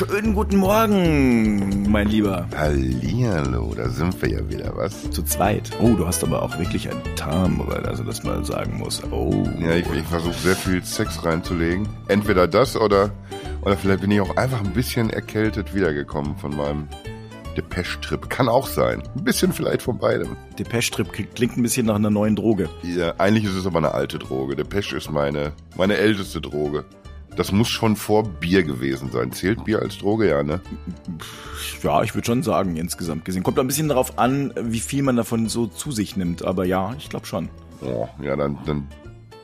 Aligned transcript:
Schönen 0.00 0.32
guten 0.32 0.56
Morgen, 0.56 1.90
mein 1.90 2.08
Lieber. 2.08 2.48
Hallihallo, 2.56 3.74
da 3.76 3.86
sind 3.90 4.22
wir 4.22 4.30
ja 4.30 4.48
wieder, 4.48 4.74
was? 4.74 5.10
Zu 5.10 5.22
zweit. 5.24 5.72
Oh, 5.78 5.94
du 5.94 6.06
hast 6.06 6.24
aber 6.24 6.40
auch 6.40 6.58
wirklich 6.58 6.88
ein 6.88 6.96
Tarnbrett, 7.16 7.86
also 7.86 8.02
das 8.02 8.22
man 8.22 8.42
sagen 8.42 8.78
muss. 8.78 9.02
Oh. 9.10 9.44
Ja, 9.58 9.74
ich, 9.74 9.84
ich 9.92 10.04
versuche 10.04 10.32
sehr 10.32 10.56
viel 10.56 10.82
Sex 10.82 11.22
reinzulegen. 11.22 11.86
Entweder 12.08 12.48
das 12.48 12.78
oder, 12.78 13.10
oder 13.60 13.76
vielleicht 13.76 14.00
bin 14.00 14.10
ich 14.10 14.22
auch 14.22 14.34
einfach 14.38 14.64
ein 14.64 14.72
bisschen 14.72 15.10
erkältet 15.10 15.74
wiedergekommen 15.74 16.34
von 16.38 16.56
meinem 16.56 16.88
Depeche-Trip. 17.58 18.30
Kann 18.30 18.48
auch 18.48 18.68
sein. 18.68 19.02
Ein 19.14 19.24
bisschen 19.24 19.52
vielleicht 19.52 19.82
von 19.82 19.98
beidem. 19.98 20.34
Depeche-Trip 20.58 21.12
klingt 21.34 21.58
ein 21.58 21.62
bisschen 21.62 21.84
nach 21.84 21.96
einer 21.96 22.08
neuen 22.08 22.36
Droge. 22.36 22.70
Ja, 22.82 23.12
eigentlich 23.18 23.44
ist 23.44 23.54
es 23.54 23.66
aber 23.66 23.76
eine 23.76 23.92
alte 23.92 24.18
Droge. 24.18 24.56
Depeche 24.56 24.96
ist 24.96 25.10
meine, 25.10 25.52
meine 25.76 25.98
älteste 25.98 26.40
Droge. 26.40 26.86
Das 27.36 27.52
muss 27.52 27.68
schon 27.68 27.96
vor 27.96 28.24
Bier 28.24 28.62
gewesen 28.62 29.10
sein. 29.10 29.32
Zählt 29.32 29.64
Bier 29.64 29.80
als 29.80 29.98
Droge, 29.98 30.28
ja, 30.28 30.42
ne? 30.42 30.60
Ja, 31.82 32.02
ich 32.02 32.14
würde 32.14 32.26
schon 32.26 32.42
sagen, 32.42 32.76
insgesamt 32.76 33.24
gesehen. 33.24 33.42
Kommt 33.42 33.58
ein 33.58 33.66
bisschen 33.66 33.88
darauf 33.88 34.18
an, 34.18 34.52
wie 34.60 34.80
viel 34.80 35.02
man 35.02 35.16
davon 35.16 35.48
so 35.48 35.66
zu 35.66 35.92
sich 35.92 36.16
nimmt. 36.16 36.44
Aber 36.44 36.64
ja, 36.64 36.94
ich 36.98 37.08
glaube 37.08 37.26
schon. 37.26 37.48
Oh, 37.82 38.08
ja, 38.22 38.36
dann, 38.36 38.58
dann, 38.66 38.88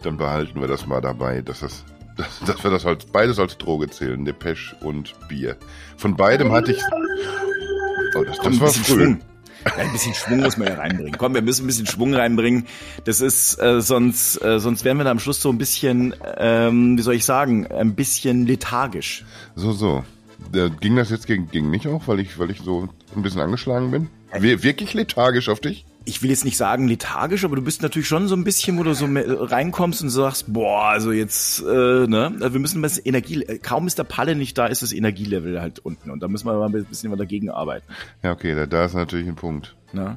dann 0.02 0.16
behalten 0.16 0.60
wir 0.60 0.68
das 0.68 0.86
mal 0.86 1.00
dabei, 1.00 1.42
dass 1.42 1.60
das 1.60 1.84
dass, 2.16 2.40
dass 2.46 2.64
wir 2.64 2.70
das 2.70 2.84
als 2.86 3.04
beides 3.06 3.38
als 3.38 3.58
Droge 3.58 3.88
zählen, 3.88 4.24
Depeche 4.24 4.76
und 4.80 5.14
Bier. 5.28 5.56
Von 5.96 6.16
beidem 6.16 6.52
hatte 6.52 6.72
ich. 6.72 6.82
Oh, 8.16 8.24
das, 8.24 8.38
das 8.38 8.60
war 8.60 8.68
früh. 8.68 9.04
Schwung. 9.04 9.20
Ein 9.76 9.92
bisschen 9.92 10.14
Schwung 10.14 10.40
muss 10.40 10.56
man 10.56 10.68
ja 10.68 10.74
reinbringen. 10.74 11.16
Komm, 11.18 11.34
wir 11.34 11.42
müssen 11.42 11.64
ein 11.64 11.66
bisschen 11.66 11.86
Schwung 11.86 12.14
reinbringen. 12.14 12.66
Das 13.04 13.20
ist 13.20 13.60
äh, 13.60 13.80
sonst 13.80 14.42
äh, 14.42 14.60
sonst 14.60 14.84
werden 14.84 14.98
wir 14.98 15.04
da 15.04 15.10
am 15.10 15.18
Schluss 15.18 15.40
so 15.40 15.50
ein 15.50 15.58
bisschen, 15.58 16.14
ähm, 16.36 16.96
wie 16.96 17.02
soll 17.02 17.14
ich 17.14 17.24
sagen, 17.24 17.66
ein 17.66 17.94
bisschen 17.94 18.46
lethargisch. 18.46 19.24
So 19.54 19.72
so. 19.72 20.04
Da 20.52 20.68
ging 20.68 20.96
das 20.96 21.10
jetzt 21.10 21.26
gegen, 21.26 21.50
gegen 21.50 21.70
mich 21.70 21.88
auch, 21.88 22.06
weil 22.06 22.20
ich 22.20 22.38
weil 22.38 22.50
ich 22.50 22.60
so 22.60 22.88
ein 23.14 23.22
bisschen 23.22 23.40
angeschlagen 23.40 23.90
bin? 23.90 24.08
Wirklich 24.38 24.94
lethargisch 24.94 25.48
auf 25.48 25.60
dich? 25.60 25.84
Ich 26.06 26.22
will 26.22 26.30
jetzt 26.30 26.44
nicht 26.44 26.56
sagen 26.56 26.86
lethargisch, 26.86 27.44
aber 27.44 27.56
du 27.56 27.62
bist 27.62 27.82
natürlich 27.82 28.06
schon 28.06 28.28
so 28.28 28.36
ein 28.36 28.44
bisschen, 28.44 28.78
wo 28.78 28.84
du 28.84 28.94
so 28.94 29.06
reinkommst 29.06 30.02
und 30.02 30.10
sagst, 30.10 30.52
boah, 30.52 30.90
also 30.90 31.10
jetzt, 31.10 31.60
äh, 31.60 32.06
ne, 32.06 32.32
also 32.40 32.52
wir 32.52 32.60
müssen 32.60 32.80
bisschen 32.80 33.04
Energie, 33.04 33.44
kaum 33.62 33.88
ist 33.88 33.98
der 33.98 34.04
Palle 34.04 34.36
nicht 34.36 34.56
da, 34.56 34.66
ist 34.66 34.82
das 34.82 34.92
Energielevel 34.92 35.60
halt 35.60 35.80
unten 35.80 36.10
und 36.10 36.22
da 36.22 36.28
müssen 36.28 36.46
wir 36.46 36.54
mal 36.54 36.66
ein 36.66 36.84
bisschen 36.84 37.10
mal 37.10 37.16
dagegen 37.16 37.50
arbeiten. 37.50 37.86
Ja, 38.22 38.32
okay, 38.32 38.54
da, 38.54 38.66
da 38.66 38.84
ist 38.84 38.94
natürlich 38.94 39.26
ein 39.26 39.34
Punkt. 39.34 39.74
Na? 39.92 40.14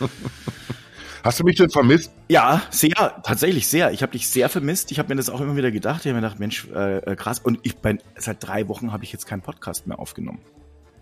Hast 1.24 1.38
du 1.38 1.44
mich 1.44 1.56
denn 1.56 1.70
vermisst? 1.70 2.12
Ja, 2.28 2.62
sehr, 2.70 2.94
tatsächlich 3.22 3.68
sehr. 3.68 3.92
Ich 3.92 4.02
habe 4.02 4.12
dich 4.12 4.28
sehr 4.28 4.48
vermisst. 4.48 4.90
Ich 4.90 4.98
habe 4.98 5.08
mir 5.08 5.14
das 5.14 5.30
auch 5.30 5.40
immer 5.40 5.54
wieder 5.54 5.70
gedacht. 5.70 6.00
Ich 6.00 6.06
habe 6.06 6.14
mir 6.14 6.22
gedacht, 6.22 6.40
Mensch, 6.40 6.66
äh, 6.74 6.98
äh 6.98 7.14
krass. 7.14 7.38
Und 7.38 7.60
ich 7.62 7.76
bin 7.76 8.00
seit 8.16 8.44
drei 8.44 8.66
Wochen 8.66 8.92
habe 8.92 9.04
ich 9.04 9.12
jetzt 9.12 9.26
keinen 9.26 9.42
Podcast 9.42 9.86
mehr 9.86 10.00
aufgenommen. 10.00 10.40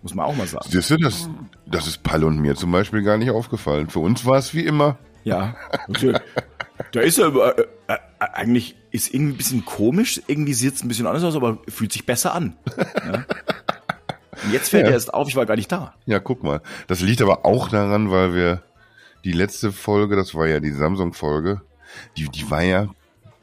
Muss 0.03 0.15
man 0.15 0.27
auch 0.27 0.37
mal 0.37 0.47
sagen. 0.47 0.67
Siehst 0.69 0.91
du, 0.91 0.97
das, 0.97 1.29
das 1.67 1.87
ist 1.87 2.03
Palle 2.03 2.27
und 2.27 2.39
mir 2.39 2.55
zum 2.55 2.73
Beispiel 2.73 3.03
gar 3.03 3.19
nicht 3.19 3.31
aufgefallen. 3.31 3.91
Für 3.91 3.99
uns 3.99 4.25
war 4.25 4.39
es 4.39 4.55
wie 4.55 4.65
immer. 4.65 4.99
Ja, 5.25 5.57
okay. 5.89 6.15
da 6.93 7.01
ist 7.01 7.19
er 7.19 7.59
äh, 7.59 7.67
äh, 7.89 7.99
eigentlich 8.19 8.77
ist 8.91 9.13
irgendwie 9.13 9.35
ein 9.35 9.37
bisschen 9.37 9.65
komisch, 9.65 10.21
irgendwie 10.27 10.55
sieht 10.55 10.75
es 10.75 10.83
ein 10.83 10.89
bisschen 10.89 11.07
anders 11.07 11.25
aus, 11.25 11.37
aber 11.37 11.59
fühlt 11.69 11.93
sich 11.93 12.07
besser 12.07 12.35
an. 12.35 12.57
Ja? 12.77 13.25
Jetzt 14.51 14.71
fällt 14.71 14.85
ja. 14.85 14.91
er 14.91 14.95
erst 14.95 15.13
auf, 15.13 15.29
ich 15.29 15.37
war 15.37 15.45
gar 15.45 15.57
nicht 15.57 15.71
da. 15.71 15.95
Ja, 16.07 16.19
guck 16.19 16.43
mal. 16.43 16.63
Das 16.87 17.01
liegt 17.03 17.21
aber 17.21 17.45
auch 17.45 17.69
daran, 17.69 18.11
weil 18.11 18.35
wir 18.35 18.63
die 19.25 19.33
letzte 19.33 19.71
Folge, 19.71 20.17
das 20.17 20.35
war 20.35 20.47
ja 20.47 20.61
die 20.61 20.73
Samsung-Folge, 20.73 21.61
die, 22.17 22.29
die 22.31 22.51
war 22.51 22.63
ja, 22.63 22.89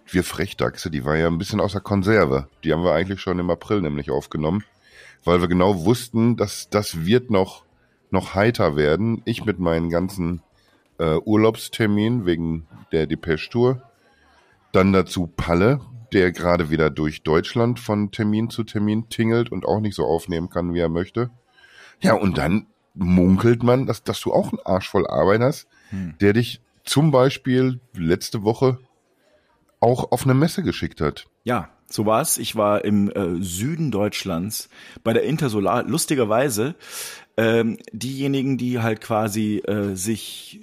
wir 0.09 0.23
Frechdachse, 0.23 0.89
die 0.89 1.05
war 1.05 1.16
ja 1.16 1.27
ein 1.27 1.38
bisschen 1.38 1.59
außer 1.59 1.81
Konserve. 1.81 2.47
Die 2.64 2.73
haben 2.73 2.83
wir 2.83 2.94
eigentlich 2.94 3.21
schon 3.21 3.38
im 3.38 3.52
April 3.52 3.81
nämlich 3.81 4.09
aufgenommen 4.09 4.64
weil 5.23 5.41
wir 5.41 5.47
genau 5.47 5.85
wussten, 5.85 6.37
dass 6.37 6.69
das 6.69 7.05
wird 7.05 7.31
noch, 7.31 7.65
noch 8.11 8.35
heiter 8.35 8.75
werden. 8.75 9.21
Ich 9.25 9.45
mit 9.45 9.59
meinen 9.59 9.89
ganzen 9.89 10.41
äh, 10.99 11.17
Urlaubsterminen 11.17 12.25
wegen 12.25 12.67
der 12.92 13.08
Depeche 13.08 13.49
Tour. 13.49 13.81
Dann 14.71 14.93
dazu 14.93 15.27
Palle, 15.27 15.81
der 16.14 16.31
gerade 16.31 16.69
wieder 16.69 16.89
durch 16.89 17.23
Deutschland 17.23 17.80
von 17.80 18.11
Termin 18.11 18.49
zu 18.49 18.64
Termin 18.64 19.09
tingelt 19.09 19.52
und 19.52 19.65
auch 19.65 19.80
nicht 19.80 19.95
so 19.95 20.05
aufnehmen 20.05 20.49
kann, 20.49 20.73
wie 20.73 20.80
er 20.80 20.89
möchte. 20.89 21.30
Ja, 21.99 22.13
und 22.13 22.37
dann 22.37 22.67
munkelt 22.93 23.63
man, 23.63 23.86
dass, 23.86 24.03
dass 24.03 24.21
du 24.21 24.33
auch 24.33 24.52
einen 24.52 24.65
Arsch 24.65 24.89
voll 24.89 25.08
Arbeit 25.08 25.42
hast, 25.42 25.67
hm. 25.89 26.15
der 26.19 26.33
dich 26.33 26.61
zum 26.83 27.11
Beispiel 27.11 27.80
letzte 27.93 28.43
Woche 28.43 28.80
auch 29.80 30.11
auf 30.11 30.23
eine 30.23 30.33
Messe 30.33 30.63
geschickt 30.63 31.02
hat. 31.02 31.25
Ja, 31.43 31.69
so 31.89 32.05
war's. 32.05 32.37
Ich 32.37 32.55
war 32.55 32.83
im 32.83 33.09
äh, 33.11 33.42
Süden 33.42 33.92
Deutschlands 33.92 34.70
bei 35.03 35.14
der 35.14 35.23
Intersolar. 35.23 35.83
Lustigerweise, 35.83 36.75
ähm, 37.37 37.77
diejenigen, 37.92 38.58
die 38.58 38.80
halt 38.80 39.02
quasi 39.02 39.58
äh, 39.59 39.95
sich 39.95 40.61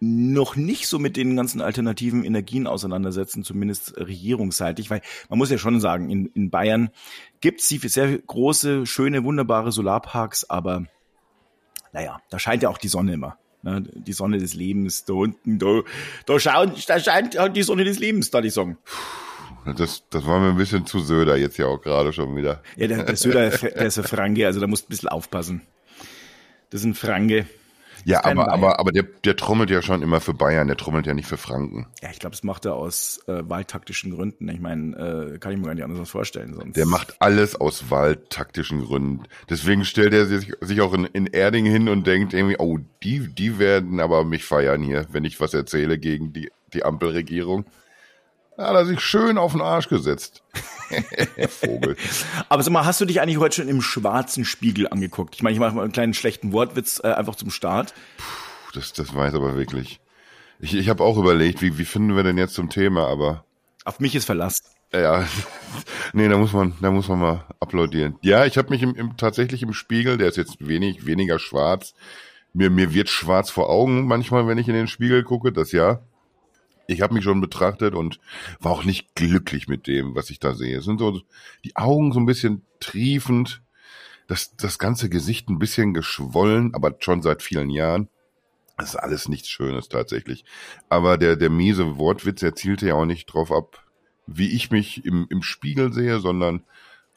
noch 0.00 0.56
nicht 0.56 0.86
so 0.86 0.98
mit 0.98 1.16
den 1.16 1.36
ganzen 1.36 1.60
alternativen 1.60 2.24
Energien 2.24 2.66
auseinandersetzen, 2.66 3.42
zumindest 3.42 3.96
regierungsseitig, 3.96 4.90
weil 4.90 5.00
man 5.30 5.38
muss 5.38 5.50
ja 5.50 5.58
schon 5.58 5.80
sagen, 5.80 6.10
in, 6.10 6.26
in 6.34 6.50
Bayern 6.50 6.90
gibt's 7.40 7.68
die 7.68 7.78
sehr 7.78 8.18
große, 8.18 8.86
schöne, 8.86 9.24
wunderbare 9.24 9.72
Solarparks, 9.72 10.48
aber 10.50 10.84
naja, 11.92 12.20
da 12.28 12.38
scheint 12.38 12.62
ja 12.62 12.68
auch 12.68 12.78
die 12.78 12.88
Sonne 12.88 13.14
immer. 13.14 13.38
Ne? 13.62 13.82
Die 13.94 14.12
Sonne 14.12 14.38
des 14.38 14.54
Lebens, 14.54 15.04
da 15.04 15.14
unten, 15.14 15.58
da, 15.58 15.80
da, 16.26 16.38
schaut, 16.38 16.88
da 16.88 17.00
scheint 17.00 17.38
die 17.54 17.62
Sonne 17.62 17.84
des 17.84 17.98
Lebens, 17.98 18.30
da 18.30 18.40
die 18.40 18.50
Song. 18.50 18.76
Das, 19.76 20.04
das 20.10 20.26
war 20.26 20.40
mir 20.40 20.50
ein 20.50 20.56
bisschen 20.56 20.86
zu 20.86 21.00
Söder 21.00 21.36
jetzt 21.36 21.56
ja 21.56 21.66
auch 21.66 21.80
gerade 21.80 22.12
schon 22.12 22.36
wieder. 22.36 22.62
Ja, 22.76 22.86
der, 22.86 23.04
der 23.04 23.16
Söder, 23.16 23.50
der 23.50 23.86
ist 23.86 23.98
ein 23.98 24.04
Franke, 24.04 24.46
also 24.46 24.60
da 24.60 24.66
musst 24.66 24.84
du 24.84 24.86
ein 24.88 24.90
bisschen 24.90 25.08
aufpassen. 25.08 25.62
Das 26.70 26.80
ist 26.80 26.86
ein 26.86 26.94
Franke. 26.94 27.46
Ja, 28.04 28.24
aber, 28.24 28.52
aber, 28.52 28.78
aber 28.78 28.92
der, 28.92 29.04
der 29.24 29.36
trommelt 29.36 29.70
ja 29.70 29.80
schon 29.80 30.02
immer 30.02 30.20
für 30.20 30.34
Bayern, 30.34 30.66
der 30.66 30.76
trommelt 30.76 31.06
ja 31.06 31.14
nicht 31.14 31.28
für 31.28 31.36
Franken. 31.36 31.86
Ja, 32.02 32.10
ich 32.10 32.18
glaube, 32.18 32.32
das 32.32 32.42
macht 32.42 32.66
er 32.66 32.74
aus 32.74 33.22
äh, 33.26 33.48
wahltaktischen 33.48 34.10
Gründen. 34.10 34.48
Ich 34.48 34.60
meine, 34.60 35.34
äh, 35.34 35.38
kann 35.38 35.52
ich 35.52 35.58
mir 35.58 35.66
gar 35.66 35.74
nicht 35.74 35.84
anders 35.84 36.10
vorstellen. 36.10 36.54
Sonst. 36.54 36.76
Der 36.76 36.86
macht 36.86 37.20
alles 37.20 37.56
aus 37.56 37.90
wahltaktischen 37.90 38.84
Gründen. 38.84 39.22
Deswegen 39.48 39.84
stellt 39.84 40.12
er 40.12 40.26
sich, 40.26 40.52
sich 40.60 40.80
auch 40.82 40.92
in, 40.92 41.06
in 41.06 41.26
Erding 41.26 41.64
hin 41.64 41.88
und 41.88 42.06
denkt 42.06 42.34
irgendwie, 42.34 42.58
oh, 42.58 42.78
die, 43.02 43.32
die 43.32 43.58
werden 43.58 44.00
aber 44.00 44.24
mich 44.24 44.44
feiern 44.44 44.82
hier, 44.82 45.06
wenn 45.10 45.24
ich 45.24 45.40
was 45.40 45.54
erzähle 45.54 45.98
gegen 45.98 46.32
die, 46.32 46.50
die 46.74 46.84
Ampelregierung. 46.84 47.64
Da 48.56 48.68
hat 48.68 48.74
er 48.74 48.86
sich 48.86 49.00
schön 49.00 49.36
auf 49.36 49.52
den 49.52 49.60
Arsch 49.60 49.88
gesetzt. 49.88 50.42
Vogel. 51.48 51.96
Aber 52.48 52.62
sag 52.62 52.72
mal, 52.72 52.84
hast 52.84 53.00
du 53.00 53.04
dich 53.04 53.20
eigentlich 53.20 53.38
heute 53.38 53.56
schon 53.56 53.68
im 53.68 53.82
schwarzen 53.82 54.44
Spiegel 54.44 54.86
angeguckt? 54.88 55.34
Ich 55.34 55.42
meine, 55.42 55.54
ich 55.54 55.60
mache 55.60 55.74
mal 55.74 55.82
einen 55.82 55.92
kleinen 55.92 56.14
schlechten 56.14 56.52
Wortwitz 56.52 57.00
äh, 57.02 57.08
einfach 57.08 57.34
zum 57.34 57.50
Start. 57.50 57.94
Puh, 58.16 58.78
das, 58.78 58.92
das 58.92 59.14
weiß 59.14 59.34
aber 59.34 59.56
wirklich. 59.56 60.00
Ich, 60.60 60.74
ich 60.74 60.88
habe 60.88 61.02
auch 61.02 61.18
überlegt, 61.18 61.62
wie, 61.62 61.78
wie 61.78 61.84
finden 61.84 62.14
wir 62.14 62.22
denn 62.22 62.38
jetzt 62.38 62.54
zum 62.54 62.70
Thema, 62.70 63.08
aber. 63.08 63.44
Auf 63.84 63.98
mich 63.98 64.14
ist 64.14 64.24
Verlass. 64.24 64.62
Ja, 64.92 65.26
nee, 66.12 66.28
da 66.28 66.38
muss 66.38 66.52
man, 66.52 66.74
da 66.80 66.92
muss 66.92 67.08
man 67.08 67.18
mal 67.18 67.44
applaudieren. 67.58 68.16
Ja, 68.22 68.44
ich 68.44 68.56
habe 68.56 68.70
mich 68.70 68.82
im, 68.82 68.94
im, 68.94 69.16
tatsächlich 69.16 69.62
im 69.62 69.72
Spiegel, 69.72 70.16
der 70.16 70.28
ist 70.28 70.36
jetzt 70.36 70.64
wenig, 70.64 71.06
weniger 71.06 71.40
schwarz. 71.40 71.94
Mir, 72.52 72.70
mir 72.70 72.94
wird 72.94 73.08
schwarz 73.08 73.50
vor 73.50 73.68
Augen 73.68 74.06
manchmal, 74.06 74.46
wenn 74.46 74.58
ich 74.58 74.68
in 74.68 74.74
den 74.74 74.86
Spiegel 74.86 75.24
gucke, 75.24 75.50
das 75.50 75.72
ja 75.72 76.02
ich 76.86 77.00
habe 77.00 77.14
mich 77.14 77.24
schon 77.24 77.40
betrachtet 77.40 77.94
und 77.94 78.20
war 78.60 78.72
auch 78.72 78.84
nicht 78.84 79.14
glücklich 79.14 79.68
mit 79.68 79.86
dem, 79.86 80.14
was 80.14 80.30
ich 80.30 80.38
da 80.38 80.54
sehe. 80.54 80.78
Es 80.78 80.84
sind 80.84 80.98
so 80.98 81.20
die 81.64 81.76
Augen 81.76 82.12
so 82.12 82.20
ein 82.20 82.26
bisschen 82.26 82.62
triefend, 82.80 83.62
das, 84.26 84.56
das 84.56 84.78
ganze 84.78 85.08
Gesicht 85.08 85.48
ein 85.48 85.58
bisschen 85.58 85.94
geschwollen, 85.94 86.74
aber 86.74 86.94
schon 86.98 87.22
seit 87.22 87.42
vielen 87.42 87.70
Jahren. 87.70 88.08
Das 88.76 88.90
ist 88.90 88.96
alles 88.96 89.28
nichts 89.28 89.48
Schönes 89.48 89.88
tatsächlich. 89.88 90.44
Aber 90.88 91.16
der, 91.16 91.36
der 91.36 91.50
miese 91.50 91.96
Wortwitz 91.98 92.42
erzielte 92.42 92.88
ja 92.88 92.94
auch 92.94 93.04
nicht 93.04 93.26
drauf 93.26 93.52
ab, 93.52 93.84
wie 94.26 94.50
ich 94.50 94.70
mich 94.70 95.04
im, 95.04 95.26
im 95.30 95.42
Spiegel 95.42 95.92
sehe, 95.92 96.18
sondern 96.18 96.64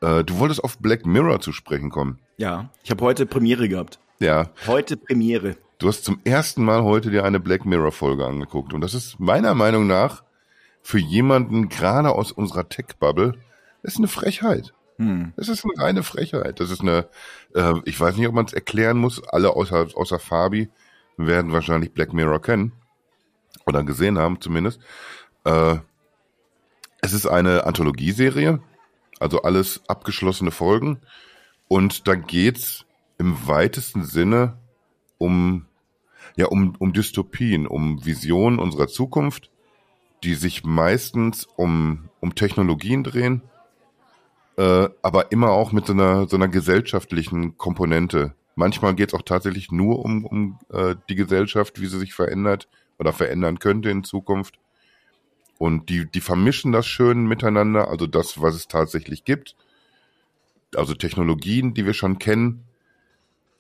äh, 0.01 0.23
du 0.23 0.38
wolltest 0.38 0.63
auf 0.63 0.78
Black 0.78 1.05
Mirror 1.05 1.40
zu 1.40 1.52
sprechen 1.52 1.90
kommen. 1.90 2.19
Ja, 2.37 2.69
ich 2.84 2.91
habe 2.91 3.03
heute 3.03 3.25
Premiere 3.25 3.67
gehabt. 3.69 3.99
Ja. 4.19 4.52
Heute 4.67 4.97
Premiere. 4.97 5.58
Du 5.79 5.88
hast 5.88 6.03
zum 6.03 6.20
ersten 6.24 6.66
Mal 6.66 6.84
heute 6.84 7.12
dir 7.12 7.24
eine 7.24 7.40
Black 7.40 7.66
Mirror 7.66 7.91
Folge 7.91 8.26
angeguckt 8.26 8.74
und 8.74 8.82
das 8.82 8.96
ist 8.96 9.20
meiner 9.20 9.53
Meinung 9.53 9.85
nach 9.85 10.24
für 10.82 10.97
jemanden 10.97 11.70
gerade 11.70 12.12
aus 12.12 12.32
unserer 12.32 12.68
Tech-Bubble 12.68 13.34
ist 13.84 13.97
eine 13.97 14.08
Frechheit. 14.08 14.74
Hm. 14.97 15.34
Das 15.35 15.50
ist 15.50 15.64
eine 15.64 15.84
reine 15.84 16.02
Frechheit. 16.02 16.59
Das 16.59 16.72
ist 16.72 16.82
eine, 16.82 17.08
äh, 17.53 17.74
ich 17.85 18.00
weiß 18.00 18.18
nicht, 18.18 18.28
ob 18.28 18.34
man 18.34 18.46
es 18.46 18.53
erklären 18.53 18.97
muss. 18.97 19.22
Alle 19.28 19.52
außer, 19.52 19.88
außer 19.94 20.18
Fabi 20.18 20.70
werden 21.18 21.52
wahrscheinlich 21.52 21.94
Black 21.94 22.12
Mirror 22.12 22.41
kennen 22.41 22.72
oder 23.68 23.84
gesehen 23.84 24.18
haben 24.18 24.41
zumindest. 24.41 24.79
Äh, 25.44 25.76
es 27.02 27.14
ist 27.14 27.28
eine 27.28 27.68
Anthologieserie, 27.68 28.59
also 29.20 29.44
alles 29.44 29.82
abgeschlossene 29.88 30.52
Folgen 30.52 31.02
und 31.68 32.08
da 32.08 32.16
geht's 32.16 32.85
im 33.20 33.47
weitesten 33.47 34.03
Sinne 34.03 34.58
um, 35.17 35.66
ja, 36.35 36.47
um, 36.47 36.75
um 36.79 36.93
Dystopien, 36.93 37.67
um 37.67 38.05
Visionen 38.05 38.59
unserer 38.59 38.87
Zukunft, 38.87 39.52
die 40.23 40.35
sich 40.35 40.64
meistens 40.64 41.46
um, 41.55 42.09
um 42.19 42.35
Technologien 42.35 43.03
drehen 43.03 43.41
äh, 44.58 44.90
aber 45.02 45.31
immer 45.31 45.52
auch 45.52 45.72
mit 45.72 45.85
so 45.85 45.93
einer, 45.93 46.28
so 46.28 46.35
einer 46.35 46.47
gesellschaftlichen 46.47 47.58
Komponente. 47.58 48.34
Manchmal 48.55 48.96
geht 48.96 49.09
es 49.09 49.14
auch 49.14 49.22
tatsächlich 49.22 49.72
nur 49.72 50.03
um, 50.03 50.25
um 50.25 50.59
äh, 50.72 50.96
die 51.09 51.16
Gesellschaft, 51.16 51.79
wie 51.79 51.85
sie 51.85 51.99
sich 51.99 52.14
verändert 52.14 52.67
oder 52.97 53.14
verändern 53.14 53.59
könnte 53.59 53.91
in 53.91 54.03
Zukunft. 54.03 54.59
Und 55.59 55.90
die, 55.90 56.09
die 56.09 56.22
vermischen 56.22 56.72
das 56.72 56.87
schön 56.87 57.28
miteinander, 57.28 57.87
also 57.87 58.08
das, 58.08 58.41
was 58.41 58.55
es 58.55 58.67
tatsächlich 58.67 59.23
gibt, 59.23 59.55
also 60.75 60.93
Technologien, 60.93 61.73
die 61.73 61.85
wir 61.85 61.93
schon 61.93 62.19
kennen, 62.19 62.64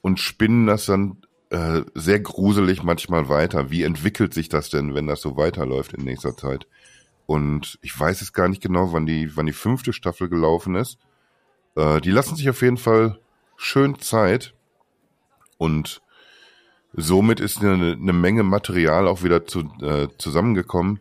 und 0.01 0.19
spinnen 0.19 0.67
das 0.67 0.85
dann 0.85 1.17
äh, 1.49 1.81
sehr 1.93 2.19
gruselig 2.19 2.83
manchmal 2.83 3.29
weiter. 3.29 3.71
Wie 3.71 3.83
entwickelt 3.83 4.33
sich 4.33 4.49
das 4.49 4.69
denn, 4.69 4.95
wenn 4.95 5.07
das 5.07 5.21
so 5.21 5.37
weiterläuft 5.37 5.93
in 5.93 6.03
nächster 6.03 6.35
Zeit? 6.35 6.67
Und 7.25 7.77
ich 7.81 7.97
weiß 7.97 8.21
es 8.21 8.33
gar 8.33 8.47
nicht 8.47 8.61
genau, 8.61 8.93
wann 8.93 9.05
die, 9.05 9.35
wann 9.35 9.45
die 9.45 9.53
fünfte 9.53 9.93
Staffel 9.93 10.29
gelaufen 10.29 10.75
ist. 10.75 10.97
Äh, 11.75 12.01
die 12.01 12.11
lassen 12.11 12.35
sich 12.35 12.49
auf 12.49 12.61
jeden 12.61 12.77
Fall 12.77 13.19
schön 13.57 13.99
Zeit. 13.99 14.53
Und 15.57 16.01
somit 16.93 17.39
ist 17.39 17.63
eine, 17.63 17.93
eine 17.93 18.13
Menge 18.13 18.43
Material 18.43 19.07
auch 19.07 19.23
wieder 19.23 19.45
zu, 19.45 19.61
äh, 19.81 20.07
zusammengekommen, 20.17 20.99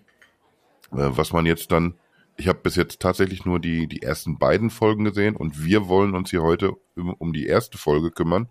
äh, 0.92 1.10
was 1.10 1.32
man 1.32 1.46
jetzt 1.46 1.72
dann, 1.72 1.94
ich 2.36 2.48
habe 2.48 2.58
bis 2.62 2.76
jetzt 2.76 3.00
tatsächlich 3.00 3.44
nur 3.44 3.60
die, 3.60 3.86
die 3.86 4.02
ersten 4.02 4.38
beiden 4.38 4.70
Folgen 4.70 5.04
gesehen 5.04 5.36
und 5.36 5.64
wir 5.64 5.88
wollen 5.88 6.14
uns 6.14 6.30
hier 6.30 6.42
heute 6.42 6.72
um, 6.96 7.14
um 7.14 7.32
die 7.32 7.46
erste 7.46 7.78
Folge 7.78 8.10
kümmern. 8.10 8.48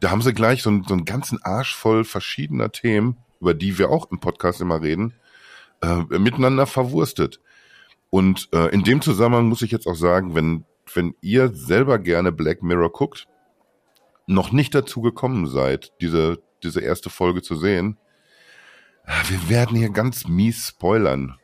Da 0.00 0.10
haben 0.10 0.22
sie 0.22 0.32
gleich 0.32 0.62
so, 0.62 0.82
so 0.86 0.94
einen 0.94 1.04
ganzen 1.04 1.42
Arsch 1.42 1.74
voll 1.74 2.04
verschiedener 2.04 2.70
Themen, 2.70 3.16
über 3.40 3.54
die 3.54 3.78
wir 3.78 3.90
auch 3.90 4.10
im 4.10 4.20
Podcast 4.20 4.60
immer 4.60 4.82
reden, 4.82 5.14
äh, 5.82 6.18
miteinander 6.18 6.66
verwurstet. 6.66 7.40
Und 8.10 8.48
äh, 8.52 8.68
in 8.68 8.84
dem 8.84 9.02
Zusammenhang 9.02 9.48
muss 9.48 9.62
ich 9.62 9.70
jetzt 9.70 9.86
auch 9.86 9.96
sagen, 9.96 10.34
wenn, 10.34 10.64
wenn 10.94 11.14
ihr 11.20 11.52
selber 11.54 11.98
gerne 11.98 12.32
Black 12.32 12.62
Mirror 12.62 12.92
guckt, 12.92 13.26
noch 14.26 14.52
nicht 14.52 14.74
dazu 14.74 15.00
gekommen 15.00 15.46
seid, 15.46 15.92
diese, 16.00 16.40
diese 16.62 16.80
erste 16.80 17.10
Folge 17.10 17.42
zu 17.42 17.56
sehen, 17.56 17.98
wir 19.28 19.48
werden 19.48 19.76
hier 19.76 19.90
ganz 19.90 20.28
mies 20.28 20.68
spoilern. 20.68 21.38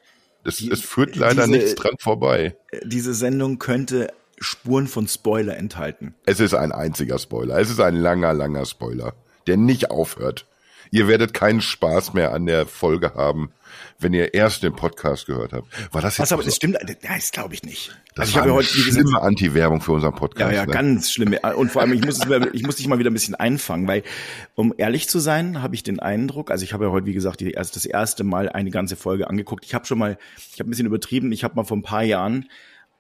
Es, 0.45 0.59
Die, 0.59 0.71
es 0.71 0.83
führt 0.83 1.17
leider 1.17 1.47
diese, 1.47 1.57
nichts 1.57 1.75
dran 1.75 1.95
vorbei. 1.99 2.57
Diese 2.85 3.15
Sendung 3.15 3.59
könnte 3.59 4.13
Spuren 4.45 4.87
von 4.87 5.09
Spoiler 5.09 5.57
enthalten. 5.57 6.15
Es 6.27 6.39
ist 6.39 6.55
ein 6.55 6.73
einziger 6.73 7.19
Spoiler. 7.19 7.59
Es 7.59 7.71
ist 7.71 7.81
ein 7.81 7.97
langer, 7.97 8.33
langer 8.33 8.67
Spoiler, 8.67 9.15
der 9.47 9.57
nicht 9.57 9.91
aufhört. 9.91 10.47
Ihr 10.91 11.09
werdet 11.09 11.35
keinen 11.35 11.61
Spaß 11.61 12.15
mehr 12.15 12.33
an 12.33 12.47
der 12.47 12.67
Folge 12.67 13.15
haben, 13.15 13.51
wenn 13.99 14.13
ihr 14.13 14.33
erst 14.33 14.63
den 14.63 14.77
Podcast 14.77 15.27
gehört 15.27 15.53
habt. 15.53 15.67
War 15.93 16.01
das 16.01 16.19
jetzt? 16.19 16.27
Was, 16.27 16.33
aber 16.33 16.45
das 16.45 16.55
stimmt, 16.55 16.77
das 17.03 17.33
glaube 17.33 17.55
ich 17.55 17.65
nicht. 17.65 17.89
Das 18.15 18.29
also 18.29 18.31
ich 18.31 18.37
habe 18.37 18.49
ja 18.51 18.55
heute 18.55 18.69
schlimme 18.69 19.21
Anti-Werbung 19.21 19.81
für 19.81 19.91
unseren 19.91 20.15
Podcast. 20.15 20.53
Ja, 20.53 20.61
ja, 20.61 20.67
ne? 20.67 20.73
ganz 20.73 21.11
schlimme. 21.11 21.41
Und 21.57 21.73
vor 21.73 21.83
allem, 21.83 21.95
ich 21.95 22.05
muss, 22.05 22.21
es, 22.21 22.47
ich 22.53 22.63
muss 22.63 22.77
dich 22.77 22.87
mal 22.87 23.01
wieder 23.01 23.11
ein 23.11 23.15
bisschen 23.15 23.35
einfangen, 23.35 23.89
weil, 23.89 24.05
um 24.55 24.73
ehrlich 24.77 25.09
zu 25.09 25.19
sein, 25.19 25.63
habe 25.63 25.75
ich 25.75 25.83
den 25.83 25.99
Eindruck, 25.99 26.53
also 26.53 26.63
ich 26.63 26.73
habe 26.73 26.85
ja 26.85 26.91
heute, 26.93 27.07
wie 27.07 27.13
gesagt, 27.13 27.41
die, 27.41 27.51
erst 27.51 27.75
das 27.75 27.87
erste 27.87 28.23
Mal 28.23 28.49
eine 28.49 28.71
ganze 28.71 28.95
Folge 28.95 29.29
angeguckt. 29.29 29.65
Ich 29.65 29.75
habe 29.75 29.87
schon 29.87 29.99
mal, 29.99 30.17
ich 30.53 30.61
habe 30.61 30.69
ein 30.69 30.71
bisschen 30.71 30.87
übertrieben, 30.87 31.33
ich 31.33 31.43
habe 31.43 31.57
mal 31.57 31.65
vor 31.65 31.77
ein 31.77 31.83
paar 31.83 32.05
Jahren 32.05 32.49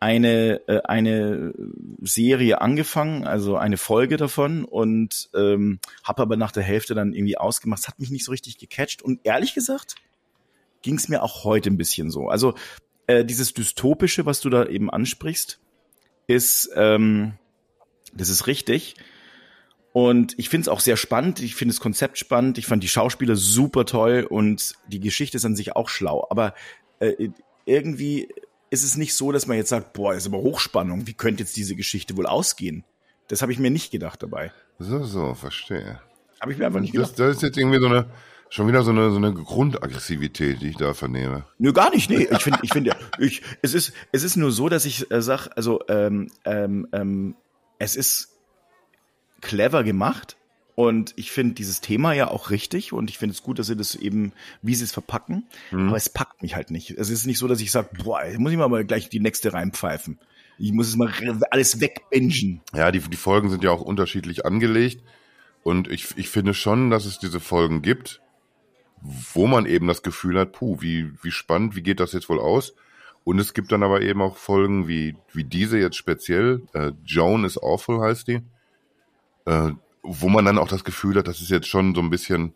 eine 0.04 0.60
äh, 0.68 0.82
eine 0.84 1.54
Serie 2.02 2.60
angefangen, 2.60 3.26
also 3.26 3.56
eine 3.56 3.78
Folge 3.78 4.18
davon 4.18 4.66
und 4.66 5.30
ähm, 5.34 5.78
habe 6.04 6.20
aber 6.20 6.36
nach 6.36 6.52
der 6.52 6.62
Hälfte 6.62 6.94
dann 6.94 7.14
irgendwie 7.14 7.38
ausgemacht. 7.38 7.80
Es 7.80 7.88
hat 7.88 7.98
mich 7.98 8.10
nicht 8.10 8.26
so 8.26 8.30
richtig 8.30 8.58
gecatcht 8.58 9.00
und 9.00 9.20
ehrlich 9.24 9.54
gesagt 9.54 9.94
ging 10.82 10.96
es 10.96 11.08
mir 11.08 11.22
auch 11.22 11.44
heute 11.44 11.70
ein 11.70 11.78
bisschen 11.78 12.10
so. 12.10 12.28
Also 12.28 12.54
äh, 13.06 13.24
dieses 13.24 13.54
dystopische, 13.54 14.26
was 14.26 14.42
du 14.42 14.50
da 14.50 14.66
eben 14.66 14.90
ansprichst, 14.90 15.58
ist 16.26 16.70
ähm, 16.76 17.38
das 18.12 18.28
ist 18.28 18.46
richtig. 18.46 18.96
Und 19.94 20.38
ich 20.38 20.50
finde 20.50 20.62
es 20.62 20.68
auch 20.68 20.80
sehr 20.80 20.98
spannend. 20.98 21.40
Ich 21.40 21.54
finde 21.54 21.72
das 21.72 21.80
Konzept 21.80 22.18
spannend. 22.18 22.58
Ich 22.58 22.66
fand 22.66 22.82
die 22.82 22.88
Schauspieler 22.88 23.36
super 23.36 23.86
toll 23.86 24.26
und 24.28 24.74
die 24.86 25.00
Geschichte 25.00 25.38
ist 25.38 25.46
an 25.46 25.56
sich 25.56 25.76
auch 25.76 25.88
schlau. 25.88 26.26
Aber 26.28 26.54
äh, 27.00 27.30
irgendwie 27.64 28.28
ist 28.74 28.84
es 28.84 28.96
nicht 28.96 29.14
so, 29.14 29.32
dass 29.32 29.46
man 29.46 29.56
jetzt 29.56 29.70
sagt, 29.70 29.92
boah, 29.94 30.14
ist 30.14 30.26
aber 30.26 30.38
Hochspannung, 30.38 31.06
wie 31.06 31.14
könnte 31.14 31.42
jetzt 31.42 31.56
diese 31.56 31.76
Geschichte 31.76 32.16
wohl 32.16 32.26
ausgehen? 32.26 32.84
Das 33.28 33.40
habe 33.40 33.52
ich 33.52 33.58
mir 33.58 33.70
nicht 33.70 33.90
gedacht 33.90 34.22
dabei. 34.22 34.52
So, 34.78 35.04
so, 35.04 35.34
verstehe. 35.34 36.00
Habe 36.40 36.52
ich 36.52 36.58
mir 36.58 36.66
einfach 36.66 36.80
nicht 36.80 36.92
gedacht. 36.92 37.10
Das, 37.10 37.16
das 37.16 37.36
ist 37.36 37.42
jetzt 37.42 37.56
irgendwie 37.56 37.78
so 37.78 37.86
eine, 37.86 38.06
schon 38.50 38.68
wieder 38.68 38.82
so 38.82 38.90
eine, 38.90 39.10
so 39.10 39.16
eine 39.16 39.32
Grundaggressivität, 39.32 40.60
die 40.60 40.70
ich 40.70 40.76
da 40.76 40.92
vernehme. 40.92 41.44
Nö, 41.58 41.72
gar 41.72 41.90
nicht, 41.90 42.10
nee. 42.10 42.28
Ich 42.30 42.42
finde, 42.42 42.58
ich 42.62 42.72
finde, 42.72 42.96
ich, 43.18 43.42
es 43.62 43.74
ist, 43.74 43.92
es 44.12 44.24
ist 44.24 44.36
nur 44.36 44.50
so, 44.50 44.68
dass 44.68 44.84
ich 44.84 45.10
äh, 45.10 45.22
sag, 45.22 45.48
also, 45.56 45.80
ähm, 45.88 46.30
ähm, 46.44 46.88
ähm, 46.92 47.36
es 47.78 47.96
ist 47.96 48.36
clever 49.40 49.84
gemacht, 49.84 50.36
und 50.74 51.12
ich 51.16 51.30
finde 51.30 51.54
dieses 51.54 51.80
Thema 51.80 52.12
ja 52.14 52.28
auch 52.28 52.50
richtig 52.50 52.92
und 52.92 53.08
ich 53.08 53.18
finde 53.18 53.34
es 53.34 53.42
gut, 53.42 53.58
dass 53.58 53.68
sie 53.68 53.76
das 53.76 53.94
eben, 53.94 54.32
wie 54.60 54.74
sie 54.74 54.84
es 54.84 54.92
verpacken. 54.92 55.46
Mhm. 55.70 55.88
Aber 55.88 55.96
es 55.96 56.08
packt 56.08 56.42
mich 56.42 56.56
halt 56.56 56.70
nicht. 56.70 56.90
Es 56.90 57.10
ist 57.10 57.26
nicht 57.26 57.38
so, 57.38 57.46
dass 57.46 57.60
ich 57.60 57.70
sage, 57.70 57.90
boah, 58.02 58.22
muss 58.38 58.52
ich 58.52 58.58
mal 58.58 58.84
gleich 58.84 59.08
die 59.08 59.20
nächste 59.20 59.52
reinpfeifen. 59.52 60.18
Ich 60.58 60.72
muss 60.72 60.88
es 60.88 60.96
mal 60.96 61.12
alles 61.50 61.80
wegbingen. 61.80 62.60
Ja, 62.74 62.90
die, 62.90 63.00
die 63.00 63.16
Folgen 63.16 63.50
sind 63.50 63.62
ja 63.62 63.70
auch 63.70 63.82
unterschiedlich 63.82 64.44
angelegt. 64.44 65.02
Und 65.62 65.88
ich, 65.88 66.16
ich 66.16 66.28
finde 66.28 66.54
schon, 66.54 66.90
dass 66.90 67.06
es 67.06 67.18
diese 67.18 67.40
Folgen 67.40 67.80
gibt, 67.80 68.20
wo 69.00 69.46
man 69.46 69.66
eben 69.66 69.86
das 69.86 70.02
Gefühl 70.02 70.38
hat, 70.38 70.52
puh, 70.52 70.80
wie, 70.80 71.12
wie 71.22 71.30
spannend, 71.30 71.76
wie 71.76 71.82
geht 71.82 72.00
das 72.00 72.12
jetzt 72.12 72.28
wohl 72.28 72.40
aus? 72.40 72.74
Und 73.22 73.38
es 73.38 73.54
gibt 73.54 73.72
dann 73.72 73.82
aber 73.82 74.02
eben 74.02 74.20
auch 74.20 74.36
Folgen 74.36 74.86
wie, 74.88 75.16
wie 75.32 75.44
diese 75.44 75.78
jetzt 75.78 75.96
speziell. 75.96 76.62
Äh, 76.74 76.92
Joan 77.04 77.44
is 77.44 77.56
Awful 77.56 78.00
heißt 78.00 78.28
die. 78.28 78.40
Äh, 79.46 79.70
wo 80.04 80.28
man 80.28 80.44
dann 80.44 80.58
auch 80.58 80.68
das 80.68 80.84
Gefühl 80.84 81.16
hat, 81.16 81.26
das 81.26 81.40
ist 81.40 81.50
jetzt 81.50 81.66
schon 81.66 81.94
so 81.94 82.00
ein 82.00 82.10
bisschen 82.10 82.54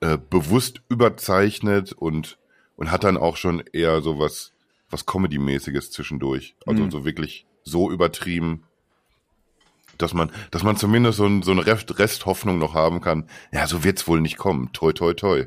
äh, 0.00 0.18
bewusst 0.18 0.82
überzeichnet 0.88 1.92
und, 1.92 2.36
und 2.76 2.90
hat 2.90 3.04
dann 3.04 3.16
auch 3.16 3.36
schon 3.36 3.62
eher 3.72 4.02
so 4.02 4.18
was, 4.18 4.52
was 4.90 5.06
Comedy-mäßiges 5.06 5.90
zwischendurch. 5.92 6.56
Also 6.66 6.82
mhm. 6.82 6.90
so 6.90 7.04
wirklich 7.04 7.46
so 7.62 7.90
übertrieben, 7.90 8.64
dass 9.98 10.12
man, 10.12 10.32
dass 10.50 10.64
man 10.64 10.76
zumindest 10.76 11.18
so, 11.18 11.26
ein, 11.26 11.42
so 11.42 11.52
eine 11.52 11.64
Resthoffnung 11.64 12.58
noch 12.58 12.74
haben 12.74 13.00
kann. 13.00 13.28
Ja, 13.52 13.66
so 13.68 13.84
wird's 13.84 14.08
wohl 14.08 14.20
nicht 14.20 14.36
kommen. 14.36 14.70
Toi, 14.72 14.92
toi, 14.92 15.14
toi. 15.14 15.46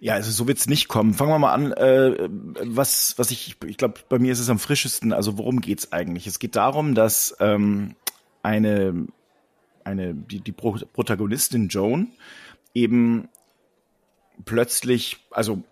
Ja, 0.00 0.14
also 0.14 0.30
so 0.30 0.48
wird's 0.48 0.66
nicht 0.66 0.88
kommen. 0.88 1.14
Fangen 1.14 1.30
wir 1.30 1.38
mal 1.38 1.52
an. 1.52 1.72
Äh, 1.72 2.28
was, 2.64 3.14
was 3.16 3.30
ich, 3.30 3.56
ich 3.64 3.76
glaube, 3.76 4.00
bei 4.08 4.18
mir 4.18 4.32
ist 4.32 4.40
es 4.40 4.50
am 4.50 4.58
frischesten. 4.58 5.12
Also 5.12 5.38
worum 5.38 5.60
geht's 5.60 5.92
eigentlich? 5.92 6.26
Es 6.26 6.40
geht 6.40 6.56
darum, 6.56 6.94
dass 6.94 7.36
ähm, 7.38 7.94
eine 8.42 9.06
eine, 9.84 10.14
die, 10.14 10.40
die 10.40 10.52
Protagonistin 10.52 11.68
Joan 11.68 12.08
eben 12.74 13.28
plötzlich, 14.44 15.18
also 15.30 15.62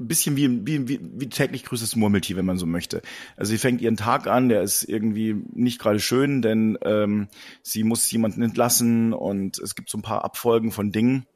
ein 0.00 0.08
bisschen 0.08 0.36
wie, 0.36 0.66
wie, 0.66 0.88
wie, 0.88 1.00
wie 1.02 1.28
täglich 1.28 1.64
grüßes 1.64 1.96
Murmeltier, 1.96 2.36
wenn 2.36 2.44
man 2.44 2.58
so 2.58 2.66
möchte. 2.66 3.00
Also 3.36 3.50
sie 3.50 3.58
fängt 3.58 3.80
ihren 3.80 3.96
Tag 3.96 4.26
an, 4.26 4.48
der 4.48 4.62
ist 4.62 4.82
irgendwie 4.84 5.36
nicht 5.52 5.78
gerade 5.80 6.00
schön, 6.00 6.42
denn 6.42 6.76
ähm, 6.82 7.28
sie 7.62 7.84
muss 7.84 8.10
jemanden 8.10 8.42
entlassen 8.42 9.12
und 9.12 9.58
es 9.58 9.74
gibt 9.74 9.88
so 9.88 9.98
ein 9.98 10.02
paar 10.02 10.24
Abfolgen 10.24 10.72
von 10.72 10.90
Dingen, 10.90 11.26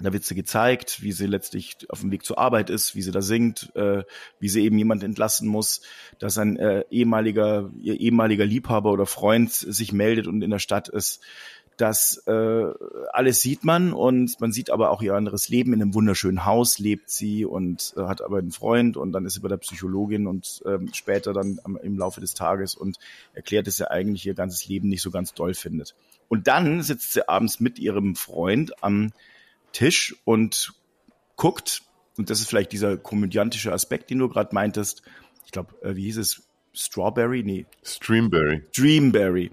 da 0.00 0.12
wird 0.12 0.24
sie 0.24 0.34
gezeigt, 0.34 1.02
wie 1.02 1.12
sie 1.12 1.26
letztlich 1.26 1.76
auf 1.88 2.00
dem 2.00 2.10
Weg 2.10 2.24
zur 2.24 2.38
Arbeit 2.38 2.70
ist, 2.70 2.94
wie 2.96 3.02
sie 3.02 3.10
da 3.10 3.20
singt, 3.20 3.74
äh, 3.76 4.04
wie 4.40 4.48
sie 4.48 4.64
eben 4.64 4.78
jemand 4.78 5.02
entlassen 5.02 5.48
muss, 5.48 5.82
dass 6.18 6.38
ein 6.38 6.56
äh, 6.56 6.84
ehemaliger, 6.90 7.70
ihr 7.80 8.00
ehemaliger 8.00 8.46
Liebhaber 8.46 8.90
oder 8.90 9.06
Freund 9.06 9.52
sich 9.52 9.92
meldet 9.92 10.26
und 10.26 10.42
in 10.42 10.50
der 10.50 10.58
Stadt 10.58 10.88
ist. 10.88 11.20
Das 11.76 12.22
äh, 12.26 12.64
alles 13.12 13.40
sieht 13.40 13.64
man 13.64 13.92
und 13.92 14.40
man 14.40 14.52
sieht 14.52 14.70
aber 14.70 14.90
auch 14.90 15.02
ihr 15.02 15.14
anderes 15.14 15.48
Leben. 15.48 15.72
In 15.72 15.82
einem 15.82 15.94
wunderschönen 15.94 16.44
Haus 16.44 16.78
lebt 16.78 17.10
sie 17.10 17.44
und 17.44 17.94
äh, 17.96 18.02
hat 18.02 18.22
aber 18.22 18.38
einen 18.38 18.52
Freund 18.52 18.96
und 18.96 19.12
dann 19.12 19.24
ist 19.24 19.34
sie 19.34 19.40
bei 19.40 19.48
der 19.48 19.56
Psychologin 19.56 20.26
und 20.26 20.62
ähm, 20.66 20.90
später 20.92 21.32
dann 21.32 21.60
am, 21.64 21.76
im 21.76 21.98
Laufe 21.98 22.20
des 22.20 22.34
Tages 22.34 22.74
und 22.74 22.98
erklärt, 23.34 23.66
dass 23.66 23.78
sie 23.78 23.90
eigentlich 23.90 24.26
ihr 24.26 24.34
ganzes 24.34 24.66
Leben 24.68 24.88
nicht 24.88 25.02
so 25.02 25.10
ganz 25.10 25.32
doll 25.32 25.54
findet. 25.54 25.94
Und 26.28 26.46
dann 26.46 26.82
sitzt 26.82 27.14
sie 27.14 27.28
abends 27.28 27.58
mit 27.58 27.78
ihrem 27.78 28.16
Freund 28.16 28.82
am 28.82 29.12
Tisch 29.72 30.16
und 30.24 30.72
guckt, 31.36 31.82
und 32.16 32.30
das 32.30 32.40
ist 32.40 32.48
vielleicht 32.48 32.72
dieser 32.72 32.96
komödiantische 32.96 33.72
Aspekt, 33.72 34.10
den 34.10 34.18
du 34.18 34.28
gerade 34.28 34.54
meintest, 34.54 35.02
ich 35.44 35.52
glaube, 35.52 35.74
äh, 35.82 35.96
wie 35.96 36.04
hieß 36.04 36.18
es? 36.18 36.42
Strawberry? 36.74 37.42
Nee. 37.42 37.66
Streamberry. 37.82 38.62
Streamberry. 38.72 39.50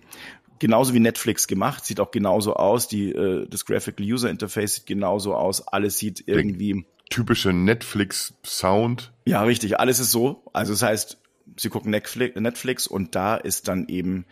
Genauso 0.59 0.93
wie 0.93 0.99
Netflix 0.99 1.47
gemacht, 1.47 1.85
sieht 1.85 1.99
auch 1.99 2.11
genauso 2.11 2.53
aus. 2.55 2.87
Die, 2.87 3.11
äh, 3.11 3.47
das 3.49 3.65
Graphical 3.65 4.05
User 4.05 4.29
Interface 4.29 4.75
sieht 4.75 4.85
genauso 4.85 5.35
aus. 5.35 5.67
Alles 5.67 5.97
sieht 5.97 6.23
irgendwie. 6.27 6.73
Der 6.73 6.83
typische 7.09 7.51
Netflix-Sound. 7.51 9.11
Ja, 9.25 9.43
richtig. 9.43 9.79
Alles 9.79 9.99
ist 9.99 10.11
so. 10.11 10.43
Also 10.53 10.73
das 10.73 10.81
heißt, 10.81 11.17
sie 11.57 11.69
gucken 11.69 11.91
Netflix 11.91 12.87
und 12.87 13.15
da 13.15 13.35
ist 13.35 13.67
dann 13.67 13.87
eben 13.87 14.25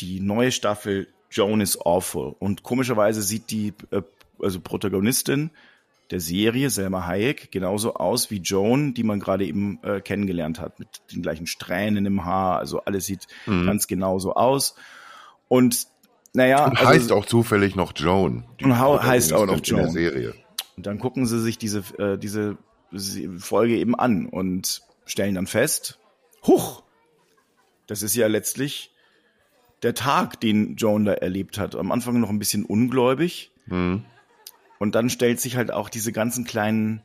die 0.00 0.20
neue 0.20 0.52
Staffel 0.52 1.08
Joan 1.30 1.60
is 1.60 1.80
Awful. 1.80 2.34
Und 2.38 2.62
komischerweise 2.62 3.22
sieht 3.22 3.50
die 3.50 3.72
äh, 3.90 4.02
also 4.42 4.60
Protagonistin, 4.60 5.50
der 6.10 6.20
Serie 6.20 6.70
Selma 6.70 7.06
Hayek 7.06 7.52
genauso 7.52 7.94
aus 7.94 8.30
wie 8.30 8.38
Joan, 8.38 8.94
die 8.94 9.04
man 9.04 9.20
gerade 9.20 9.46
eben 9.46 9.78
äh, 9.82 10.00
kennengelernt 10.00 10.58
hat, 10.58 10.78
mit 10.78 10.88
den 11.12 11.22
gleichen 11.22 11.46
Strähnen 11.46 12.04
im 12.04 12.24
Haar. 12.24 12.58
Also 12.58 12.80
alles 12.80 13.06
sieht 13.06 13.26
mhm. 13.46 13.66
ganz 13.66 13.86
genauso 13.86 14.34
aus. 14.34 14.74
Und 15.48 15.86
naja. 16.32 16.66
Und 16.66 16.78
also, 16.78 16.88
heißt 16.88 17.12
auch 17.12 17.26
zufällig 17.26 17.76
noch 17.76 17.92
Joan. 17.94 18.44
Und 18.62 18.78
heißt 18.78 19.32
auch 19.32 19.46
noch 19.46 19.60
Joan. 19.62 19.86
In 19.88 19.94
der 19.94 20.10
Serie. 20.10 20.34
Und 20.76 20.86
dann 20.86 20.98
gucken 20.98 21.26
sie 21.26 21.40
sich 21.40 21.58
diese, 21.58 21.84
äh, 21.98 22.18
diese 22.18 22.56
Folge 23.38 23.76
eben 23.76 23.94
an 23.94 24.26
und 24.26 24.82
stellen 25.06 25.34
dann 25.34 25.46
fest, 25.46 25.98
huch, 26.46 26.82
das 27.86 28.02
ist 28.02 28.14
ja 28.14 28.26
letztlich 28.26 28.92
der 29.82 29.94
Tag, 29.94 30.40
den 30.40 30.76
Joan 30.76 31.04
da 31.04 31.12
erlebt 31.14 31.58
hat. 31.58 31.74
Am 31.74 31.92
Anfang 31.92 32.20
noch 32.20 32.30
ein 32.30 32.38
bisschen 32.38 32.64
ungläubig. 32.64 33.50
Mhm. 33.66 34.04
Und 34.80 34.94
dann 34.94 35.10
stellt 35.10 35.40
sich 35.40 35.56
halt 35.56 35.70
auch 35.70 35.90
diese 35.90 36.10
ganzen 36.10 36.44
kleinen 36.44 37.02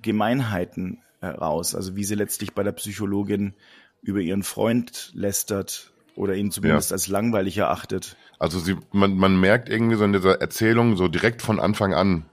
Gemeinheiten 0.00 1.02
heraus. 1.20 1.74
Also 1.74 1.96
wie 1.96 2.04
sie 2.04 2.14
letztlich 2.14 2.52
bei 2.52 2.62
der 2.62 2.72
Psychologin 2.72 3.54
über 4.02 4.20
ihren 4.20 4.42
Freund 4.42 5.10
lästert 5.14 5.90
oder 6.16 6.34
ihn 6.34 6.50
zumindest 6.50 6.90
ja. 6.90 6.94
als 6.94 7.08
langweilig 7.08 7.56
erachtet. 7.56 8.16
Also 8.38 8.58
sie, 8.58 8.76
man, 8.92 9.16
man 9.16 9.40
merkt 9.40 9.70
irgendwie 9.70 9.96
so 9.96 10.04
in 10.04 10.12
dieser 10.12 10.42
Erzählung 10.42 10.98
so 10.98 11.08
direkt 11.08 11.40
von 11.40 11.60
Anfang 11.60 11.94
an, 11.94 12.26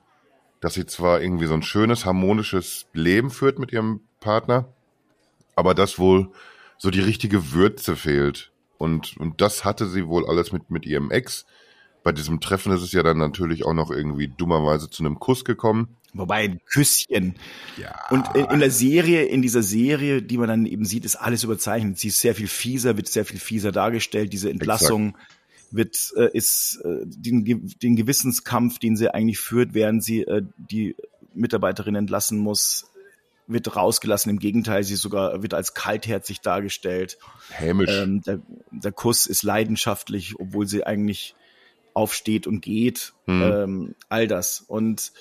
dass 0.60 0.74
sie 0.74 0.86
zwar 0.86 1.22
irgendwie 1.22 1.46
so 1.46 1.54
ein 1.54 1.64
schönes, 1.64 2.06
harmonisches 2.06 2.88
Leben 2.92 3.32
führt 3.32 3.60
mit 3.60 3.72
ihrem 3.72 4.02
Partner, 4.20 4.68
aber 5.56 5.74
dass 5.74 6.00
wohl 6.00 6.32
so 6.78 6.92
die 6.92 7.00
richtige 7.00 7.54
Würze 7.54 7.96
fehlt. 7.96 8.52
Und, 8.78 9.16
und 9.16 9.40
das 9.40 9.64
hatte 9.64 9.88
sie 9.88 10.06
wohl 10.08 10.28
alles 10.28 10.52
mit, 10.52 10.70
mit 10.70 10.86
ihrem 10.86 11.12
Ex. 11.12 11.46
Bei 12.04 12.12
diesem 12.12 12.40
Treffen 12.40 12.72
ist 12.72 12.82
es 12.82 12.92
ja 12.92 13.04
dann 13.04 13.18
natürlich 13.18 13.66
auch 13.66 13.74
noch 13.74 13.92
irgendwie 13.92 14.28
dummerweise 14.28 14.90
zu 14.90 15.04
einem 15.04 15.20
Kuss 15.20 15.44
gekommen. 15.44 15.98
Wobei 16.14 16.44
ein 16.46 16.60
Küsschen. 16.66 17.36
Ja. 17.78 17.94
Und 18.10 18.26
in, 18.36 18.60
der 18.60 18.72
Serie, 18.72 19.26
in 19.26 19.42
dieser 19.42 19.62
Serie, 19.62 20.22
die 20.22 20.38
man 20.38 20.48
dann 20.48 20.66
eben 20.66 20.86
sieht, 20.86 21.06
ist 21.06 21.16
alles 21.16 21.44
überzeichnet. 21.44 22.00
Sie 22.00 22.08
ist 22.08 22.20
sehr 22.20 22.34
viel 22.34 22.48
fieser, 22.48 22.98
wird 22.98 23.08
sehr 23.08 23.26
viel 23.26 23.40
fieser 23.40 23.72
dargestellt. 23.72 24.34
Diese 24.34 24.50
Entlassung 24.50 25.10
Exakt. 25.10 25.28
wird 25.72 26.14
äh, 26.18 26.38
ist 26.38 26.82
äh, 26.84 27.06
den, 27.06 27.76
den 27.82 27.96
Gewissenskampf, 27.96 28.80
den 28.80 28.96
sie 28.96 29.14
eigentlich 29.14 29.40
führt, 29.40 29.74
während 29.74 30.04
sie 30.04 30.22
äh, 30.22 30.42
die 30.58 30.96
Mitarbeiterin 31.36 31.96
entlassen 31.96 32.40
muss, 32.40 32.88
wird 33.46 33.76
rausgelassen. 33.76 34.32
Im 34.32 34.40
Gegenteil, 34.40 34.84
sie 34.84 34.96
sogar 34.96 35.44
wird 35.44 35.54
als 35.54 35.76
kaltherzig 35.76 36.42
dargestellt. 36.42 37.20
Hämisch. 37.50 37.92
Ähm, 37.92 38.22
der, 38.22 38.40
der 38.72 38.92
Kuss 38.92 39.28
ist 39.28 39.44
leidenschaftlich, 39.44 40.40
obwohl 40.40 40.68
sie 40.68 40.86
eigentlich 40.86 41.36
aufsteht 42.00 42.48
und 42.48 42.62
geht. 42.62 43.14
Mhm. 43.26 43.42
Ähm, 43.42 43.96
all 44.08 44.28
das. 44.28 44.62
Und 44.62 45.12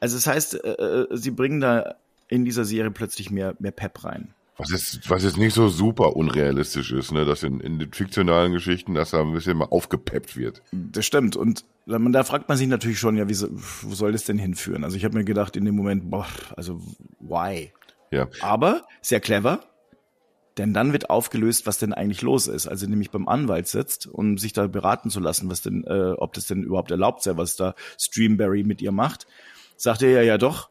also 0.00 0.16
das 0.16 0.26
heißt, 0.26 0.64
äh, 0.64 0.68
äh, 0.68 1.06
sie 1.16 1.30
bringen 1.30 1.60
da 1.60 1.96
in 2.28 2.44
dieser 2.44 2.64
Serie 2.64 2.90
plötzlich 2.90 3.30
mehr, 3.30 3.56
mehr 3.58 3.72
Pep 3.72 4.04
rein. 4.04 4.34
Was 4.58 4.70
jetzt, 4.70 5.08
was 5.08 5.22
jetzt 5.22 5.36
nicht 5.36 5.54
so 5.54 5.68
super 5.68 6.16
unrealistisch 6.16 6.90
ist, 6.90 7.12
ne, 7.12 7.24
dass 7.24 7.44
in, 7.44 7.60
in 7.60 7.78
den 7.78 7.92
fiktionalen 7.92 8.52
Geschichten, 8.52 8.92
dass 8.92 9.10
da 9.10 9.20
ein 9.20 9.32
bisschen 9.32 9.56
mal 9.56 9.68
aufgepeppt 9.70 10.36
wird. 10.36 10.62
Das 10.72 11.06
stimmt. 11.06 11.36
Und 11.36 11.64
da 11.86 12.24
fragt 12.24 12.48
man 12.48 12.58
sich 12.58 12.66
natürlich 12.66 12.98
schon, 12.98 13.16
ja, 13.16 13.28
wie, 13.28 13.36
wo 13.38 13.94
soll 13.94 14.10
das 14.10 14.24
denn 14.24 14.36
hinführen? 14.36 14.82
Also 14.82 14.96
ich 14.96 15.04
habe 15.04 15.16
mir 15.16 15.24
gedacht 15.24 15.56
in 15.56 15.64
dem 15.64 15.76
Moment, 15.76 16.10
boah, 16.10 16.26
also 16.56 16.82
why? 17.20 17.72
Ja. 18.10 18.26
Aber 18.40 18.84
sehr 19.00 19.20
clever, 19.20 19.60
denn 20.58 20.74
dann 20.74 20.92
wird 20.92 21.08
aufgelöst, 21.08 21.66
was 21.66 21.78
denn 21.78 21.92
eigentlich 21.92 22.22
los 22.22 22.48
ist. 22.48 22.66
Also 22.66 22.86
nämlich 22.86 23.10
beim 23.10 23.28
Anwalt 23.28 23.68
sitzt, 23.68 24.06
um 24.06 24.38
sich 24.38 24.52
da 24.52 24.66
beraten 24.66 25.10
zu 25.10 25.20
lassen, 25.20 25.48
was 25.48 25.62
denn, 25.62 25.84
äh, 25.84 26.12
ob 26.16 26.32
das 26.34 26.46
denn 26.46 26.62
überhaupt 26.62 26.90
erlaubt 26.90 27.22
sei, 27.22 27.36
was 27.36 27.56
da 27.56 27.74
Streamberry 27.98 28.64
mit 28.64 28.82
ihr 28.82 28.92
macht, 28.92 29.26
sagt 29.76 30.02
er 30.02 30.10
ja, 30.10 30.22
ja 30.22 30.38
doch, 30.38 30.68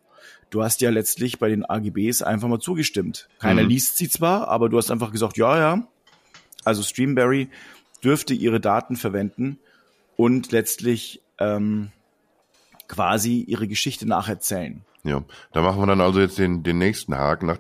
du 0.50 0.64
hast 0.64 0.82
ja 0.82 0.90
letztlich 0.90 1.40
bei 1.40 1.50
den 1.50 1.66
AGBs 1.66 2.22
einfach 2.22 2.48
mal 2.48 2.60
zugestimmt. 2.60 3.30
Keiner 3.40 3.64
mhm. 3.64 3.70
liest 3.70 3.98
sie 3.98 4.10
zwar, 4.10 4.50
aber 4.50 4.70
du 4.70 4.78
hast 4.78 4.92
einfach 4.92 5.12
gesagt, 5.12 5.38
ja, 5.38 5.58
ja. 5.58 5.88
Also 6.66 6.84
Streamberry 6.84 7.50
dürfte 8.04 8.34
ihre 8.34 8.60
Daten 8.60 8.98
verwenden 8.98 9.58
und 10.18 10.52
letztlich 10.52 11.22
ähm, 11.40 11.92
quasi 12.88 13.42
ihre 13.42 13.68
Geschichte 13.68 14.06
nacherzählen. 14.06 14.82
Ja, 15.04 15.24
da 15.54 15.62
machen 15.62 15.80
wir 15.80 15.88
dann 15.88 16.02
also 16.02 16.20
jetzt 16.20 16.38
den, 16.38 16.64
den 16.64 16.78
nächsten 16.78 17.16
Haken. 17.16 17.46
Nach 17.46 17.58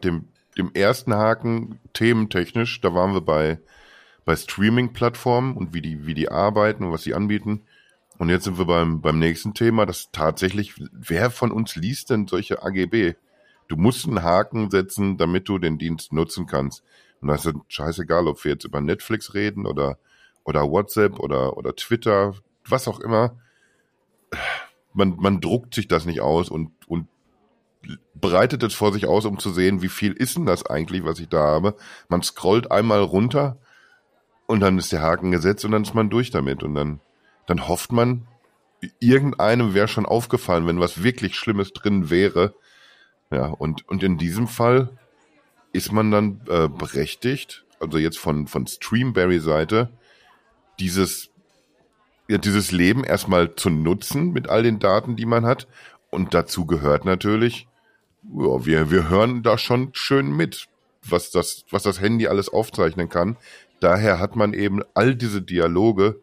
dem, 0.57 0.71
ersten 0.73 1.13
Haken, 1.13 1.79
thementechnisch, 1.93 2.81
da 2.81 2.93
waren 2.93 3.13
wir 3.13 3.21
bei, 3.21 3.59
bei 4.25 4.35
Streaming-Plattformen 4.35 5.55
und 5.55 5.73
wie 5.73 5.81
die, 5.81 6.05
wie 6.05 6.13
die 6.13 6.29
arbeiten 6.29 6.83
und 6.83 6.91
was 6.91 7.03
sie 7.03 7.13
anbieten. 7.13 7.63
Und 8.17 8.29
jetzt 8.29 8.45
sind 8.45 8.57
wir 8.57 8.65
beim, 8.65 9.01
beim 9.01 9.19
nächsten 9.19 9.53
Thema, 9.53 9.85
das 9.85 10.09
tatsächlich, 10.11 10.73
wer 10.91 11.29
von 11.29 11.51
uns 11.51 11.75
liest 11.75 12.09
denn 12.09 12.27
solche 12.27 12.63
AGB? 12.63 13.13
Du 13.67 13.75
musst 13.75 14.07
einen 14.07 14.23
Haken 14.23 14.71
setzen, 14.71 15.17
damit 15.17 15.47
du 15.47 15.59
den 15.59 15.77
Dienst 15.77 16.13
nutzen 16.13 16.47
kannst. 16.47 16.83
Und 17.21 17.27
das 17.27 17.45
ist 17.45 17.55
scheißegal, 17.67 18.27
ob 18.27 18.43
wir 18.43 18.53
jetzt 18.53 18.65
über 18.65 18.81
Netflix 18.81 19.33
reden 19.33 19.65
oder, 19.65 19.97
oder 20.43 20.69
WhatsApp 20.69 21.19
oder, 21.19 21.57
oder 21.57 21.75
Twitter, 21.75 22.33
was 22.65 22.87
auch 22.87 22.99
immer. 22.99 23.37
Man, 24.93 25.15
man 25.17 25.41
druckt 25.41 25.75
sich 25.75 25.87
das 25.87 26.05
nicht 26.05 26.21
aus 26.21 26.49
und, 26.49 26.71
und 26.87 27.07
breitet 28.15 28.63
es 28.63 28.73
vor 28.73 28.93
sich 28.93 29.07
aus, 29.07 29.25
um 29.25 29.39
zu 29.39 29.51
sehen, 29.51 29.81
wie 29.81 29.89
viel 29.89 30.13
ist 30.13 30.37
denn 30.37 30.45
das 30.45 30.65
eigentlich, 30.65 31.03
was 31.03 31.19
ich 31.19 31.29
da 31.29 31.39
habe. 31.39 31.75
Man 32.09 32.21
scrollt 32.23 32.71
einmal 32.71 33.01
runter 33.01 33.57
und 34.45 34.59
dann 34.59 34.77
ist 34.77 34.91
der 34.91 35.01
Haken 35.01 35.31
gesetzt 35.31 35.65
und 35.65 35.71
dann 35.71 35.83
ist 35.83 35.93
man 35.93 36.09
durch 36.09 36.31
damit. 36.31 36.63
Und 36.63 36.75
dann 36.75 36.99
dann 37.47 37.67
hofft 37.67 37.91
man, 37.91 38.27
irgendeinem 38.99 39.73
wäre 39.73 39.87
schon 39.87 40.05
aufgefallen, 40.05 40.67
wenn 40.67 40.79
was 40.79 41.01
wirklich 41.01 41.35
Schlimmes 41.35 41.73
drin 41.73 42.11
wäre. 42.11 42.53
Ja, 43.31 43.47
und, 43.47 43.87
und 43.89 44.03
in 44.03 44.17
diesem 44.17 44.47
Fall 44.47 44.89
ist 45.73 45.91
man 45.91 46.11
dann 46.11 46.41
äh, 46.47 46.67
berechtigt, 46.67 47.65
also 47.79 47.97
jetzt 47.97 48.19
von, 48.19 48.47
von 48.47 48.67
Streamberry-Seite, 48.67 49.89
dieses, 50.79 51.29
ja, 52.27 52.37
dieses 52.37 52.71
Leben 52.71 53.03
erstmal 53.03 53.55
zu 53.55 53.69
nutzen 53.69 54.31
mit 54.31 54.49
all 54.49 54.63
den 54.63 54.79
Daten, 54.79 55.15
die 55.15 55.25
man 55.25 55.45
hat. 55.45 55.67
Und 56.09 56.33
dazu 56.33 56.65
gehört 56.65 57.05
natürlich, 57.05 57.67
ja, 58.35 58.65
wir, 58.65 58.91
wir 58.91 59.09
hören 59.09 59.43
da 59.43 59.57
schon 59.57 59.89
schön 59.93 60.35
mit, 60.35 60.67
was 61.07 61.31
das, 61.31 61.65
was 61.69 61.83
das 61.83 62.01
Handy 62.01 62.27
alles 62.27 62.49
aufzeichnen 62.49 63.09
kann. 63.09 63.37
Daher 63.79 64.19
hat 64.19 64.35
man 64.35 64.53
eben 64.53 64.81
all 64.93 65.15
diese 65.15 65.41
Dialoge 65.41 66.21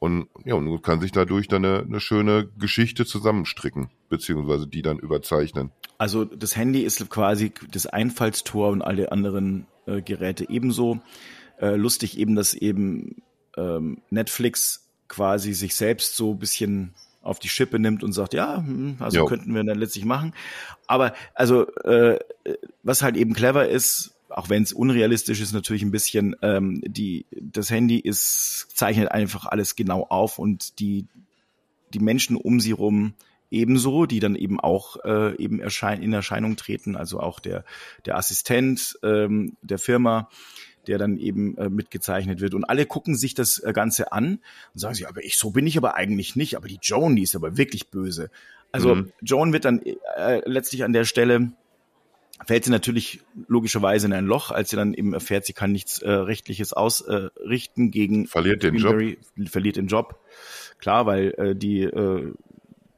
und 0.00 0.28
ja, 0.44 0.54
und 0.54 0.82
kann 0.82 1.00
sich 1.00 1.12
dadurch 1.12 1.48
dann 1.48 1.64
eine, 1.64 1.80
eine 1.80 2.00
schöne 2.00 2.48
Geschichte 2.58 3.04
zusammenstricken, 3.04 3.90
beziehungsweise 4.08 4.66
die 4.66 4.82
dann 4.82 4.98
überzeichnen. 4.98 5.72
Also 5.98 6.24
das 6.24 6.56
Handy 6.56 6.82
ist 6.82 7.08
quasi 7.10 7.52
das 7.70 7.86
Einfallstor 7.86 8.70
und 8.70 8.82
alle 8.82 9.10
anderen 9.10 9.66
äh, 9.86 10.00
Geräte 10.02 10.48
ebenso. 10.48 11.00
Äh, 11.60 11.74
lustig 11.74 12.18
eben, 12.18 12.36
dass 12.36 12.54
eben 12.54 13.22
ähm, 13.56 14.00
Netflix 14.10 14.88
quasi 15.08 15.54
sich 15.54 15.74
selbst 15.74 16.14
so 16.14 16.32
ein 16.32 16.38
bisschen 16.38 16.94
auf 17.28 17.38
die 17.38 17.48
Schippe 17.48 17.78
nimmt 17.78 18.02
und 18.02 18.12
sagt, 18.12 18.34
ja, 18.34 18.58
hm, 18.58 18.96
also 18.98 19.18
jo. 19.18 19.26
könnten 19.26 19.54
wir 19.54 19.62
dann 19.64 19.78
letztlich 19.78 20.04
machen. 20.04 20.34
Aber 20.86 21.14
also 21.34 21.66
äh, 21.84 22.18
was 22.82 23.02
halt 23.02 23.16
eben 23.16 23.34
clever 23.34 23.68
ist, 23.68 24.14
auch 24.28 24.50
wenn 24.50 24.62
es 24.62 24.72
unrealistisch 24.72 25.40
ist, 25.40 25.52
natürlich 25.52 25.82
ein 25.82 25.90
bisschen, 25.90 26.36
ähm, 26.42 26.82
die, 26.86 27.26
das 27.30 27.70
Handy 27.70 27.98
ist, 27.98 28.68
zeichnet 28.74 29.10
einfach 29.10 29.46
alles 29.46 29.76
genau 29.76 30.04
auf 30.08 30.38
und 30.38 30.78
die, 30.80 31.06
die 31.94 32.00
Menschen 32.00 32.36
um 32.36 32.60
sie 32.60 32.72
rum 32.72 33.14
ebenso, 33.50 34.06
die 34.06 34.20
dann 34.20 34.36
eben 34.36 34.60
auch 34.60 34.96
äh, 35.04 35.36
eben 35.42 35.60
erschein 35.60 36.02
in 36.02 36.12
Erscheinung 36.12 36.56
treten, 36.56 36.96
also 36.96 37.20
auch 37.20 37.40
der, 37.40 37.64
der 38.04 38.16
Assistent 38.16 38.98
ähm, 39.02 39.56
der 39.62 39.78
Firma, 39.78 40.28
der 40.88 40.98
dann 40.98 41.18
eben 41.18 41.56
äh, 41.58 41.68
mitgezeichnet 41.68 42.40
wird. 42.40 42.54
Und 42.54 42.64
alle 42.64 42.86
gucken 42.86 43.16
sich 43.16 43.34
das 43.34 43.58
äh, 43.58 43.72
Ganze 43.72 44.12
an 44.12 44.40
und 44.74 44.80
sagen 44.80 44.94
sich, 44.94 45.08
aber 45.08 45.22
ich, 45.22 45.36
so 45.36 45.50
bin 45.50 45.66
ich 45.66 45.76
aber 45.76 45.94
eigentlich 45.94 46.36
nicht, 46.36 46.56
aber 46.56 46.68
die 46.68 46.78
Joan, 46.82 47.16
die 47.16 47.22
ist 47.22 47.36
aber 47.36 47.56
wirklich 47.56 47.88
böse. 47.88 48.30
Also 48.72 48.94
mhm. 48.94 49.12
Joan 49.22 49.52
wird 49.52 49.64
dann 49.64 49.80
äh, 49.82 50.42
letztlich 50.44 50.84
an 50.84 50.92
der 50.92 51.04
Stelle 51.04 51.52
fällt 52.46 52.64
sie 52.64 52.70
natürlich 52.70 53.20
logischerweise 53.48 54.06
in 54.06 54.12
ein 54.12 54.26
Loch, 54.26 54.50
als 54.50 54.70
sie 54.70 54.76
dann 54.76 54.94
eben 54.94 55.12
erfährt, 55.12 55.44
sie 55.44 55.52
kann 55.52 55.72
nichts 55.72 56.00
äh, 56.00 56.10
rechtliches 56.10 56.72
ausrichten 56.72 57.86
äh, 57.86 57.90
gegen 57.90 58.26
verliert 58.26 58.62
den 58.62 58.76
Job, 58.76 59.02
verliert 59.46 59.76
den 59.76 59.88
Job. 59.88 60.20
Klar, 60.78 61.06
weil 61.06 61.34
äh, 61.36 61.56
die 61.56 61.82
äh, 61.82 62.32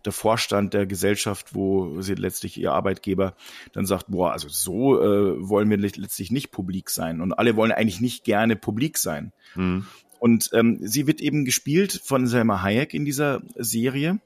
der 0.04 0.12
Vorstand 0.12 0.74
der 0.74 0.86
Gesellschaft, 0.86 1.54
wo 1.54 2.00
sie 2.00 2.14
letztlich 2.14 2.58
ihr 2.58 2.72
Arbeitgeber 2.72 3.34
dann 3.72 3.86
sagt, 3.86 4.06
boah, 4.08 4.32
also 4.32 4.48
so 4.48 5.00
äh, 5.00 5.48
wollen 5.48 5.70
wir 5.70 5.76
letztlich 5.76 6.30
nicht 6.30 6.50
publik 6.50 6.90
sein 6.90 7.20
und 7.20 7.32
alle 7.32 7.56
wollen 7.56 7.72
eigentlich 7.72 8.00
nicht 8.00 8.24
gerne 8.24 8.56
publik 8.56 8.98
sein. 8.98 9.32
Mhm. 9.54 9.86
Und 10.18 10.50
ähm, 10.52 10.78
sie 10.82 11.06
wird 11.06 11.20
eben 11.20 11.44
gespielt 11.44 12.00
von 12.04 12.26
Selma 12.26 12.62
Hayek 12.62 12.94
in 12.94 13.04
dieser 13.04 13.42
Serie 13.56 14.20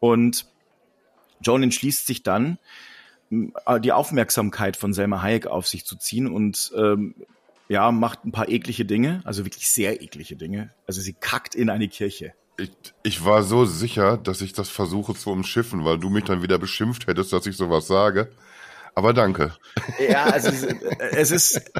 und 0.00 0.46
Joan 1.40 1.62
entschließt 1.62 2.06
sich 2.06 2.22
dann, 2.22 2.58
äh, 3.30 3.80
die 3.80 3.92
Aufmerksamkeit 3.92 4.76
von 4.76 4.92
Selma 4.92 5.22
Hayek 5.22 5.46
auf 5.46 5.66
sich 5.66 5.84
zu 5.84 5.96
ziehen 5.96 6.26
und 6.26 6.72
ähm, 6.76 7.14
ja, 7.68 7.90
macht 7.92 8.24
ein 8.24 8.32
paar 8.32 8.48
eklige 8.48 8.84
Dinge, 8.84 9.22
also 9.24 9.44
wirklich 9.44 9.68
sehr 9.68 10.02
eklige 10.02 10.36
Dinge. 10.36 10.70
Also 10.86 11.00
sie 11.00 11.14
kackt 11.14 11.54
in 11.54 11.70
eine 11.70 11.88
Kirche. 11.88 12.34
Ich, 12.56 12.70
ich 13.02 13.24
war 13.24 13.42
so 13.42 13.64
sicher, 13.64 14.16
dass 14.16 14.40
ich 14.40 14.52
das 14.52 14.68
versuche 14.68 15.14
zu 15.14 15.30
umschiffen, 15.30 15.84
weil 15.84 15.98
du 15.98 16.08
mich 16.08 16.24
dann 16.24 16.42
wieder 16.42 16.58
beschimpft 16.58 17.06
hättest, 17.06 17.32
dass 17.32 17.46
ich 17.46 17.56
sowas 17.56 17.86
sage. 17.86 18.30
Aber 18.94 19.12
danke. 19.12 19.52
Ja, 20.08 20.24
also 20.24 20.50
es 20.98 21.30
ist, 21.30 21.72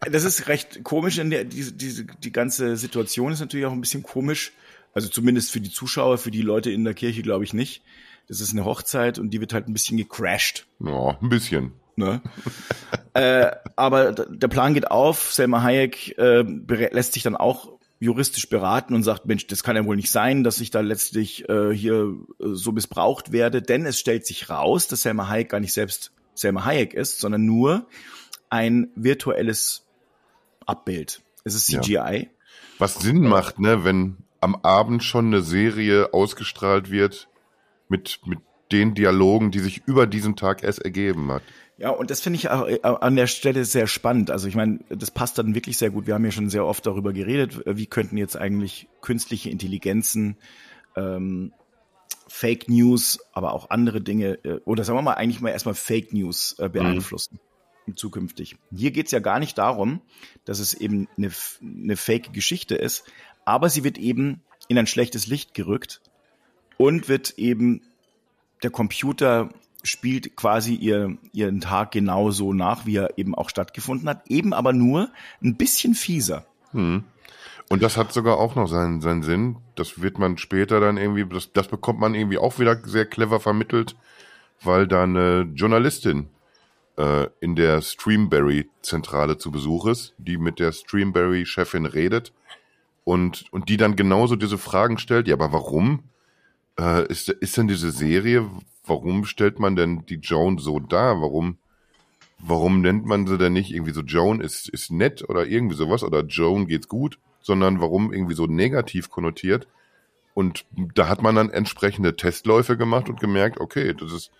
das 0.00 0.24
ist 0.24 0.48
recht 0.48 0.82
komisch. 0.84 1.18
In 1.18 1.30
der, 1.30 1.44
die, 1.44 1.70
die, 1.72 2.06
die 2.06 2.32
ganze 2.32 2.76
Situation 2.76 3.32
ist 3.32 3.40
natürlich 3.40 3.66
auch 3.66 3.72
ein 3.72 3.80
bisschen 3.80 4.02
komisch. 4.02 4.52
Also 4.94 5.08
zumindest 5.08 5.50
für 5.50 5.60
die 5.60 5.70
Zuschauer, 5.70 6.18
für 6.18 6.30
die 6.30 6.42
Leute 6.42 6.70
in 6.70 6.84
der 6.84 6.94
Kirche 6.94 7.22
glaube 7.22 7.44
ich 7.44 7.52
nicht. 7.52 7.82
Das 8.28 8.40
ist 8.40 8.52
eine 8.52 8.64
Hochzeit 8.64 9.18
und 9.18 9.30
die 9.30 9.40
wird 9.40 9.52
halt 9.52 9.68
ein 9.68 9.72
bisschen 9.72 9.96
gecrashed. 9.96 10.66
Ja, 10.80 11.18
ein 11.20 11.28
bisschen. 11.28 11.72
Ne? 11.96 12.22
äh, 13.14 13.50
aber 13.76 14.12
der 14.12 14.48
Plan 14.48 14.72
geht 14.74 14.90
auf. 14.90 15.32
Selma 15.32 15.62
Hayek 15.62 16.16
äh, 16.18 16.42
lässt 16.42 17.12
sich 17.12 17.22
dann 17.22 17.36
auch 17.36 17.78
juristisch 18.02 18.48
beraten 18.48 18.96
und 18.96 19.04
sagt, 19.04 19.26
Mensch, 19.26 19.46
das 19.46 19.62
kann 19.62 19.76
ja 19.76 19.84
wohl 19.86 19.94
nicht 19.94 20.10
sein, 20.10 20.42
dass 20.42 20.60
ich 20.60 20.70
da 20.70 20.80
letztlich 20.80 21.48
äh, 21.48 21.72
hier 21.72 22.16
äh, 22.40 22.46
so 22.50 22.72
missbraucht 22.72 23.30
werde, 23.30 23.62
denn 23.62 23.86
es 23.86 24.00
stellt 24.00 24.26
sich 24.26 24.50
raus, 24.50 24.88
dass 24.88 25.02
Selma 25.02 25.28
Hayek 25.28 25.50
gar 25.50 25.60
nicht 25.60 25.72
selbst 25.72 26.10
Selma 26.34 26.64
Hayek 26.64 26.94
ist, 26.94 27.20
sondern 27.20 27.46
nur 27.46 27.86
ein 28.50 28.90
virtuelles 28.96 29.86
Abbild. 30.66 31.22
Es 31.44 31.54
ist 31.54 31.66
CGI. 31.66 31.94
Ja. 31.94 32.24
Was 32.78 32.96
Sinn 32.96 33.20
macht, 33.20 33.60
ne, 33.60 33.84
wenn 33.84 34.16
am 34.40 34.56
Abend 34.56 35.04
schon 35.04 35.26
eine 35.26 35.42
Serie 35.42 36.12
ausgestrahlt 36.12 36.90
wird 36.90 37.28
mit, 37.88 38.18
mit 38.26 38.40
den 38.72 38.94
Dialogen, 38.94 39.52
die 39.52 39.60
sich 39.60 39.82
über 39.86 40.08
diesen 40.08 40.34
Tag 40.34 40.64
erst 40.64 40.84
ergeben 40.84 41.30
hat. 41.30 41.44
Ja, 41.82 41.90
und 41.90 42.12
das 42.12 42.20
finde 42.20 42.36
ich 42.36 42.48
auch 42.48 42.68
äh, 42.68 42.78
an 42.80 43.16
der 43.16 43.26
Stelle 43.26 43.64
sehr 43.64 43.88
spannend. 43.88 44.30
Also 44.30 44.46
ich 44.46 44.54
meine, 44.54 44.78
das 44.88 45.10
passt 45.10 45.36
dann 45.38 45.56
wirklich 45.56 45.78
sehr 45.78 45.90
gut. 45.90 46.06
Wir 46.06 46.14
haben 46.14 46.24
ja 46.24 46.30
schon 46.30 46.48
sehr 46.48 46.64
oft 46.64 46.86
darüber 46.86 47.12
geredet, 47.12 47.60
wie 47.66 47.86
könnten 47.86 48.16
jetzt 48.16 48.36
eigentlich 48.36 48.86
künstliche 49.00 49.50
Intelligenzen 49.50 50.36
ähm, 50.94 51.52
Fake 52.28 52.68
News, 52.68 53.18
aber 53.32 53.52
auch 53.52 53.70
andere 53.70 54.00
Dinge, 54.00 54.38
äh, 54.44 54.60
oder 54.64 54.84
sagen 54.84 54.96
wir 54.96 55.02
mal 55.02 55.14
eigentlich 55.14 55.40
mal 55.40 55.50
erstmal 55.50 55.74
Fake 55.74 56.12
News 56.12 56.54
äh, 56.60 56.68
beeinflussen. 56.68 57.40
Mhm. 57.86 57.96
Zukünftig. 57.96 58.54
Hier 58.72 58.92
geht's 58.92 59.10
ja 59.10 59.18
gar 59.18 59.40
nicht 59.40 59.58
darum, 59.58 60.02
dass 60.44 60.60
es 60.60 60.74
eben 60.74 61.08
eine, 61.18 61.32
eine 61.60 61.96
fake 61.96 62.32
Geschichte 62.32 62.76
ist, 62.76 63.10
aber 63.44 63.68
sie 63.68 63.82
wird 63.82 63.98
eben 63.98 64.40
in 64.68 64.78
ein 64.78 64.86
schlechtes 64.86 65.26
Licht 65.26 65.52
gerückt 65.52 66.00
und 66.76 67.08
wird 67.08 67.38
eben 67.38 67.82
der 68.62 68.70
Computer 68.70 69.50
spielt 69.82 70.36
quasi 70.36 70.74
ihr, 70.74 71.16
ihren 71.32 71.60
Tag 71.60 71.92
genauso 71.92 72.52
nach, 72.52 72.86
wie 72.86 72.96
er 72.96 73.18
eben 73.18 73.34
auch 73.34 73.50
stattgefunden 73.50 74.08
hat, 74.08 74.28
eben 74.28 74.52
aber 74.52 74.72
nur 74.72 75.10
ein 75.42 75.56
bisschen 75.56 75.94
fieser. 75.94 76.44
Hm. 76.72 77.04
Und 77.68 77.82
das 77.82 77.96
hat 77.96 78.12
sogar 78.12 78.38
auch 78.38 78.54
noch 78.54 78.68
seinen, 78.68 79.00
seinen 79.00 79.22
Sinn. 79.22 79.56
Das 79.76 80.02
wird 80.02 80.18
man 80.18 80.36
später 80.36 80.78
dann 80.78 80.98
irgendwie, 80.98 81.24
das, 81.24 81.52
das 81.52 81.68
bekommt 81.68 82.00
man 82.00 82.14
irgendwie 82.14 82.38
auch 82.38 82.58
wieder 82.58 82.76
sehr 82.84 83.06
clever 83.06 83.40
vermittelt, 83.40 83.96
weil 84.62 84.86
da 84.86 85.04
eine 85.04 85.48
Journalistin 85.54 86.28
äh, 86.98 87.28
in 87.40 87.56
der 87.56 87.80
Streamberry-Zentrale 87.80 89.38
zu 89.38 89.50
Besuch 89.50 89.86
ist, 89.86 90.14
die 90.18 90.36
mit 90.36 90.58
der 90.58 90.72
Streamberry-Chefin 90.72 91.86
redet 91.86 92.32
und, 93.04 93.46
und 93.50 93.68
die 93.68 93.78
dann 93.78 93.96
genauso 93.96 94.36
diese 94.36 94.58
Fragen 94.58 94.98
stellt. 94.98 95.26
Ja, 95.26 95.34
aber 95.34 95.52
warum? 95.52 96.04
Äh, 96.78 97.06
ist, 97.08 97.28
ist 97.28 97.56
denn 97.56 97.68
diese 97.68 97.90
Serie, 97.90 98.48
warum 98.86 99.24
stellt 99.24 99.58
man 99.58 99.76
denn 99.76 100.04
die 100.06 100.16
Joan 100.16 100.58
so 100.58 100.80
dar? 100.80 101.20
Warum, 101.20 101.58
warum 102.38 102.80
nennt 102.80 103.04
man 103.04 103.26
sie 103.26 103.38
denn 103.38 103.52
nicht 103.52 103.70
irgendwie 103.72 103.92
so 103.92 104.02
Joan 104.02 104.40
ist, 104.40 104.68
ist 104.68 104.90
nett 104.90 105.28
oder 105.28 105.46
irgendwie 105.46 105.76
sowas 105.76 106.02
oder 106.02 106.24
Joan 106.24 106.66
geht's 106.66 106.88
gut, 106.88 107.18
sondern 107.40 107.80
warum 107.80 108.12
irgendwie 108.12 108.34
so 108.34 108.46
negativ 108.46 109.10
konnotiert? 109.10 109.68
Und 110.34 110.64
da 110.94 111.08
hat 111.08 111.22
man 111.22 111.34
dann 111.34 111.50
entsprechende 111.50 112.16
Testläufe 112.16 112.76
gemacht 112.76 113.08
und 113.08 113.20
gemerkt, 113.20 113.60
okay, 113.60 113.94
das 113.94 114.12
ist, 114.12 114.30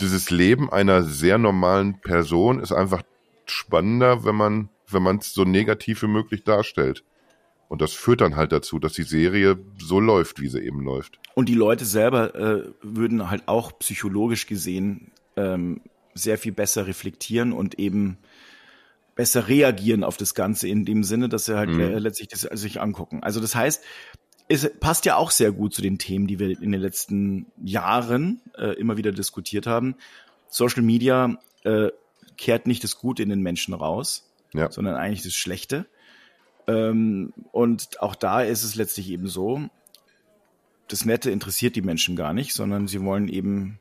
dieses 0.00 0.30
Leben 0.30 0.72
einer 0.72 1.02
sehr 1.02 1.38
normalen 1.38 2.00
Person 2.00 2.58
ist 2.58 2.72
einfach 2.72 3.02
spannender, 3.46 4.24
wenn 4.24 4.34
man, 4.34 4.68
wenn 4.88 5.02
man 5.02 5.18
es 5.18 5.32
so 5.32 5.44
negativ 5.44 6.02
wie 6.02 6.08
möglich 6.08 6.42
darstellt. 6.42 7.04
Und 7.70 7.80
das 7.80 7.92
führt 7.92 8.20
dann 8.20 8.34
halt 8.34 8.50
dazu, 8.50 8.80
dass 8.80 8.94
die 8.94 9.04
Serie 9.04 9.56
so 9.78 10.00
läuft, 10.00 10.40
wie 10.40 10.48
sie 10.48 10.58
eben 10.58 10.80
läuft. 10.82 11.20
Und 11.34 11.48
die 11.48 11.54
Leute 11.54 11.84
selber 11.84 12.34
äh, 12.34 12.64
würden 12.82 13.30
halt 13.30 13.46
auch 13.46 13.78
psychologisch 13.78 14.48
gesehen 14.48 15.12
ähm, 15.36 15.80
sehr 16.12 16.36
viel 16.36 16.50
besser 16.50 16.88
reflektieren 16.88 17.52
und 17.52 17.78
eben 17.78 18.18
besser 19.14 19.46
reagieren 19.46 20.02
auf 20.02 20.16
das 20.16 20.34
Ganze 20.34 20.66
in 20.66 20.84
dem 20.84 21.04
Sinne, 21.04 21.28
dass 21.28 21.44
sie 21.44 21.56
halt 21.56 21.70
mhm. 21.70 21.80
letztlich 21.98 22.26
das 22.26 22.44
also 22.44 22.60
sich 22.60 22.80
angucken. 22.80 23.22
Also 23.22 23.38
das 23.38 23.54
heißt, 23.54 23.84
es 24.48 24.68
passt 24.80 25.04
ja 25.04 25.14
auch 25.14 25.30
sehr 25.30 25.52
gut 25.52 25.72
zu 25.72 25.80
den 25.80 25.96
Themen, 25.96 26.26
die 26.26 26.40
wir 26.40 26.50
in 26.50 26.72
den 26.72 26.80
letzten 26.80 27.46
Jahren 27.62 28.40
äh, 28.58 28.74
immer 28.80 28.96
wieder 28.96 29.12
diskutiert 29.12 29.68
haben. 29.68 29.94
Social 30.48 30.82
Media 30.82 31.38
äh, 31.62 31.90
kehrt 32.36 32.66
nicht 32.66 32.82
das 32.82 32.96
Gute 32.96 33.22
in 33.22 33.28
den 33.28 33.42
Menschen 33.42 33.74
raus, 33.74 34.28
ja. 34.54 34.72
sondern 34.72 34.96
eigentlich 34.96 35.22
das 35.22 35.34
Schlechte. 35.34 35.86
Ähm, 36.70 37.32
und 37.52 38.00
auch 38.00 38.14
da 38.14 38.42
ist 38.42 38.62
es 38.62 38.76
letztlich 38.76 39.10
eben 39.10 39.26
so, 39.26 39.68
das 40.88 41.04
Nette 41.04 41.30
interessiert 41.30 41.76
die 41.76 41.82
Menschen 41.82 42.16
gar 42.16 42.32
nicht, 42.32 42.54
sondern 42.54 42.86
sie 42.86 43.02
wollen 43.02 43.28
eben 43.28 43.78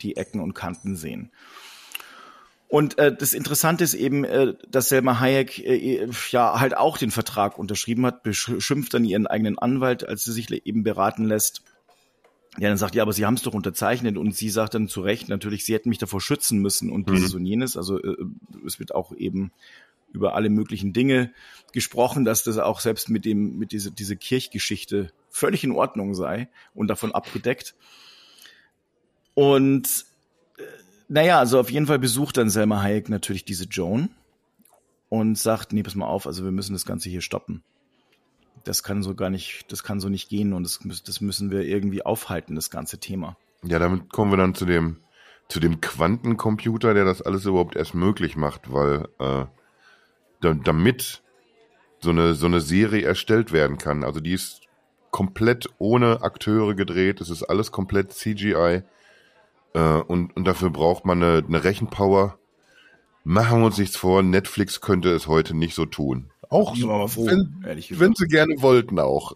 die 0.00 0.16
Ecken 0.16 0.40
und 0.40 0.54
Kanten 0.54 0.96
sehen. 0.96 1.30
Und 2.68 2.96
äh, 2.98 3.14
das 3.14 3.34
Interessante 3.34 3.84
ist 3.84 3.92
eben, 3.92 4.24
äh, 4.24 4.54
dass 4.70 4.88
Selma 4.88 5.20
Hayek 5.20 5.58
äh, 5.58 6.08
ja 6.30 6.58
halt 6.58 6.74
auch 6.74 6.96
den 6.96 7.10
Vertrag 7.10 7.58
unterschrieben 7.58 8.06
hat, 8.06 8.22
beschimpft 8.22 8.94
dann 8.94 9.04
ihren 9.04 9.26
eigenen 9.26 9.58
Anwalt, 9.58 10.08
als 10.08 10.24
sie 10.24 10.32
sich 10.32 10.50
eben 10.50 10.82
beraten 10.82 11.26
lässt. 11.26 11.62
Der 12.58 12.68
dann 12.68 12.78
sagt, 12.78 12.94
ja, 12.94 13.02
aber 13.02 13.14
Sie 13.14 13.24
haben 13.24 13.34
es 13.34 13.42
doch 13.42 13.54
unterzeichnet 13.54 14.18
und 14.18 14.36
sie 14.36 14.50
sagt 14.50 14.74
dann 14.74 14.86
zu 14.86 15.00
Recht, 15.00 15.30
natürlich, 15.30 15.64
sie 15.64 15.72
hätten 15.72 15.88
mich 15.88 15.98
davor 15.98 16.20
schützen 16.20 16.58
müssen 16.60 16.90
und 16.90 17.08
mhm. 17.08 17.14
dieses 17.14 17.34
und 17.34 17.46
jenes. 17.46 17.78
Also 17.78 17.98
äh, 18.02 18.16
es 18.66 18.78
wird 18.78 18.94
auch 18.94 19.14
eben 19.16 19.52
über 20.12 20.34
alle 20.34 20.50
möglichen 20.50 20.92
Dinge 20.92 21.32
gesprochen, 21.72 22.24
dass 22.24 22.44
das 22.44 22.58
auch 22.58 22.80
selbst 22.80 23.08
mit 23.08 23.24
dem, 23.24 23.58
mit 23.58 23.72
diese, 23.72 23.90
diese 23.90 24.16
Kirchgeschichte 24.16 25.10
völlig 25.30 25.64
in 25.64 25.72
Ordnung 25.72 26.14
sei 26.14 26.48
und 26.74 26.88
davon 26.88 27.12
abgedeckt. 27.12 27.74
Und 29.34 30.04
äh, 30.58 30.62
naja, 31.08 31.38
also 31.38 31.58
auf 31.58 31.70
jeden 31.70 31.86
Fall 31.86 31.98
besucht 31.98 32.36
dann 32.36 32.50
Selma 32.50 32.82
Hayek 32.82 33.08
natürlich 33.08 33.44
diese 33.44 33.64
Joan 33.64 34.10
und 35.08 35.38
sagt, 35.38 35.72
nee, 35.72 35.82
pass 35.82 35.94
mal 35.94 36.06
auf, 36.06 36.26
also 36.26 36.44
wir 36.44 36.52
müssen 36.52 36.74
das 36.74 36.86
Ganze 36.86 37.08
hier 37.08 37.20
stoppen. 37.20 37.62
Das 38.64 38.82
kann 38.82 39.02
so 39.02 39.14
gar 39.14 39.30
nicht, 39.30 39.64
das 39.72 39.82
kann 39.82 40.00
so 40.00 40.08
nicht 40.08 40.28
gehen 40.28 40.52
und 40.52 40.62
das, 40.62 40.80
das 41.04 41.20
müssen 41.20 41.50
wir 41.50 41.62
irgendwie 41.62 42.04
aufhalten, 42.04 42.54
das 42.54 42.70
ganze 42.70 42.98
Thema. 42.98 43.36
Ja, 43.64 43.78
damit 43.78 44.10
kommen 44.10 44.30
wir 44.30 44.36
dann 44.36 44.54
zu 44.54 44.66
dem, 44.66 44.98
zu 45.48 45.60
dem 45.60 45.80
Quantencomputer, 45.80 46.94
der 46.94 47.04
das 47.04 47.22
alles 47.22 47.44
überhaupt 47.44 47.76
erst 47.76 47.94
möglich 47.94 48.36
macht, 48.36 48.72
weil 48.72 49.08
äh, 49.18 49.44
damit 50.42 51.22
so 52.00 52.10
eine, 52.10 52.34
so 52.34 52.46
eine 52.46 52.60
Serie 52.60 53.04
erstellt 53.04 53.52
werden 53.52 53.78
kann. 53.78 54.04
Also 54.04 54.20
die 54.20 54.32
ist 54.32 54.62
komplett 55.10 55.68
ohne 55.78 56.22
Akteure 56.22 56.74
gedreht, 56.74 57.20
es 57.20 57.30
ist 57.30 57.42
alles 57.44 57.70
komplett 57.70 58.12
CGI 58.12 58.82
äh, 59.74 59.80
und, 59.80 60.36
und 60.36 60.44
dafür 60.44 60.70
braucht 60.70 61.04
man 61.04 61.22
eine, 61.22 61.44
eine 61.46 61.64
Rechenpower. 61.64 62.38
Machen 63.24 63.60
wir 63.60 63.66
uns 63.66 63.78
nichts 63.78 63.96
vor, 63.96 64.22
Netflix 64.22 64.80
könnte 64.80 65.10
es 65.10 65.28
heute 65.28 65.56
nicht 65.56 65.74
so 65.74 65.86
tun. 65.86 66.30
Auch 66.48 66.76
so, 66.76 67.08
froh, 67.08 67.26
wenn, 67.26 67.64
wenn 67.64 68.14
sie 68.14 68.26
gerne 68.26 68.56
wollten 68.58 68.98
auch. 68.98 69.32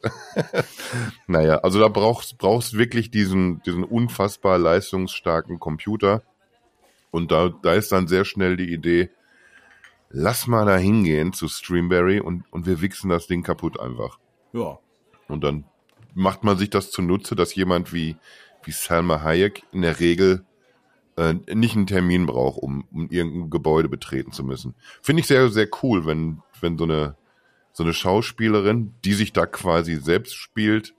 naja, 1.26 1.58
also 1.58 1.80
da 1.80 1.88
brauchst 1.88 2.36
brauchst 2.36 2.76
wirklich 2.76 3.10
diesen, 3.10 3.62
diesen 3.62 3.84
unfassbar 3.84 4.58
leistungsstarken 4.58 5.58
Computer. 5.58 6.22
Und 7.10 7.32
da, 7.32 7.48
da 7.48 7.72
ist 7.72 7.92
dann 7.92 8.06
sehr 8.06 8.26
schnell 8.26 8.58
die 8.58 8.70
Idee, 8.70 9.08
lass 10.10 10.46
mal 10.46 10.66
da 10.66 10.76
hingehen 10.76 11.32
zu 11.32 11.48
Streamberry 11.48 12.20
und, 12.20 12.44
und 12.50 12.66
wir 12.66 12.80
wichsen 12.80 13.08
das 13.08 13.26
Ding 13.26 13.42
kaputt 13.42 13.78
einfach. 13.80 14.18
Ja. 14.52 14.78
Und 15.28 15.42
dann 15.44 15.64
macht 16.14 16.44
man 16.44 16.56
sich 16.56 16.70
das 16.70 16.90
zunutze, 16.90 17.36
dass 17.36 17.54
jemand 17.54 17.92
wie, 17.92 18.16
wie 18.64 18.70
Salma 18.70 19.22
Hayek 19.22 19.64
in 19.72 19.82
der 19.82 20.00
Regel 20.00 20.44
äh, 21.16 21.34
nicht 21.54 21.76
einen 21.76 21.86
Termin 21.86 22.26
braucht, 22.26 22.58
um, 22.62 22.86
um 22.92 23.08
irgendein 23.10 23.50
Gebäude 23.50 23.88
betreten 23.88 24.32
zu 24.32 24.44
müssen. 24.44 24.74
Finde 25.02 25.20
ich 25.20 25.26
sehr, 25.26 25.48
sehr 25.50 25.68
cool, 25.82 26.06
wenn, 26.06 26.42
wenn 26.60 26.78
so 26.78 26.84
eine, 26.84 27.16
so 27.72 27.82
eine 27.82 27.92
Schauspielerin, 27.92 28.94
die 29.04 29.14
sich 29.14 29.32
da 29.32 29.46
quasi 29.46 29.96
selbst 29.96 30.34
spielt, 30.34 30.94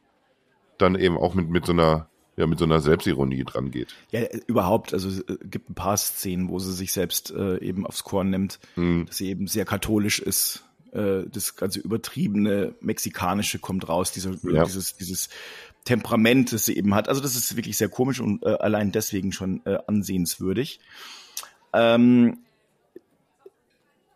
dann 0.78 0.96
eben 0.96 1.18
auch 1.18 1.34
mit, 1.34 1.50
mit 1.50 1.66
so 1.66 1.72
einer 1.72 2.10
ja 2.38 2.46
mit 2.48 2.60
so 2.60 2.66
einer 2.66 2.80
Selbstironie 2.80 3.44
dran 3.44 3.72
geht. 3.72 3.96
Ja, 4.12 4.22
überhaupt. 4.46 4.94
Also 4.94 5.10
es 5.10 5.22
äh, 5.22 5.38
gibt 5.44 5.70
ein 5.70 5.76
paar 5.76 5.98
Szenen, 5.98 6.50
wo 6.50 6.60
sie 6.60 6.72
sich 6.72 6.94
selbst 6.94 7.32
äh, 7.32 7.58
eben 7.60 7.86
aufs 7.86 8.04
Korn 8.04 8.30
nimmt, 8.30 8.60
mhm. 8.76 9.08
dass 9.08 9.18
sie 9.18 9.30
eben 9.30 9.48
sehr 9.48 9.66
katholisch 9.66 10.20
ist. 10.20 10.64
Äh, 10.94 11.24
das 11.32 11.56
ganze 11.56 11.80
übertriebene 11.80 12.76
Mexikanische 12.80 13.60
kommt 13.60 13.90
raus, 13.90 14.12
dieser, 14.12 14.36
ja. 14.44 14.64
dieses, 14.64 14.96
dieses 14.96 15.30
Temperament, 15.84 16.54
das 16.54 16.66
sie 16.66 16.78
eben 16.78 16.94
hat. 16.94 17.10
Also 17.10 17.22
das 17.22 17.36
ist 17.36 17.56
wirklich 17.56 17.78
sehr 17.78 17.90
komisch 17.90 18.20
und 18.20 18.44
äh, 18.44 18.50
allein 18.50 18.92
deswegen 18.92 19.32
schon 19.32 19.66
äh, 19.66 19.80
ansehenswürdig. 19.88 20.80
Ähm, 21.74 22.38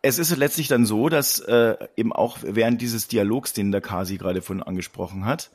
es 0.00 0.18
ist 0.18 0.36
letztlich 0.36 0.68
dann 0.68 0.86
so, 0.86 1.08
dass 1.08 1.40
äh, 1.40 1.76
eben 1.96 2.12
auch 2.12 2.38
während 2.42 2.80
dieses 2.82 3.08
Dialogs, 3.08 3.52
den 3.52 3.72
der 3.72 3.80
Kasi 3.80 4.16
gerade 4.16 4.42
von 4.42 4.62
angesprochen 4.62 5.24
hat, 5.24 5.50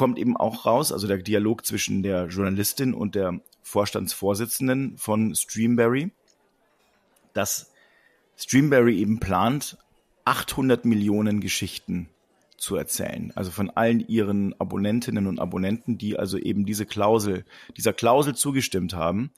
kommt 0.00 0.18
eben 0.18 0.34
auch 0.34 0.64
raus, 0.64 0.92
also 0.92 1.06
der 1.06 1.18
Dialog 1.18 1.66
zwischen 1.66 2.02
der 2.02 2.28
Journalistin 2.28 2.94
und 2.94 3.14
der 3.14 3.38
Vorstandsvorsitzenden 3.60 4.96
von 4.96 5.34
Streamberry, 5.34 6.10
dass 7.34 7.70
Streamberry 8.34 8.98
eben 8.98 9.20
plant, 9.20 9.76
800 10.24 10.86
Millionen 10.86 11.42
Geschichten 11.42 12.08
zu 12.56 12.76
erzählen. 12.76 13.30
Also 13.34 13.50
von 13.50 13.68
allen 13.68 14.00
ihren 14.00 14.58
Abonnentinnen 14.58 15.26
und 15.26 15.38
Abonnenten, 15.38 15.98
die 15.98 16.18
also 16.18 16.38
eben 16.38 16.64
diese 16.64 16.86
Klausel, 16.86 17.44
dieser 17.76 17.92
Klausel 17.92 18.34
zugestimmt 18.34 18.94
haben, 18.94 19.32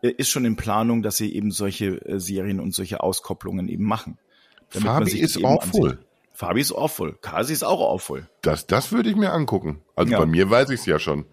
äh, 0.00 0.08
ist 0.08 0.30
schon 0.30 0.46
in 0.46 0.56
Planung, 0.56 1.02
dass 1.02 1.18
sie 1.18 1.34
eben 1.34 1.50
solche 1.50 2.00
äh, 2.06 2.18
Serien 2.18 2.60
und 2.60 2.74
solche 2.74 3.02
Auskopplungen 3.02 3.68
eben 3.68 3.84
machen. 3.84 4.16
Fabi 4.70 5.18
ist 5.18 5.44
awful. 5.44 5.98
Fabi 6.32 6.60
ist 6.60 6.72
awful. 6.72 7.16
Kasi 7.20 7.52
ist 7.52 7.64
auch 7.64 7.80
awful. 7.80 8.28
Das, 8.40 8.66
das 8.66 8.92
würde 8.92 9.10
ich 9.10 9.16
mir 9.16 9.32
angucken. 9.32 9.82
Also 9.94 10.12
ja. 10.12 10.18
bei 10.18 10.26
mir 10.26 10.50
weiß 10.50 10.70
ich 10.70 10.80
es 10.80 10.86
ja 10.86 10.98
schon. 10.98 11.26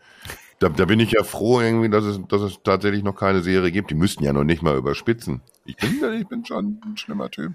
Da, 0.60 0.68
da 0.68 0.86
bin 0.86 1.00
ich 1.00 1.12
ja 1.12 1.24
froh 1.24 1.62
irgendwie, 1.62 1.90
dass 1.90 2.04
es, 2.04 2.20
dass 2.28 2.42
es 2.42 2.60
tatsächlich 2.64 3.04
noch 3.04 3.16
keine 3.16 3.42
Serie 3.42 3.72
gibt. 3.72 3.92
Die 3.92 3.96
müssten 3.96 4.24
ja 4.24 4.34
noch 4.34 4.44
nicht 4.44 4.62
mal 4.62 4.76
überspitzen. 4.76 5.42
Ich 5.66 5.78
bin, 5.78 6.04
ich 6.14 6.28
bin 6.28 6.46
schon 6.46 6.82
ein 6.86 6.98
schlimmer 6.98 7.32
Typ. 7.32 7.54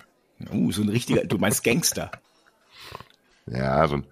Uh, 0.53 0.73
so 0.73 0.83
ein 0.83 0.89
richtiger, 0.89 1.25
du 1.25 1.39
meinst 1.39 1.63
Gangster. 1.63 2.11
Ja, 3.47 3.87
so 3.87 3.97
ein, 3.97 4.07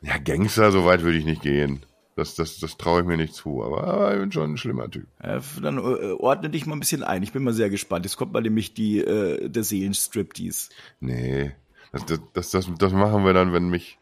ja, 0.00 0.18
Gangster, 0.18 0.72
so 0.72 0.84
weit 0.84 1.02
würde 1.02 1.18
ich 1.18 1.24
nicht 1.24 1.42
gehen. 1.42 1.84
Das, 2.16 2.34
das, 2.34 2.58
das 2.58 2.76
traue 2.76 3.02
ich 3.02 3.06
mir 3.06 3.16
nicht 3.16 3.32
zu, 3.32 3.62
aber, 3.62 3.84
aber, 3.84 4.14
ich 4.14 4.20
bin 4.20 4.32
schon 4.32 4.52
ein 4.52 4.56
schlimmer 4.56 4.90
Typ. 4.90 5.06
Ja, 5.22 5.40
dann 5.62 5.78
äh, 5.78 6.12
ordne 6.18 6.50
dich 6.50 6.66
mal 6.66 6.74
ein 6.74 6.80
bisschen 6.80 7.04
ein. 7.04 7.22
Ich 7.22 7.32
bin 7.32 7.44
mal 7.44 7.52
sehr 7.52 7.70
gespannt. 7.70 8.04
Jetzt 8.04 8.16
kommt 8.16 8.32
mal 8.32 8.42
nämlich 8.42 8.74
die, 8.74 8.98
äh, 8.98 9.48
der 9.48 9.62
Seelenstriptease. 9.62 10.70
Nee, 10.98 11.52
das, 11.92 12.04
das, 12.34 12.50
das, 12.50 12.70
das, 12.78 12.92
machen 12.92 13.24
wir 13.24 13.32
dann, 13.32 13.52
wenn 13.52 13.68
mich, 13.68 13.98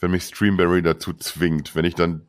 wenn 0.00 0.10
mich 0.10 0.24
Streamberry 0.24 0.82
dazu 0.82 1.12
zwingt. 1.12 1.74
Wenn 1.74 1.84
ich 1.84 1.94
dann, 1.94 2.26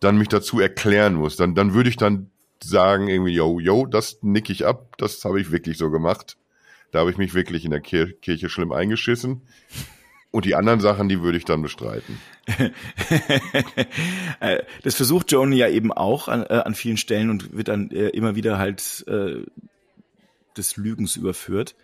dann 0.00 0.18
mich 0.18 0.28
dazu 0.28 0.60
erklären 0.60 1.14
muss, 1.14 1.36
dann, 1.36 1.54
dann 1.54 1.74
würde 1.74 1.88
ich 1.88 1.96
dann 1.96 2.30
sagen 2.62 3.08
irgendwie, 3.08 3.34
yo, 3.34 3.60
yo, 3.60 3.86
das 3.86 4.18
nick 4.22 4.50
ich 4.50 4.66
ab. 4.66 4.96
Das 4.98 5.24
habe 5.24 5.40
ich 5.40 5.52
wirklich 5.52 5.78
so 5.78 5.90
gemacht. 5.90 6.36
Da 6.92 7.00
habe 7.00 7.10
ich 7.10 7.18
mich 7.18 7.34
wirklich 7.34 7.64
in 7.64 7.70
der 7.70 7.80
Kirche 7.80 8.48
schlimm 8.48 8.72
eingeschissen. 8.72 9.42
Und 10.30 10.44
die 10.44 10.54
anderen 10.54 10.80
Sachen, 10.80 11.08
die 11.08 11.22
würde 11.22 11.38
ich 11.38 11.44
dann 11.44 11.62
bestreiten. 11.62 12.18
Äh, 14.38 14.64
das 14.82 14.94
versucht 14.94 15.32
Joan 15.32 15.52
ja 15.52 15.66
eben 15.66 15.92
auch 15.92 16.28
an, 16.28 16.42
äh, 16.42 16.62
an 16.64 16.74
vielen 16.74 16.98
Stellen 16.98 17.30
und 17.30 17.56
wird 17.56 17.68
dann 17.68 17.90
äh, 17.90 18.08
immer 18.08 18.34
wieder 18.34 18.58
halt 18.58 19.02
äh, 19.08 19.44
des 20.58 20.76
Lügens 20.76 21.16
überführt. 21.16 21.74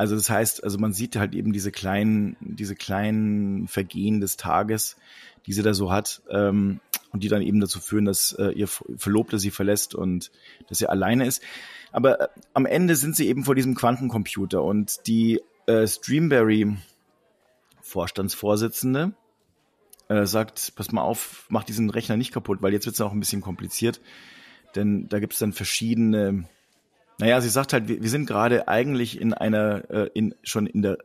Also 0.00 0.14
das 0.14 0.30
heißt, 0.30 0.64
also 0.64 0.78
man 0.78 0.94
sieht 0.94 1.16
halt 1.16 1.34
eben 1.34 1.52
diese 1.52 1.70
kleinen, 1.70 2.34
diese 2.40 2.74
kleinen 2.74 3.68
Vergehen 3.68 4.22
des 4.22 4.38
Tages, 4.38 4.96
die 5.44 5.52
sie 5.52 5.62
da 5.62 5.74
so 5.74 5.92
hat, 5.92 6.22
ähm, 6.30 6.80
und 7.12 7.22
die 7.22 7.28
dann 7.28 7.42
eben 7.42 7.60
dazu 7.60 7.80
führen, 7.80 8.06
dass 8.06 8.32
äh, 8.32 8.48
ihr 8.52 8.66
Verlobter 8.66 9.38
sie 9.38 9.50
verlässt 9.50 9.94
und 9.94 10.30
dass 10.70 10.78
sie 10.78 10.86
alleine 10.86 11.26
ist. 11.26 11.42
Aber 11.92 12.18
äh, 12.18 12.28
am 12.54 12.64
Ende 12.64 12.96
sind 12.96 13.14
sie 13.14 13.28
eben 13.28 13.44
vor 13.44 13.54
diesem 13.54 13.74
Quantencomputer 13.74 14.62
und 14.62 15.06
die 15.06 15.42
äh, 15.66 15.86
Streamberry 15.86 16.78
Vorstandsvorsitzende 17.82 19.12
äh, 20.08 20.24
sagt, 20.24 20.72
pass 20.76 20.92
mal 20.92 21.02
auf, 21.02 21.44
mach 21.50 21.64
diesen 21.64 21.90
Rechner 21.90 22.16
nicht 22.16 22.32
kaputt, 22.32 22.62
weil 22.62 22.72
jetzt 22.72 22.86
wird 22.86 22.94
es 22.94 23.02
auch 23.02 23.12
ein 23.12 23.20
bisschen 23.20 23.42
kompliziert. 23.42 24.00
Denn 24.74 25.10
da 25.10 25.20
gibt 25.20 25.34
es 25.34 25.40
dann 25.40 25.52
verschiedene, 25.52 26.48
naja, 27.20 27.40
sie 27.40 27.48
sagt 27.48 27.72
halt, 27.72 27.88
wir, 27.88 28.02
wir 28.02 28.10
sind 28.10 28.26
gerade 28.26 28.68
eigentlich 28.68 29.20
in 29.20 29.34
einer, 29.34 29.88
äh, 29.90 30.10
in, 30.14 30.34
schon 30.42 30.66
in 30.66 30.82
der 30.82 30.98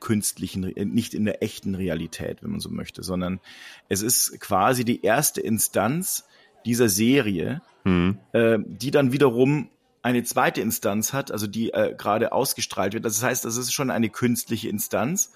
künstlichen, 0.00 0.60
nicht 0.60 1.14
in 1.14 1.24
der 1.24 1.42
echten 1.42 1.74
Realität, 1.74 2.42
wenn 2.42 2.50
man 2.50 2.60
so 2.60 2.68
möchte, 2.68 3.02
sondern 3.02 3.40
es 3.88 4.02
ist 4.02 4.38
quasi 4.40 4.84
die 4.84 5.02
erste 5.02 5.40
Instanz 5.40 6.24
dieser 6.64 6.88
Serie, 6.88 7.62
hm. 7.84 8.18
äh, 8.32 8.58
die 8.64 8.90
dann 8.90 9.12
wiederum 9.12 9.70
eine 10.02 10.22
zweite 10.22 10.60
Instanz 10.60 11.12
hat, 11.12 11.32
also 11.32 11.46
die 11.46 11.72
äh, 11.72 11.94
gerade 11.96 12.32
ausgestrahlt 12.32 12.94
wird. 12.94 13.04
Das 13.04 13.22
heißt, 13.22 13.44
das 13.44 13.56
ist 13.56 13.72
schon 13.72 13.90
eine 13.90 14.08
künstliche 14.08 14.68
Instanz 14.68 15.32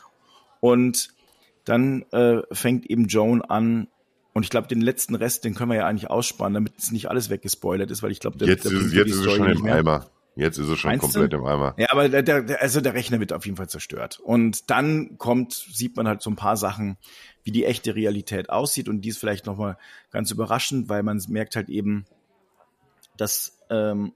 und 0.61 1.11
dann 1.65 2.03
äh, 2.13 2.43
fängt 2.53 2.89
eben 2.89 3.07
Joan 3.07 3.43
an, 3.43 3.89
und 4.33 4.45
ich 4.45 4.51
glaube, 4.51 4.69
den 4.69 4.81
letzten 4.81 5.17
Rest, 5.17 5.45
den 5.45 5.55
können 5.55 5.71
wir 5.71 5.79
ja 5.79 5.87
eigentlich 5.87 6.09
aussparen, 6.09 6.55
damit 6.55 6.75
es 6.79 6.93
nicht 6.93 7.11
alles 7.11 7.31
weggespoilert 7.31 7.91
ist, 7.91 8.03
weil 8.03 8.13
ich 8.13 8.21
glaube, 8.21 8.45
jetzt, 8.47 8.65
ist, 8.65 8.93
jetzt 8.93 9.09
ist 9.09 9.17
es 9.17 9.25
schon 9.25 9.51
im 9.51 9.65
Eimer. 9.67 10.07
Jetzt 10.37 10.59
ist 10.59 10.69
es 10.69 10.79
schon 10.79 10.91
Meinst 10.91 11.03
komplett 11.03 11.33
du? 11.33 11.39
im 11.39 11.45
Eimer. 11.45 11.75
Ja, 11.77 11.89
aber 11.91 12.09
der, 12.09 12.23
der, 12.23 12.63
also 12.63 12.81
der 12.81 12.95
Rechner 12.95 13.21
wird 13.21 13.33
auf 13.33 13.45
jeden 13.45 13.57
Fall 13.57 13.69
zerstört. 13.69 14.21
Und 14.21 14.71
dann 14.71 15.19
kommt, 15.19 15.53
sieht 15.53 15.97
man 15.97 16.07
halt 16.07 16.23
so 16.23 16.31
ein 16.31 16.37
paar 16.37 16.57
Sachen, 16.57 16.97
wie 17.43 17.51
die 17.51 17.65
echte 17.65 17.95
Realität 17.95 18.49
aussieht. 18.49 18.89
Und 18.89 19.03
dies 19.03 19.19
vielleicht 19.19 19.47
nochmal 19.47 19.77
ganz 20.11 20.31
überraschend, 20.31 20.89
weil 20.89 21.03
man 21.03 21.21
merkt 21.29 21.57
halt 21.57 21.69
eben, 21.69 22.07
dass, 23.17 23.59
ähm, 23.71 24.13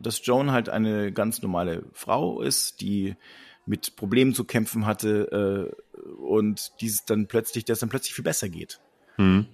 dass 0.00 0.24
Joan 0.24 0.50
halt 0.50 0.68
eine 0.68 1.12
ganz 1.12 1.42
normale 1.42 1.84
Frau 1.92 2.40
ist, 2.40 2.80
die 2.80 3.16
mit 3.66 3.96
Problemen 3.96 4.34
zu 4.34 4.44
kämpfen 4.44 4.86
hatte 4.86 5.70
äh, 5.94 6.00
und 6.22 6.72
dies 6.80 7.04
dann 7.04 7.28
plötzlich, 7.28 7.64
der 7.64 7.74
es 7.74 7.80
dann 7.80 7.90
plötzlich 7.90 8.14
viel 8.14 8.24
besser 8.24 8.48
geht. 8.48 8.80
Hm. 9.16 9.46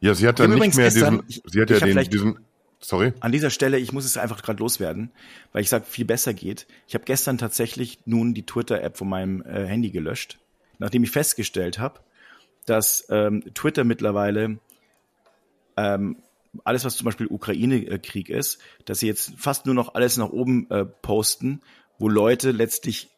Ja, 0.00 0.14
sie 0.14 0.28
hat 0.28 0.38
dann 0.38 0.50
nicht 0.54 0.76
mehr 0.76 0.86
gestern, 0.90 1.24
diesen, 1.26 1.42
sie 1.44 1.60
hat 1.60 1.70
ja 1.70 1.80
den, 1.80 2.08
diesen, 2.08 2.38
sorry. 2.80 3.12
An 3.20 3.32
dieser 3.32 3.50
Stelle, 3.50 3.78
ich 3.78 3.92
muss 3.92 4.04
es 4.04 4.16
einfach 4.16 4.42
gerade 4.42 4.60
loswerden, 4.60 5.10
weil 5.52 5.62
ich 5.62 5.68
sage, 5.68 5.84
viel 5.84 6.04
besser 6.04 6.34
geht. 6.34 6.66
Ich 6.86 6.94
habe 6.94 7.04
gestern 7.04 7.38
tatsächlich 7.38 7.98
nun 8.04 8.34
die 8.34 8.46
Twitter-App 8.46 8.96
von 8.96 9.08
meinem 9.08 9.42
äh, 9.42 9.66
Handy 9.66 9.90
gelöscht, 9.90 10.38
nachdem 10.78 11.04
ich 11.04 11.10
festgestellt 11.10 11.78
habe, 11.78 12.00
dass 12.66 13.06
ähm, 13.10 13.42
Twitter 13.54 13.84
mittlerweile 13.84 14.58
ähm, 15.76 16.16
alles, 16.64 16.84
was 16.84 16.96
zum 16.96 17.04
Beispiel 17.04 17.26
Ukraine-Krieg 17.26 18.28
ist, 18.28 18.58
dass 18.84 19.00
sie 19.00 19.06
jetzt 19.06 19.32
fast 19.36 19.66
nur 19.66 19.74
noch 19.74 19.94
alles 19.94 20.16
nach 20.16 20.30
oben 20.30 20.70
äh, 20.70 20.84
posten, 20.84 21.62
wo 21.98 22.08
Leute 22.08 22.50
letztlich 22.50 23.10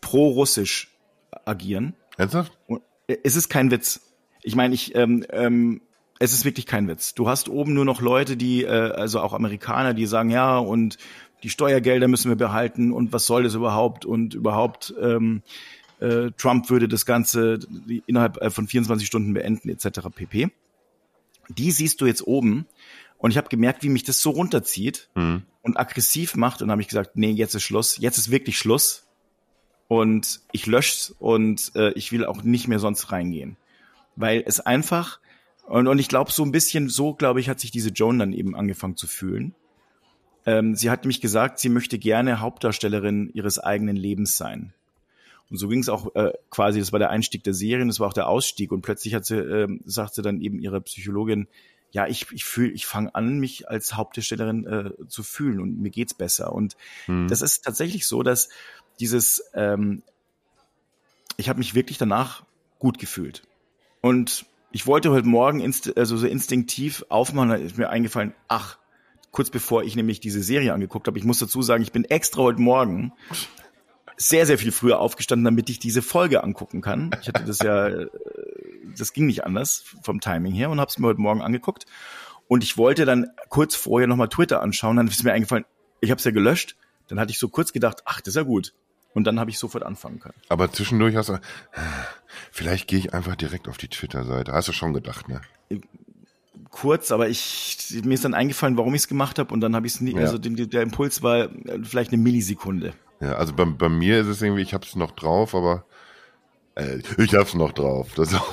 pro-russisch 0.00 0.96
agieren. 1.44 1.94
Ernsthaft? 2.16 2.56
Und 2.66 2.82
äh, 3.08 3.16
es 3.24 3.36
ist 3.36 3.48
kein 3.48 3.70
Witz. 3.70 4.00
Ich 4.42 4.54
meine, 4.54 4.74
ich, 4.74 4.94
ähm, 4.94 5.24
ähm, 5.30 5.82
es 6.18 6.32
ist 6.32 6.44
wirklich 6.44 6.66
kein 6.66 6.88
Witz. 6.88 7.14
Du 7.14 7.28
hast 7.28 7.48
oben 7.48 7.74
nur 7.74 7.84
noch 7.84 8.00
Leute, 8.00 8.36
die, 8.36 8.64
äh, 8.64 8.68
also 8.68 9.20
auch 9.20 9.32
Amerikaner, 9.32 9.94
die 9.94 10.06
sagen, 10.06 10.30
ja, 10.30 10.58
und 10.58 10.98
die 11.42 11.50
Steuergelder 11.50 12.08
müssen 12.08 12.30
wir 12.30 12.36
behalten 12.36 12.92
und 12.92 13.12
was 13.12 13.26
soll 13.26 13.42
das 13.42 13.54
überhaupt 13.54 14.04
und 14.04 14.34
überhaupt 14.34 14.94
ähm, 15.00 15.42
äh, 16.00 16.30
Trump 16.36 16.70
würde 16.70 16.88
das 16.88 17.06
Ganze 17.06 17.58
innerhalb 18.06 18.38
äh, 18.38 18.50
von 18.50 18.66
24 18.66 19.06
Stunden 19.06 19.34
beenden 19.34 19.68
etc. 19.68 20.08
pp. 20.14 20.50
Die 21.48 21.70
siehst 21.70 22.00
du 22.00 22.06
jetzt 22.06 22.26
oben 22.26 22.66
und 23.18 23.30
ich 23.30 23.36
habe 23.36 23.48
gemerkt, 23.48 23.82
wie 23.82 23.88
mich 23.88 24.04
das 24.04 24.20
so 24.20 24.30
runterzieht 24.30 25.08
mhm. 25.14 25.42
und 25.62 25.78
aggressiv 25.78 26.36
macht 26.36 26.62
und 26.62 26.70
habe 26.70 26.80
ich 26.80 26.88
gesagt, 26.88 27.16
nee, 27.16 27.30
jetzt 27.30 27.54
ist 27.54 27.62
Schluss, 27.62 27.98
jetzt 27.98 28.18
ist 28.18 28.30
wirklich 28.30 28.58
Schluss 28.58 29.06
und 29.88 30.40
ich 30.52 30.66
lösche 30.66 31.14
und 31.18 31.72
äh, 31.76 31.92
ich 31.92 32.12
will 32.12 32.24
auch 32.24 32.42
nicht 32.42 32.68
mehr 32.68 32.78
sonst 32.78 33.12
reingehen. 33.12 33.56
Weil 34.16 34.42
es 34.46 34.60
einfach, 34.60 35.20
und, 35.66 35.88
und 35.88 35.98
ich 35.98 36.08
glaube, 36.08 36.32
so 36.32 36.44
ein 36.44 36.52
bisschen 36.52 36.88
so, 36.88 37.14
glaube 37.14 37.40
ich, 37.40 37.48
hat 37.48 37.60
sich 37.60 37.70
diese 37.70 37.90
Joan 37.90 38.18
dann 38.18 38.32
eben 38.32 38.54
angefangen 38.54 38.96
zu 38.96 39.06
fühlen. 39.06 39.54
Ähm, 40.46 40.76
sie 40.76 40.90
hat 40.90 41.02
nämlich 41.02 41.20
gesagt, 41.20 41.58
sie 41.58 41.68
möchte 41.68 41.98
gerne 41.98 42.40
Hauptdarstellerin 42.40 43.30
ihres 43.34 43.58
eigenen 43.58 43.96
Lebens 43.96 44.36
sein. 44.36 44.72
Und 45.50 45.58
so 45.58 45.68
ging 45.68 45.80
es 45.80 45.88
auch 45.88 46.14
äh, 46.14 46.32
quasi, 46.50 46.78
das 46.78 46.92
war 46.92 46.98
der 46.98 47.10
Einstieg 47.10 47.44
der 47.44 47.54
Serien, 47.54 47.88
das 47.88 48.00
war 48.00 48.08
auch 48.08 48.12
der 48.12 48.28
Ausstieg. 48.28 48.70
Und 48.70 48.82
plötzlich 48.82 49.14
hat 49.14 49.26
sie, 49.26 49.36
äh, 49.36 49.68
sagt 49.84 50.14
sie 50.14 50.22
dann 50.22 50.40
eben 50.40 50.60
ihre 50.60 50.80
Psychologin, 50.80 51.48
ja, 51.90 52.06
ich, 52.06 52.26
ich 52.32 52.44
fühle, 52.44 52.72
ich 52.72 52.86
fange 52.86 53.14
an, 53.14 53.38
mich 53.38 53.68
als 53.68 53.94
Hauptdarstellerin 53.94 54.66
äh, 54.66 55.08
zu 55.08 55.22
fühlen 55.22 55.60
und 55.60 55.80
mir 55.80 55.90
geht's 55.90 56.14
besser. 56.14 56.52
Und 56.52 56.76
hm. 57.06 57.26
das 57.28 57.42
ist 57.42 57.64
tatsächlich 57.64 58.06
so, 58.06 58.22
dass 58.22 58.48
dieses, 59.00 59.42
ähm, 59.54 60.02
ich 61.36 61.48
habe 61.48 61.58
mich 61.58 61.74
wirklich 61.74 61.98
danach 61.98 62.44
gut 62.78 62.98
gefühlt. 62.98 63.42
Und 64.00 64.46
ich 64.76 64.86
wollte 64.86 65.10
heute 65.10 65.26
Morgen 65.26 65.60
inst 65.60 65.96
also 65.96 66.18
so 66.18 66.26
instinktiv 66.26 67.02
aufmachen, 67.08 67.48
da 67.48 67.54
ist 67.54 67.78
mir 67.78 67.88
eingefallen, 67.88 68.34
ach, 68.46 68.76
kurz 69.30 69.48
bevor 69.48 69.84
ich 69.84 69.96
nämlich 69.96 70.20
diese 70.20 70.42
Serie 70.42 70.74
angeguckt 70.74 71.06
habe, 71.06 71.18
ich 71.18 71.24
muss 71.24 71.38
dazu 71.38 71.62
sagen, 71.62 71.82
ich 71.82 71.92
bin 71.92 72.04
extra 72.04 72.42
heute 72.42 72.60
Morgen 72.60 73.14
sehr, 74.18 74.44
sehr 74.44 74.58
viel 74.58 74.72
früher 74.72 75.00
aufgestanden, 75.00 75.46
damit 75.46 75.70
ich 75.70 75.78
diese 75.78 76.02
Folge 76.02 76.44
angucken 76.44 76.82
kann. 76.82 77.10
Ich 77.22 77.28
hatte 77.28 77.44
das 77.44 77.60
ja, 77.60 77.86
äh, 77.86 78.08
das 78.98 79.14
ging 79.14 79.24
nicht 79.24 79.44
anders 79.44 79.82
vom 80.02 80.20
Timing 80.20 80.52
her 80.52 80.68
und 80.68 80.78
habe 80.78 80.90
es 80.90 80.98
mir 80.98 81.06
heute 81.06 81.22
Morgen 81.22 81.40
angeguckt. 81.40 81.86
Und 82.46 82.62
ich 82.62 82.76
wollte 82.76 83.06
dann 83.06 83.28
kurz 83.48 83.76
vorher 83.76 84.06
nochmal 84.06 84.28
Twitter 84.28 84.60
anschauen, 84.60 84.98
dann 84.98 85.08
ist 85.08 85.24
mir 85.24 85.32
eingefallen, 85.32 85.64
ich 86.02 86.10
habe 86.10 86.18
es 86.18 86.24
ja 86.24 86.32
gelöscht. 86.32 86.76
Dann 87.08 87.18
hatte 87.18 87.30
ich 87.30 87.38
so 87.38 87.48
kurz 87.48 87.72
gedacht, 87.72 88.02
ach, 88.04 88.20
das 88.20 88.32
ist 88.32 88.36
ja 88.36 88.42
gut. 88.42 88.74
Und 89.16 89.24
dann 89.24 89.40
habe 89.40 89.50
ich 89.50 89.58
sofort 89.58 89.82
anfangen 89.82 90.20
können. 90.20 90.34
Aber 90.50 90.70
zwischendurch 90.70 91.16
hast 91.16 91.30
du, 91.30 91.40
vielleicht 92.52 92.86
gehe 92.86 92.98
ich 92.98 93.14
einfach 93.14 93.34
direkt 93.34 93.66
auf 93.66 93.78
die 93.78 93.88
Twitter-Seite. 93.88 94.52
Hast 94.52 94.68
du 94.68 94.72
schon 94.72 94.92
gedacht, 94.92 95.28
ne? 95.28 95.40
Kurz, 96.70 97.10
aber 97.10 97.28
ich 97.28 98.02
mir 98.04 98.12
ist 98.14 98.24
dann 98.26 98.34
eingefallen, 98.34 98.76
warum 98.76 98.94
ich 98.94 99.02
es 99.02 99.08
gemacht 99.08 99.38
habe 99.38 99.54
und 99.54 99.62
dann 99.62 99.74
habe 99.74 99.86
ich 99.86 99.94
es 99.94 100.00
nie, 100.02 100.14
ja. 100.14 100.20
also 100.20 100.36
den, 100.36 100.54
der 100.68 100.82
Impuls 100.82 101.22
war 101.22 101.48
vielleicht 101.82 102.12
eine 102.12 102.22
Millisekunde. 102.22 102.92
Ja, 103.20 103.32
also 103.36 103.54
bei, 103.54 103.64
bei 103.64 103.88
mir 103.88 104.20
ist 104.20 104.26
es 104.26 104.42
irgendwie, 104.42 104.62
ich 104.62 104.74
habe 104.74 104.84
es 104.84 104.94
noch 104.94 105.12
drauf, 105.12 105.54
aber 105.54 105.86
Äh, 106.76 106.98
ich 107.16 107.34
hab's 107.34 107.54
noch 107.54 107.72
drauf. 107.72 108.08
Das 108.16 108.32
ist 108.32 108.38
auch 108.38 108.52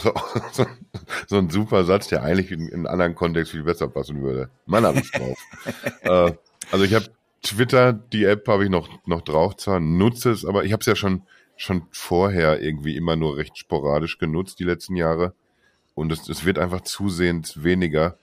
so, 0.52 0.66
so 1.28 1.38
ein 1.38 1.50
super 1.50 1.84
Satz, 1.84 2.08
der 2.08 2.24
eigentlich 2.24 2.52
in, 2.52 2.68
in 2.68 2.74
einen 2.74 2.88
anderen 2.88 3.16
Kontext 3.16 3.52
viel 3.52 3.64
besser 3.64 3.88
passen 3.88 4.22
würde. 4.24 4.50
Mann, 4.66 4.86
hab 4.86 4.96
ich's 4.96 5.12
drauf. 5.12 5.38
äh, 6.02 6.34
also 6.72 6.86
ich 6.86 6.94
habe 6.94 7.06
Twitter, 7.44 7.94
die 7.94 8.24
App 8.24 8.48
habe 8.48 8.64
ich 8.64 8.70
noch, 8.70 8.90
noch 9.06 9.22
drauf 9.22 9.58
zwar, 9.58 9.80
nutze 9.80 10.32
es, 10.32 10.46
aber 10.46 10.64
ich 10.64 10.72
habe 10.72 10.80
es 10.80 10.88
ja 10.88 10.96
schon, 10.96 11.24
schon 11.56 11.84
vorher 11.92 12.62
irgendwie 12.62 12.96
immer 12.96 13.16
nur 13.16 13.38
recht 13.38 13.58
sporadisch 13.58 14.18
genutzt, 14.18 14.60
die 14.60 14.64
letzten 14.64 14.96
Jahre. 14.96 15.34
Und 15.94 16.12
es, 16.12 16.28
es 16.30 16.46
wird 16.46 16.58
einfach 16.58 16.82
zusehends 16.82 17.64
weniger. 17.64 18.18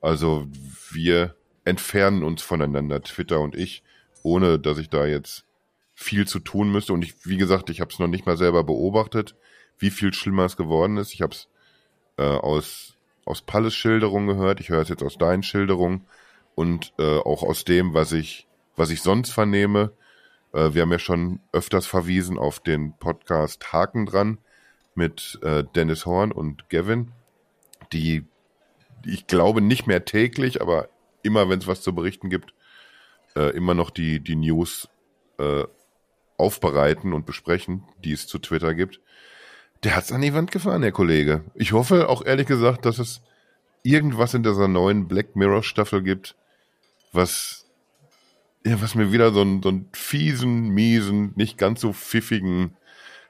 Also 0.00 0.46
wir 0.90 1.34
entfernen 1.64 2.22
uns 2.22 2.42
voneinander, 2.42 3.02
Twitter 3.02 3.40
und 3.40 3.56
ich, 3.56 3.82
ohne 4.22 4.58
dass 4.58 4.78
ich 4.78 4.90
da 4.90 5.06
jetzt 5.06 5.44
viel 5.94 6.26
zu 6.26 6.38
tun 6.38 6.70
müsste. 6.70 6.92
Und 6.92 7.02
ich, 7.02 7.14
wie 7.26 7.38
gesagt, 7.38 7.70
ich 7.70 7.80
habe 7.80 7.90
es 7.90 7.98
noch 7.98 8.08
nicht 8.08 8.26
mal 8.26 8.36
selber 8.36 8.62
beobachtet, 8.62 9.34
wie 9.78 9.90
viel 9.90 10.12
schlimmer 10.12 10.44
es 10.44 10.56
geworden 10.56 10.98
ist. 10.98 11.14
Ich 11.14 11.22
habe 11.22 11.32
es 11.32 11.48
äh, 12.18 12.22
aus, 12.22 12.96
aus 13.24 13.40
Palles 13.42 13.74
Schilderung 13.74 14.26
gehört, 14.26 14.60
ich 14.60 14.68
höre 14.68 14.82
es 14.82 14.88
jetzt 14.90 15.02
aus 15.02 15.18
deinen 15.18 15.42
Schilderungen 15.42 16.06
und 16.54 16.92
äh, 16.98 17.18
auch 17.18 17.42
aus 17.42 17.64
dem, 17.64 17.94
was 17.94 18.12
ich 18.12 18.46
was 18.80 18.90
ich 18.90 19.02
sonst 19.02 19.30
vernehme, 19.30 19.92
äh, 20.54 20.72
wir 20.72 20.82
haben 20.82 20.90
ja 20.90 20.98
schon 20.98 21.40
öfters 21.52 21.86
verwiesen 21.86 22.38
auf 22.38 22.60
den 22.60 22.94
Podcast 22.96 23.74
Haken 23.74 24.06
dran 24.06 24.38
mit 24.94 25.38
äh, 25.42 25.64
Dennis 25.74 26.06
Horn 26.06 26.32
und 26.32 26.70
Gavin, 26.70 27.12
die, 27.92 28.24
ich 29.04 29.26
glaube, 29.26 29.60
nicht 29.60 29.86
mehr 29.86 30.06
täglich, 30.06 30.62
aber 30.62 30.88
immer, 31.22 31.50
wenn 31.50 31.58
es 31.58 31.66
was 31.66 31.82
zu 31.82 31.94
berichten 31.94 32.30
gibt, 32.30 32.54
äh, 33.36 33.54
immer 33.54 33.74
noch 33.74 33.90
die, 33.90 34.18
die 34.18 34.36
News 34.36 34.88
äh, 35.38 35.64
aufbereiten 36.38 37.12
und 37.12 37.26
besprechen, 37.26 37.84
die 38.02 38.12
es 38.12 38.26
zu 38.26 38.38
Twitter 38.38 38.72
gibt. 38.72 38.98
Der 39.84 39.94
hat's 39.94 40.10
an 40.10 40.22
die 40.22 40.32
Wand 40.32 40.52
gefahren, 40.52 40.80
der 40.80 40.92
Kollege. 40.92 41.44
Ich 41.54 41.72
hoffe 41.72 42.08
auch 42.08 42.24
ehrlich 42.24 42.46
gesagt, 42.46 42.86
dass 42.86 42.98
es 42.98 43.20
irgendwas 43.82 44.32
in 44.32 44.42
dieser 44.42 44.68
neuen 44.68 45.06
Black 45.06 45.36
Mirror 45.36 45.62
Staffel 45.62 46.02
gibt, 46.02 46.34
was 47.12 47.59
ja, 48.64 48.80
was 48.80 48.94
mir 48.94 49.12
wieder 49.12 49.32
so 49.32 49.40
einen, 49.40 49.62
so 49.62 49.70
einen 49.70 49.88
fiesen, 49.92 50.68
miesen, 50.70 51.32
nicht 51.36 51.56
ganz 51.58 51.80
so 51.80 51.92
pfiffigen 51.92 52.76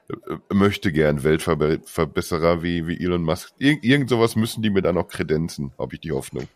äh, 0.09 0.53
möchte 0.53 0.91
gern 0.91 1.23
Weltverbesserer 1.23 2.63
wie, 2.63 2.87
wie 2.87 3.01
Elon 3.01 3.23
Musk. 3.23 3.53
Ir 3.57 3.83
irgend 3.83 4.09
sowas 4.09 4.35
müssen 4.35 4.61
die 4.61 4.69
mir 4.69 4.81
dann 4.81 4.97
auch 4.97 5.07
kredenzen, 5.07 5.71
habe 5.77 5.95
ich 5.95 6.01
die 6.01 6.11
Hoffnung. 6.11 6.47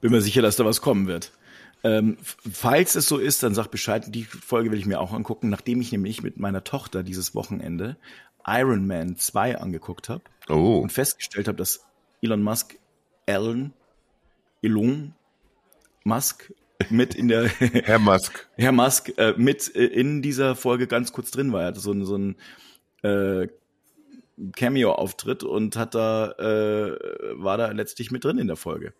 Bin 0.00 0.12
mir 0.12 0.20
sicher, 0.20 0.42
dass 0.42 0.56
da 0.56 0.64
was 0.64 0.80
kommen 0.80 1.06
wird. 1.06 1.32
Ähm, 1.82 2.16
falls 2.22 2.94
es 2.94 3.06
so 3.06 3.18
ist, 3.18 3.42
dann 3.42 3.54
sag 3.54 3.70
Bescheid. 3.70 4.04
Die 4.08 4.24
Folge 4.24 4.70
will 4.70 4.78
ich 4.78 4.86
mir 4.86 5.00
auch 5.00 5.12
angucken, 5.12 5.50
nachdem 5.50 5.80
ich 5.80 5.92
nämlich 5.92 6.22
mit 6.22 6.38
meiner 6.38 6.64
Tochter 6.64 7.02
dieses 7.02 7.34
Wochenende 7.34 7.96
Iron 8.46 8.86
Man 8.86 9.16
2 9.16 9.58
angeguckt 9.58 10.08
habe 10.08 10.22
oh. 10.48 10.78
und 10.78 10.92
festgestellt 10.92 11.48
habe, 11.48 11.58
dass 11.58 11.84
Elon 12.22 12.42
Musk, 12.42 12.78
Elon, 13.26 13.72
Elon 14.62 15.14
Musk 16.04 16.52
mit 16.90 17.14
in 17.14 17.28
der 17.28 17.44
Herr 17.84 17.98
Musk. 17.98 18.48
Herr 18.56 18.72
Musk 18.72 19.12
äh, 19.16 19.34
mit 19.36 19.74
äh, 19.74 19.84
in 19.84 20.22
dieser 20.22 20.56
Folge 20.56 20.86
ganz 20.86 21.12
kurz 21.12 21.30
drin 21.30 21.52
war. 21.52 21.62
Er 21.62 21.66
hatte 21.68 21.80
so 21.80 21.92
ein, 21.92 22.04
so 22.04 22.16
ein 22.16 22.36
äh, 23.02 23.48
Cameo-Auftritt 24.56 25.42
und 25.42 25.76
hat 25.76 25.94
da 25.94 26.32
äh, 26.32 26.96
war 27.36 27.58
da 27.58 27.70
letztlich 27.70 28.10
mit 28.10 28.24
drin 28.24 28.38
in 28.38 28.46
der 28.46 28.56
Folge. 28.56 28.92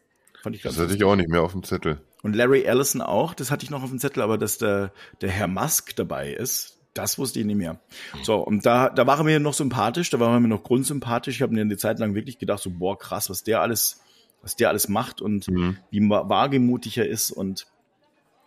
Fand 0.42 0.56
ich 0.56 0.62
ganz 0.62 0.76
das 0.76 0.84
hatte 0.84 0.96
ich 0.96 1.04
auch 1.04 1.16
nicht 1.16 1.28
mehr 1.28 1.42
auf 1.42 1.52
dem 1.52 1.62
Zettel. 1.62 2.00
Und 2.22 2.36
Larry 2.36 2.62
Ellison 2.62 3.00
auch, 3.00 3.34
das 3.34 3.50
hatte 3.50 3.64
ich 3.64 3.70
noch 3.70 3.82
auf 3.82 3.90
dem 3.90 3.98
Zettel, 3.98 4.22
aber 4.22 4.38
dass 4.38 4.58
der, 4.58 4.92
der 5.20 5.30
Herr 5.30 5.48
Musk 5.48 5.96
dabei 5.96 6.32
ist, 6.32 6.78
das 6.94 7.18
wusste 7.18 7.40
ich 7.40 7.46
nicht 7.46 7.56
mehr. 7.56 7.80
So, 8.22 8.36
und 8.36 8.64
da, 8.64 8.88
da 8.88 9.06
war 9.06 9.18
er 9.18 9.24
mir 9.24 9.40
noch 9.40 9.54
sympathisch, 9.54 10.10
da 10.10 10.20
war 10.20 10.32
er 10.32 10.40
mir 10.40 10.48
noch 10.48 10.62
grundsympathisch. 10.62 11.36
Ich 11.36 11.42
habe 11.42 11.52
mir 11.52 11.62
eine 11.62 11.76
Zeit 11.76 11.98
lang 11.98 12.14
wirklich 12.14 12.38
gedacht, 12.38 12.62
so, 12.62 12.70
boah, 12.70 12.96
krass, 12.96 13.28
was 13.28 13.42
der 13.42 13.60
alles 13.60 14.00
was 14.44 14.56
der 14.56 14.68
alles 14.68 14.88
macht 14.88 15.20
und 15.20 15.48
mhm. 15.48 15.78
wie 15.90 16.00
wagemutig 16.08 16.98
er 16.98 17.08
ist 17.08 17.30
und 17.30 17.66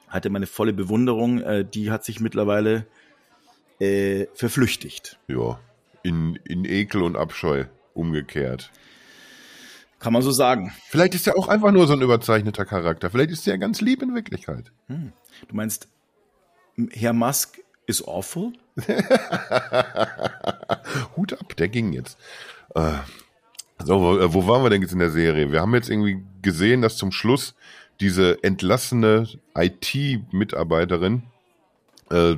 hatte 0.08 0.30
meine 0.30 0.48
volle 0.48 0.74
Bewunderung. 0.74 1.42
Äh, 1.42 1.66
die 1.66 1.92
hat 1.92 2.04
sich 2.06 2.20
mittlerweile 2.20 2.86
äh, 3.80 4.26
verflüchtigt. 4.34 5.20
Ja, 5.28 5.60
in, 6.04 6.40
in 6.46 6.66
Ekel 6.66 7.04
und 7.04 7.16
Abscheu 7.16 7.66
umgekehrt. 7.94 8.72
Kann 10.00 10.14
man 10.14 10.22
so 10.22 10.32
sagen. 10.32 10.72
Vielleicht 10.90 11.16
ist 11.16 11.28
er 11.28 11.38
auch 11.38 11.48
einfach 11.48 11.72
nur 11.72 11.88
so 11.88 11.94
ein 11.94 12.02
überzeichneter 12.02 12.66
Charakter. 12.66 13.10
Vielleicht 13.10 13.32
ist 13.32 13.48
er 13.48 13.54
ja 13.54 13.58
ganz 13.58 13.82
lieb 13.82 14.04
in 14.04 14.14
Wirklichkeit. 14.14 14.72
Hm. 14.88 15.12
Du 15.48 15.56
meinst, 15.56 15.88
Herr 16.92 17.14
Musk 17.14 17.60
ist 17.88 18.08
awful? 18.08 18.54
Hut 21.16 21.34
ab, 21.34 21.56
der 21.58 21.70
ging 21.70 21.94
jetzt. 21.94 22.20
Äh, 22.76 22.92
so, 23.84 24.02
wo, 24.02 24.34
wo 24.34 24.48
waren 24.48 24.64
wir 24.64 24.70
denn 24.70 24.84
jetzt 24.84 24.94
in 24.94 25.00
der 25.00 25.10
Serie? 25.10 25.52
Wir 25.52 25.62
haben 25.62 25.74
jetzt 25.74 25.90
irgendwie 25.90 26.24
gesehen, 26.44 26.84
dass 26.84 26.98
zum 26.98 27.12
Schluss 27.12 27.56
diese 28.00 28.44
entlassene 28.44 29.28
IT-Mitarbeiterin, 29.56 31.24
äh, 32.12 32.36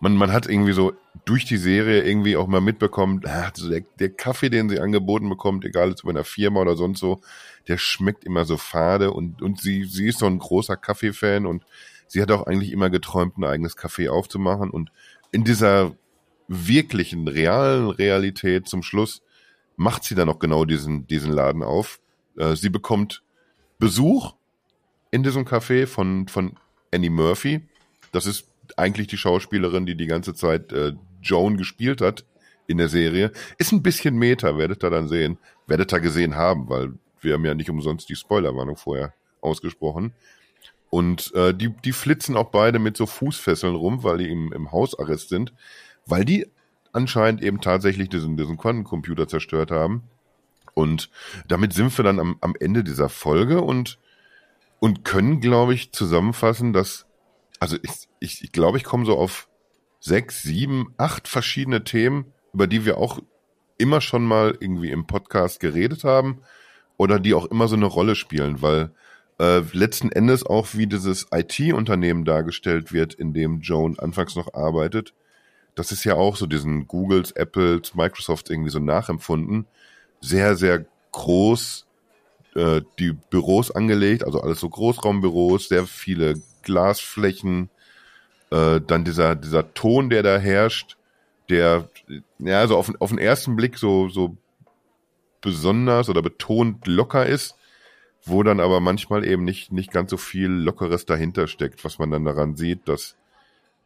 man, 0.00 0.16
man 0.16 0.32
hat 0.32 0.46
irgendwie 0.46 0.72
so 0.72 0.94
durch 1.24 1.44
die 1.44 1.56
Serie 1.56 2.02
irgendwie 2.02 2.36
auch 2.36 2.46
mal 2.46 2.60
mitbekommen, 2.60 3.24
also 3.26 3.68
der, 3.68 3.82
der 3.98 4.10
Kaffee, 4.10 4.48
den 4.48 4.68
sie 4.68 4.80
angeboten 4.80 5.28
bekommt, 5.28 5.64
egal 5.64 5.90
ob 5.90 6.02
bei 6.02 6.10
einer 6.10 6.24
Firma 6.24 6.60
oder 6.60 6.76
sonst 6.76 7.00
so, 7.00 7.20
der 7.68 7.78
schmeckt 7.78 8.24
immer 8.24 8.44
so 8.44 8.56
fade 8.56 9.12
und, 9.12 9.42
und 9.42 9.60
sie, 9.60 9.84
sie 9.84 10.08
ist 10.08 10.18
so 10.18 10.26
ein 10.26 10.38
großer 10.38 10.76
Kaffee-Fan 10.76 11.46
und 11.46 11.64
sie 12.06 12.22
hat 12.22 12.30
auch 12.30 12.46
eigentlich 12.46 12.72
immer 12.72 12.90
geträumt, 12.90 13.38
ein 13.38 13.44
eigenes 13.44 13.76
Kaffee 13.76 14.08
aufzumachen 14.08 14.70
und 14.70 14.90
in 15.32 15.44
dieser 15.44 15.92
wirklichen, 16.48 17.26
realen 17.26 17.90
Realität 17.90 18.68
zum 18.68 18.82
Schluss 18.82 19.22
macht 19.76 20.04
sie 20.04 20.14
dann 20.14 20.28
auch 20.28 20.38
genau 20.38 20.64
diesen, 20.64 21.06
diesen 21.06 21.32
Laden 21.32 21.62
auf. 21.62 22.00
Äh, 22.36 22.54
sie 22.54 22.70
bekommt 22.70 23.22
Besuch 23.78 24.35
in 25.16 25.22
diesem 25.22 25.46
Café 25.46 25.86
von, 25.86 26.28
von 26.28 26.52
Annie 26.92 27.10
Murphy. 27.10 27.62
Das 28.12 28.26
ist 28.26 28.46
eigentlich 28.76 29.06
die 29.06 29.16
Schauspielerin, 29.16 29.86
die 29.86 29.96
die 29.96 30.06
ganze 30.06 30.34
Zeit 30.34 30.72
äh, 30.72 30.92
Joan 31.22 31.56
gespielt 31.56 32.02
hat 32.02 32.26
in 32.66 32.76
der 32.76 32.90
Serie. 32.90 33.32
Ist 33.56 33.72
ein 33.72 33.82
bisschen 33.82 34.16
Meta, 34.16 34.58
werdet 34.58 34.84
ihr 34.84 34.90
dann 34.90 35.08
sehen. 35.08 35.38
Werdet 35.66 35.92
ihr 35.94 36.00
gesehen 36.00 36.36
haben, 36.36 36.68
weil 36.68 36.92
wir 37.22 37.32
haben 37.32 37.46
ja 37.46 37.54
nicht 37.54 37.70
umsonst 37.70 38.10
die 38.10 38.14
Spoilerwarnung 38.14 38.76
vorher 38.76 39.14
ausgesprochen. 39.40 40.12
Und 40.90 41.34
äh, 41.34 41.54
die, 41.54 41.70
die 41.70 41.92
flitzen 41.92 42.36
auch 42.36 42.50
beide 42.50 42.78
mit 42.78 42.98
so 42.98 43.06
Fußfesseln 43.06 43.74
rum, 43.74 44.02
weil 44.02 44.18
die 44.18 44.28
im, 44.28 44.52
im 44.52 44.70
Hausarrest 44.70 45.30
sind, 45.30 45.54
weil 46.04 46.26
die 46.26 46.46
anscheinend 46.92 47.42
eben 47.42 47.62
tatsächlich 47.62 48.10
diesen, 48.10 48.36
diesen 48.36 48.58
Quantencomputer 48.58 49.26
zerstört 49.28 49.70
haben. 49.70 50.02
Und 50.74 51.08
damit 51.48 51.72
sind 51.72 51.96
wir 51.96 52.04
dann 52.04 52.20
am, 52.20 52.36
am 52.42 52.54
Ende 52.60 52.84
dieser 52.84 53.08
Folge 53.08 53.62
und, 53.62 53.98
und 54.78 55.04
können, 55.04 55.40
glaube 55.40 55.74
ich, 55.74 55.92
zusammenfassen, 55.92 56.72
dass, 56.72 57.06
also 57.60 57.76
ich, 57.82 58.08
ich, 58.20 58.44
ich 58.44 58.52
glaube, 58.52 58.78
ich 58.78 58.84
komme 58.84 59.06
so 59.06 59.16
auf 59.16 59.48
sechs, 60.00 60.42
sieben, 60.42 60.94
acht 60.96 61.28
verschiedene 61.28 61.84
Themen, 61.84 62.32
über 62.52 62.66
die 62.66 62.84
wir 62.84 62.98
auch 62.98 63.20
immer 63.78 64.00
schon 64.00 64.24
mal 64.24 64.56
irgendwie 64.60 64.90
im 64.90 65.06
Podcast 65.06 65.60
geredet 65.60 66.04
haben 66.04 66.42
oder 66.96 67.18
die 67.18 67.34
auch 67.34 67.46
immer 67.46 67.68
so 67.68 67.76
eine 67.76 67.86
Rolle 67.86 68.14
spielen, 68.14 68.62
weil 68.62 68.92
äh, 69.38 69.60
letzten 69.72 70.10
Endes 70.10 70.46
auch 70.46 70.68
wie 70.72 70.86
dieses 70.86 71.26
IT-Unternehmen 71.32 72.24
dargestellt 72.24 72.92
wird, 72.92 73.14
in 73.14 73.34
dem 73.34 73.60
Joan 73.60 73.98
anfangs 73.98 74.36
noch 74.36 74.54
arbeitet, 74.54 75.14
das 75.74 75.92
ist 75.92 76.04
ja 76.04 76.14
auch 76.14 76.36
so 76.36 76.46
diesen 76.46 76.88
Googles, 76.88 77.32
Apples, 77.32 77.94
Microsoft 77.94 78.50
irgendwie 78.50 78.70
so 78.70 78.78
nachempfunden. 78.78 79.66
Sehr, 80.22 80.56
sehr 80.56 80.86
groß 81.12 81.85
äh, 82.56 82.82
die 82.98 83.12
Büros 83.12 83.70
angelegt, 83.70 84.24
also 84.24 84.40
alles 84.40 84.60
so 84.60 84.68
Großraumbüros, 84.68 85.68
sehr 85.68 85.86
viele 85.86 86.40
Glasflächen, 86.62 87.68
äh, 88.50 88.80
dann 88.80 89.04
dieser, 89.04 89.36
dieser 89.36 89.74
Ton, 89.74 90.10
der 90.10 90.22
da 90.22 90.38
herrscht, 90.38 90.96
der, 91.48 91.88
ja, 92.38 92.60
also 92.60 92.76
auf, 92.76 92.90
auf 92.98 93.10
den 93.10 93.18
ersten 93.18 93.56
Blick 93.56 93.78
so, 93.78 94.08
so 94.08 94.36
besonders 95.40 96.08
oder 96.08 96.22
betont 96.22 96.86
locker 96.86 97.26
ist, 97.26 97.56
wo 98.24 98.42
dann 98.42 98.58
aber 98.58 98.80
manchmal 98.80 99.24
eben 99.24 99.44
nicht, 99.44 99.70
nicht 99.70 99.92
ganz 99.92 100.10
so 100.10 100.16
viel 100.16 100.48
Lockeres 100.48 101.06
dahinter 101.06 101.46
steckt, 101.46 101.84
was 101.84 101.98
man 101.98 102.10
dann 102.10 102.24
daran 102.24 102.56
sieht, 102.56 102.88
dass 102.88 103.16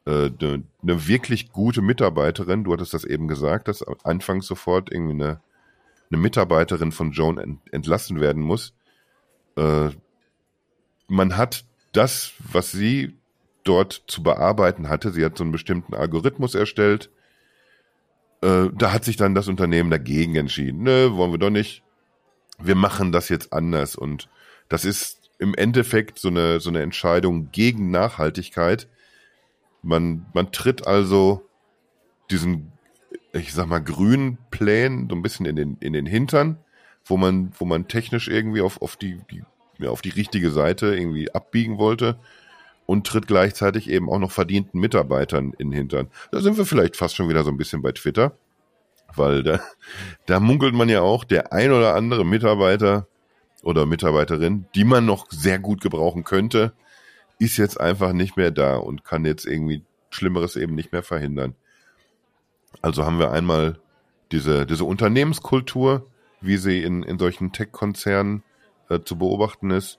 äh, 0.06 0.30
eine, 0.40 0.62
eine 0.82 1.08
wirklich 1.08 1.52
gute 1.52 1.82
Mitarbeiterin, 1.82 2.64
du 2.64 2.72
hattest 2.72 2.94
das 2.94 3.04
eben 3.04 3.28
gesagt, 3.28 3.68
dass 3.68 3.84
anfangs 4.04 4.46
sofort 4.46 4.90
irgendwie 4.90 5.22
eine, 5.22 5.40
eine 6.10 6.20
Mitarbeiterin 6.20 6.92
von 6.92 7.12
Joan 7.12 7.38
ent, 7.38 7.60
entlassen 7.72 8.20
werden 8.20 8.42
muss. 8.42 8.74
Äh, 9.56 9.90
man 11.08 11.36
hat 11.36 11.64
das, 11.92 12.32
was 12.38 12.72
sie 12.72 13.16
dort 13.64 14.04
zu 14.06 14.22
bearbeiten 14.22 14.88
hatte, 14.88 15.10
sie 15.10 15.24
hat 15.24 15.36
so 15.36 15.44
einen 15.44 15.52
bestimmten 15.52 15.94
Algorithmus 15.94 16.54
erstellt, 16.54 17.10
äh, 18.42 18.68
da 18.72 18.92
hat 18.92 19.04
sich 19.04 19.16
dann 19.16 19.34
das 19.34 19.48
Unternehmen 19.48 19.90
dagegen 19.90 20.34
entschieden. 20.36 20.82
Nö, 20.82 21.12
wollen 21.12 21.32
wir 21.32 21.38
doch 21.38 21.50
nicht. 21.50 21.82
Wir 22.58 22.74
machen 22.74 23.12
das 23.12 23.28
jetzt 23.28 23.52
anders. 23.52 23.96
Und 23.96 24.28
das 24.68 24.84
ist 24.84 25.30
im 25.38 25.54
Endeffekt 25.54 26.18
so 26.18 26.28
eine, 26.28 26.60
so 26.60 26.70
eine 26.70 26.82
Entscheidung 26.82 27.50
gegen 27.50 27.90
Nachhaltigkeit, 27.90 28.88
man, 29.82 30.26
man 30.34 30.52
tritt 30.52 30.86
also 30.86 31.48
diesen 32.30 32.72
ich 33.32 33.52
sag 33.52 33.66
mal, 33.66 33.80
grünen 33.80 34.38
Plänen, 34.50 35.08
so 35.08 35.16
ein 35.16 35.22
bisschen 35.22 35.46
in 35.46 35.56
den, 35.56 35.76
in 35.80 35.92
den 35.92 36.06
Hintern, 36.06 36.58
wo 37.04 37.16
man, 37.16 37.52
wo 37.58 37.64
man 37.64 37.88
technisch 37.88 38.28
irgendwie 38.28 38.60
auf, 38.60 38.82
auf 38.82 38.96
die, 38.96 39.20
die 39.30 39.42
ja, 39.78 39.90
auf 39.90 40.02
die 40.02 40.10
richtige 40.10 40.50
Seite 40.50 40.94
irgendwie 40.94 41.32
abbiegen 41.32 41.78
wollte 41.78 42.18
und 42.86 43.06
tritt 43.06 43.26
gleichzeitig 43.26 43.88
eben 43.88 44.10
auch 44.10 44.18
noch 44.18 44.30
verdienten 44.30 44.80
Mitarbeitern 44.80 45.54
in 45.58 45.70
den 45.70 45.76
Hintern. 45.76 46.08
Da 46.32 46.40
sind 46.40 46.58
wir 46.58 46.66
vielleicht 46.66 46.96
fast 46.96 47.16
schon 47.16 47.28
wieder 47.28 47.44
so 47.44 47.50
ein 47.50 47.56
bisschen 47.56 47.82
bei 47.82 47.92
Twitter, 47.92 48.32
weil 49.14 49.42
da, 49.42 49.60
da 50.26 50.40
munkelt 50.40 50.74
man 50.74 50.88
ja 50.88 51.00
auch, 51.00 51.24
der 51.24 51.52
ein 51.52 51.72
oder 51.72 51.94
andere 51.94 52.24
Mitarbeiter 52.24 53.06
oder 53.62 53.86
Mitarbeiterin, 53.86 54.66
die 54.74 54.84
man 54.84 55.06
noch 55.06 55.26
sehr 55.30 55.58
gut 55.58 55.80
gebrauchen 55.80 56.24
könnte, 56.24 56.72
ist 57.38 57.56
jetzt 57.56 57.80
einfach 57.80 58.12
nicht 58.12 58.36
mehr 58.36 58.50
da 58.50 58.76
und 58.76 59.04
kann 59.04 59.24
jetzt 59.24 59.46
irgendwie 59.46 59.82
Schlimmeres 60.10 60.56
eben 60.56 60.74
nicht 60.74 60.92
mehr 60.92 61.02
verhindern. 61.02 61.54
Also 62.82 63.04
haben 63.04 63.18
wir 63.18 63.32
einmal 63.32 63.78
diese, 64.32 64.66
diese 64.66 64.84
Unternehmenskultur, 64.84 66.06
wie 66.40 66.56
sie 66.56 66.82
in, 66.82 67.02
in 67.02 67.18
solchen 67.18 67.52
Tech-Konzernen 67.52 68.42
äh, 68.88 69.00
zu 69.00 69.18
beobachten 69.18 69.70
ist. 69.70 69.98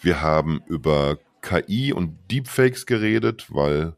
Wir 0.00 0.20
haben 0.20 0.62
über 0.66 1.18
KI 1.42 1.92
und 1.92 2.16
Deepfakes 2.30 2.86
geredet, 2.86 3.46
weil, 3.50 3.94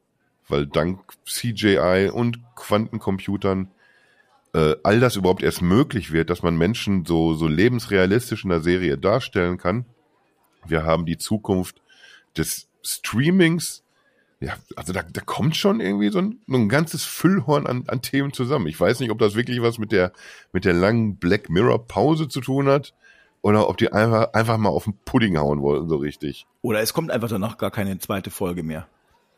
weil 0.48 0.66
dank 0.66 1.00
CGI 1.24 2.10
und 2.12 2.38
Quantencomputern 2.54 3.70
äh, 4.54 4.76
all 4.82 5.00
das 5.00 5.16
überhaupt 5.16 5.42
erst 5.42 5.62
möglich 5.62 6.12
wird, 6.12 6.30
dass 6.30 6.42
man 6.42 6.56
Menschen 6.56 7.04
so, 7.04 7.34
so 7.34 7.48
lebensrealistisch 7.48 8.44
in 8.44 8.50
der 8.50 8.60
Serie 8.60 8.98
darstellen 8.98 9.58
kann. 9.58 9.86
Wir 10.66 10.84
haben 10.84 11.06
die 11.06 11.18
Zukunft 11.18 11.80
des 12.36 12.68
Streamings. 12.82 13.82
Ja, 14.42 14.54
also 14.74 14.92
da, 14.92 15.02
da 15.02 15.20
kommt 15.20 15.56
schon 15.56 15.80
irgendwie 15.80 16.10
so 16.10 16.18
ein, 16.18 16.40
ein 16.48 16.68
ganzes 16.68 17.04
Füllhorn 17.04 17.68
an, 17.68 17.84
an 17.86 18.02
Themen 18.02 18.32
zusammen. 18.32 18.66
Ich 18.66 18.78
weiß 18.78 18.98
nicht, 18.98 19.12
ob 19.12 19.20
das 19.20 19.36
wirklich 19.36 19.62
was 19.62 19.78
mit 19.78 19.92
der, 19.92 20.12
mit 20.52 20.64
der 20.64 20.72
langen 20.72 21.16
Black 21.16 21.48
Mirror 21.48 21.86
Pause 21.86 22.26
zu 22.26 22.40
tun 22.40 22.66
hat 22.66 22.92
oder 23.40 23.68
ob 23.68 23.76
die 23.76 23.92
einfach, 23.92 24.32
einfach 24.32 24.56
mal 24.58 24.70
auf 24.70 24.84
den 24.84 24.98
Pudding 25.04 25.38
hauen 25.38 25.62
wollten, 25.62 25.88
so 25.88 25.94
richtig. 25.94 26.46
Oder 26.60 26.80
es 26.80 26.92
kommt 26.92 27.12
einfach 27.12 27.28
danach 27.28 27.56
gar 27.56 27.70
keine 27.70 27.96
zweite 28.00 28.30
Folge 28.30 28.64
mehr. 28.64 28.88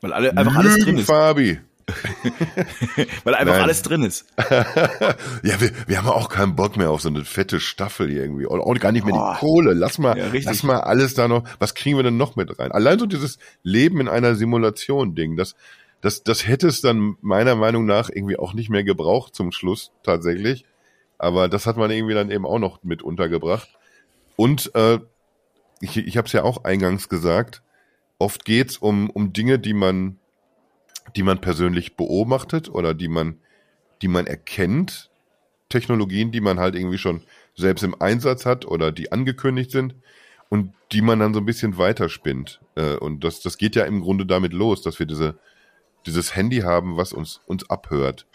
Weil 0.00 0.14
alle, 0.14 0.30
einfach 0.36 0.54
Lügen, 0.54 0.68
alles 0.68 0.84
drin 0.84 0.98
ist. 0.98 1.06
Fabi. 1.06 1.60
Weil 3.24 3.34
einfach 3.34 3.54
Nein. 3.54 3.62
alles 3.62 3.82
drin 3.82 4.02
ist. 4.02 4.26
ja, 4.50 5.60
wir, 5.60 5.70
wir 5.86 5.98
haben 5.98 6.08
auch 6.08 6.28
keinen 6.28 6.56
Bock 6.56 6.76
mehr 6.76 6.90
auf 6.90 7.02
so 7.02 7.08
eine 7.08 7.24
fette 7.24 7.60
Staffel 7.60 8.10
irgendwie. 8.10 8.46
Und 8.46 8.60
auch 8.60 8.74
gar 8.78 8.92
nicht 8.92 9.04
mehr 9.04 9.14
oh. 9.14 9.32
die 9.32 9.38
Kohle. 9.38 9.74
Lass 9.74 9.98
mal, 9.98 10.16
ja, 10.16 10.26
lass 10.44 10.62
mal 10.62 10.80
alles 10.80 11.14
da 11.14 11.28
noch. 11.28 11.44
Was 11.58 11.74
kriegen 11.74 11.96
wir 11.96 12.02
denn 12.02 12.16
noch 12.16 12.36
mit 12.36 12.58
rein? 12.58 12.72
Allein 12.72 12.98
so 12.98 13.06
dieses 13.06 13.38
Leben 13.62 14.00
in 14.00 14.08
einer 14.08 14.34
Simulation-Ding, 14.34 15.36
das, 15.36 15.54
das, 16.00 16.22
das 16.22 16.46
hätte 16.46 16.68
es 16.68 16.80
dann 16.80 17.16
meiner 17.20 17.54
Meinung 17.54 17.86
nach 17.86 18.10
irgendwie 18.10 18.38
auch 18.38 18.54
nicht 18.54 18.70
mehr 18.70 18.84
gebraucht 18.84 19.34
zum 19.34 19.52
Schluss 19.52 19.92
tatsächlich. 20.02 20.64
Aber 21.18 21.48
das 21.48 21.66
hat 21.66 21.76
man 21.76 21.90
irgendwie 21.90 22.14
dann 22.14 22.30
eben 22.30 22.46
auch 22.46 22.58
noch 22.58 22.82
mit 22.82 23.02
untergebracht. 23.02 23.68
Und 24.36 24.74
äh, 24.74 24.98
ich, 25.80 25.96
ich 25.96 26.16
habe 26.16 26.26
es 26.26 26.32
ja 26.32 26.42
auch 26.42 26.64
eingangs 26.64 27.08
gesagt, 27.08 27.62
oft 28.18 28.44
geht's 28.44 28.78
um, 28.78 29.10
um 29.10 29.32
Dinge, 29.32 29.58
die 29.58 29.74
man, 29.74 30.18
die 31.16 31.22
man 31.22 31.40
persönlich 31.40 31.96
beobachtet 31.96 32.68
oder 32.68 32.94
die 32.94 33.08
man, 33.08 33.38
die 34.02 34.08
man 34.08 34.26
erkennt, 34.26 35.10
Technologien, 35.68 36.30
die 36.32 36.40
man 36.40 36.58
halt 36.58 36.74
irgendwie 36.74 36.98
schon 36.98 37.22
selbst 37.56 37.82
im 37.82 38.00
Einsatz 38.00 38.46
hat 38.46 38.64
oder 38.64 38.92
die 38.92 39.12
angekündigt 39.12 39.70
sind 39.70 39.94
und 40.48 40.72
die 40.92 41.02
man 41.02 41.18
dann 41.18 41.34
so 41.34 41.40
ein 41.40 41.46
bisschen 41.46 41.78
weiterspinnt. 41.78 42.60
Äh, 42.76 42.96
und 42.96 43.24
das, 43.24 43.40
das 43.40 43.58
geht 43.58 43.76
ja 43.76 43.84
im 43.84 44.00
Grunde 44.00 44.26
damit 44.26 44.52
los, 44.52 44.82
dass 44.82 44.98
wir 44.98 45.06
diese, 45.06 45.38
dieses 46.06 46.36
Handy 46.36 46.58
haben, 46.58 46.96
was 46.96 47.12
uns, 47.12 47.40
uns 47.46 47.68
abhört. 47.70 48.26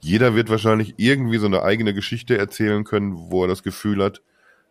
Jeder 0.00 0.34
wird 0.34 0.48
wahrscheinlich 0.48 0.94
irgendwie 0.96 1.38
so 1.38 1.46
eine 1.46 1.62
eigene 1.62 1.92
Geschichte 1.92 2.38
erzählen 2.38 2.84
können, 2.84 3.16
wo 3.30 3.42
er 3.42 3.48
das 3.48 3.62
Gefühl 3.62 4.02
hat, 4.02 4.22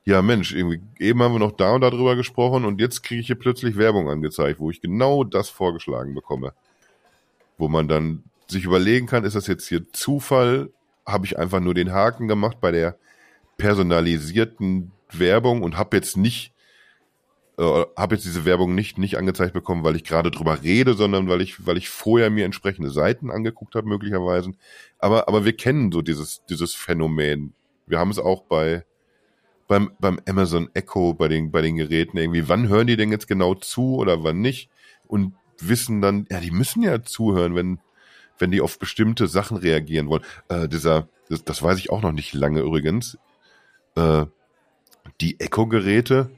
ja 0.06 0.22
Mensch, 0.22 0.54
irgendwie, 0.54 0.82
eben 1.00 1.22
haben 1.22 1.34
wir 1.34 1.40
noch 1.40 1.52
da 1.52 1.74
und 1.74 1.82
da 1.82 1.90
drüber 1.90 2.16
gesprochen 2.16 2.64
und 2.64 2.80
jetzt 2.80 3.04
kriege 3.04 3.20
ich 3.20 3.28
hier 3.28 3.38
plötzlich 3.38 3.76
Werbung 3.76 4.10
angezeigt, 4.10 4.60
wo 4.60 4.72
ich 4.72 4.82
genau 4.82 5.26
das 5.26 5.50
vorgeschlagen 5.50 6.16
bekomme. 6.16 6.54
Wo 7.58 7.68
man 7.68 7.88
dann 7.88 8.24
sich 8.48 8.66
überlegen 8.66 9.08
kann, 9.08 9.24
ist 9.24 9.36
das 9.36 9.48
jetzt 9.48 9.68
hier 9.68 9.92
Zufall? 9.92 10.72
Habe 11.06 11.26
ich 11.26 11.38
einfach 11.38 11.60
nur 11.60 11.74
den 11.74 11.92
Haken 11.92 12.28
gemacht 12.28 12.58
bei 12.62 12.72
der 12.72 12.98
personalisierten 13.58 14.92
Werbung 15.12 15.64
und 15.64 15.78
habe 15.78 15.98
jetzt 15.98 16.18
nicht 16.18 16.54
äh, 17.58 17.86
habe 17.96 18.16
jetzt 18.16 18.26
diese 18.26 18.46
Werbung 18.46 18.76
nicht 18.76 18.98
nicht 18.98 19.18
angezeigt 19.18 19.54
bekommen, 19.54 19.84
weil 19.84 19.96
ich 19.96 20.04
gerade 20.04 20.32
drüber 20.32 20.62
rede, 20.62 20.94
sondern 20.94 21.28
weil 21.28 21.42
ich 21.42 21.66
weil 21.66 21.78
ich 21.78 21.90
vorher 21.90 22.30
mir 22.30 22.46
entsprechende 22.46 22.92
Seiten 22.92 23.32
angeguckt 23.32 23.76
habe 23.76 23.88
möglicherweise. 23.88 24.52
Aber 25.00 25.28
aber 25.28 25.46
wir 25.46 25.54
kennen 25.54 25.92
so 25.92 26.02
dieses 26.02 26.46
dieses 26.46 26.76
Phänomen. 26.76 27.54
Wir 27.88 28.00
haben 28.00 28.12
es 28.12 28.20
auch 28.20 28.44
bei 28.44 28.86
beim, 29.68 29.92
beim 30.00 30.20
Amazon 30.28 30.70
Echo, 30.74 31.14
bei 31.14 31.28
den, 31.28 31.52
bei 31.52 31.62
den 31.62 31.76
Geräten 31.76 32.18
irgendwie, 32.18 32.48
wann 32.48 32.70
hören 32.70 32.88
die 32.88 32.98
denn 32.98 33.12
jetzt 33.12 33.28
genau 33.28 33.54
zu 33.54 33.98
oder 33.98 34.24
wann 34.24 34.40
nicht? 34.40 34.70
Und 35.06 35.34
wissen 35.60 36.02
dann, 36.02 36.28
ja, 36.30 36.40
die 36.40 36.52
müssen 36.52 36.84
ja 36.84 37.04
zuhören, 37.04 37.56
wenn, 37.56 37.80
wenn 38.38 38.52
die 38.52 38.62
auf 38.62 38.80
bestimmte 38.80 39.28
Sachen 39.28 39.58
reagieren 39.58 40.08
wollen. 40.08 40.24
Äh, 40.50 40.68
dieser, 40.68 41.08
das, 41.30 41.44
das 41.44 41.62
weiß 41.62 41.78
ich 41.80 41.90
auch 41.90 42.02
noch 42.02 42.12
nicht 42.12 42.34
lange 42.34 42.62
übrigens. 42.62 43.18
Äh, 43.96 44.26
die 45.22 45.40
Echo-Geräte, 45.40 46.30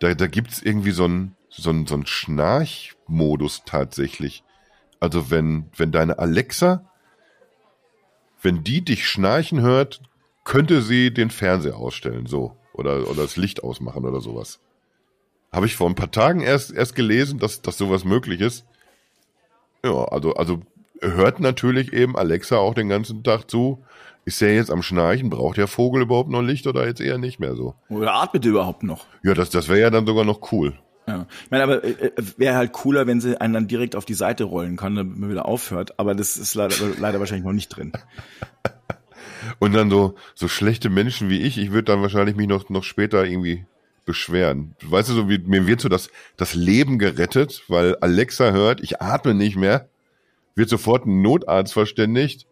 da, 0.00 0.14
da 0.14 0.26
gibt's 0.26 0.60
irgendwie 0.62 0.90
so 0.90 1.06
ein 1.06 1.36
so 1.48 1.72
so 1.86 2.02
Schnarchmodus 2.04 3.62
tatsächlich. 3.64 4.44
Also 5.00 5.30
wenn, 5.30 5.70
wenn 5.76 5.92
deine 5.92 6.18
Alexa, 6.18 6.90
wenn 8.42 8.62
die 8.62 8.84
dich 8.84 9.08
schnarchen 9.08 9.60
hört, 9.60 10.02
könnte 10.44 10.82
sie 10.82 11.12
den 11.12 11.30
Fernseher 11.30 11.76
ausstellen, 11.76 12.26
so. 12.26 12.56
Oder, 12.72 13.08
oder 13.08 13.22
das 13.22 13.36
Licht 13.36 13.62
ausmachen 13.62 14.04
oder 14.04 14.20
sowas. 14.20 14.60
Habe 15.56 15.64
ich 15.64 15.74
vor 15.74 15.88
ein 15.88 15.94
paar 15.94 16.10
Tagen 16.10 16.40
erst, 16.40 16.70
erst 16.74 16.94
gelesen, 16.94 17.38
dass, 17.38 17.62
dass 17.62 17.78
sowas 17.78 18.04
möglich 18.04 18.42
ist. 18.42 18.66
Ja, 19.82 20.04
also, 20.04 20.34
also 20.34 20.60
hört 21.00 21.40
natürlich 21.40 21.94
eben 21.94 22.14
Alexa 22.14 22.58
auch 22.58 22.74
den 22.74 22.90
ganzen 22.90 23.24
Tag 23.24 23.50
zu. 23.50 23.82
Ist 24.26 24.42
der 24.42 24.54
jetzt 24.54 24.70
am 24.70 24.82
Schnarchen? 24.82 25.30
Braucht 25.30 25.56
der 25.56 25.66
Vogel 25.66 26.02
überhaupt 26.02 26.28
noch 26.28 26.42
Licht 26.42 26.66
oder 26.66 26.86
jetzt 26.86 27.00
eher 27.00 27.16
nicht 27.16 27.40
mehr 27.40 27.56
so? 27.56 27.74
Oder 27.88 28.12
atmet 28.12 28.44
er 28.44 28.50
überhaupt 28.50 28.82
noch? 28.82 29.06
Ja, 29.22 29.32
das, 29.32 29.48
das 29.48 29.68
wäre 29.68 29.80
ja 29.80 29.88
dann 29.88 30.04
sogar 30.04 30.26
noch 30.26 30.52
cool. 30.52 30.74
Ja. 31.08 31.24
Ich 31.44 31.50
meine, 31.50 31.62
aber 31.62 31.82
äh, 31.82 32.12
wäre 32.36 32.56
halt 32.56 32.72
cooler, 32.72 33.06
wenn 33.06 33.22
sie 33.22 33.40
einen 33.40 33.54
dann 33.54 33.66
direkt 33.66 33.96
auf 33.96 34.04
die 34.04 34.12
Seite 34.12 34.44
rollen 34.44 34.76
kann, 34.76 34.94
damit 34.94 35.16
man 35.16 35.30
wieder 35.30 35.46
aufhört. 35.46 35.98
Aber 35.98 36.14
das 36.14 36.36
ist 36.36 36.54
leider, 36.54 36.74
leider 36.98 37.18
wahrscheinlich 37.18 37.46
noch 37.46 37.54
nicht 37.54 37.68
drin. 37.68 37.92
Und 39.58 39.74
dann 39.74 39.88
so, 39.88 40.16
so 40.34 40.48
schlechte 40.48 40.90
Menschen 40.90 41.30
wie 41.30 41.40
ich, 41.40 41.56
ich 41.56 41.70
würde 41.72 41.84
dann 41.84 42.02
wahrscheinlich 42.02 42.36
mich 42.36 42.46
noch, 42.46 42.68
noch 42.68 42.84
später 42.84 43.24
irgendwie 43.24 43.64
beschweren. 44.06 44.74
Weißt 44.82 45.10
du, 45.10 45.12
so 45.12 45.28
wie, 45.28 45.38
mir 45.38 45.66
wird 45.66 45.80
so 45.82 45.90
das, 45.90 46.08
das 46.38 46.54
Leben 46.54 46.98
gerettet, 46.98 47.62
weil 47.68 47.96
Alexa 47.96 48.52
hört, 48.52 48.80
ich 48.80 49.02
atme 49.02 49.34
nicht 49.34 49.56
mehr, 49.56 49.88
wird 50.54 50.70
sofort 50.70 51.06
ein 51.06 51.20
Notarzt 51.20 51.74
verständigt, 51.74 52.46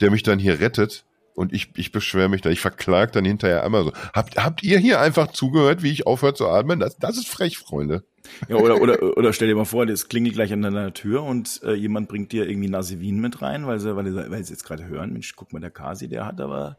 der 0.00 0.10
mich 0.10 0.22
dann 0.22 0.38
hier 0.38 0.60
rettet 0.60 1.04
und 1.34 1.54
ich, 1.54 1.70
ich 1.76 1.92
beschwere 1.92 2.28
mich 2.28 2.42
dann, 2.42 2.52
ich 2.52 2.60
verklag 2.60 3.12
dann 3.12 3.24
hinterher 3.24 3.64
einmal 3.64 3.84
so. 3.84 3.92
Habt, 4.12 4.36
habt 4.36 4.62
ihr 4.62 4.78
hier 4.78 5.00
einfach 5.00 5.28
zugehört, 5.28 5.82
wie 5.82 5.90
ich 5.90 6.06
aufhört 6.06 6.36
zu 6.36 6.48
atmen? 6.48 6.80
Das, 6.80 6.98
das 6.98 7.16
ist 7.16 7.28
frech, 7.28 7.56
Freunde. 7.56 8.04
Ja, 8.48 8.56
oder, 8.56 8.80
oder, 8.80 9.16
oder 9.16 9.32
stell 9.32 9.48
dir 9.48 9.56
mal 9.56 9.64
vor, 9.64 9.86
das 9.86 10.08
klingelt 10.08 10.34
gleich 10.34 10.52
an 10.52 10.62
deiner 10.62 10.92
Tür 10.92 11.22
und 11.22 11.60
äh, 11.64 11.72
jemand 11.72 12.08
bringt 12.08 12.32
dir 12.32 12.48
irgendwie 12.48 12.68
Nasivin 12.68 13.20
mit 13.20 13.40
rein, 13.40 13.66
weil 13.66 13.80
sie, 13.80 13.96
weil, 13.96 14.06
sie, 14.06 14.30
weil 14.30 14.44
sie 14.44 14.52
jetzt 14.52 14.64
gerade 14.64 14.86
hören, 14.86 15.12
Mensch, 15.12 15.34
guck 15.34 15.52
mal, 15.52 15.60
der 15.60 15.70
Kasi, 15.70 16.08
der 16.08 16.26
hat 16.26 16.40
aber, 16.40 16.76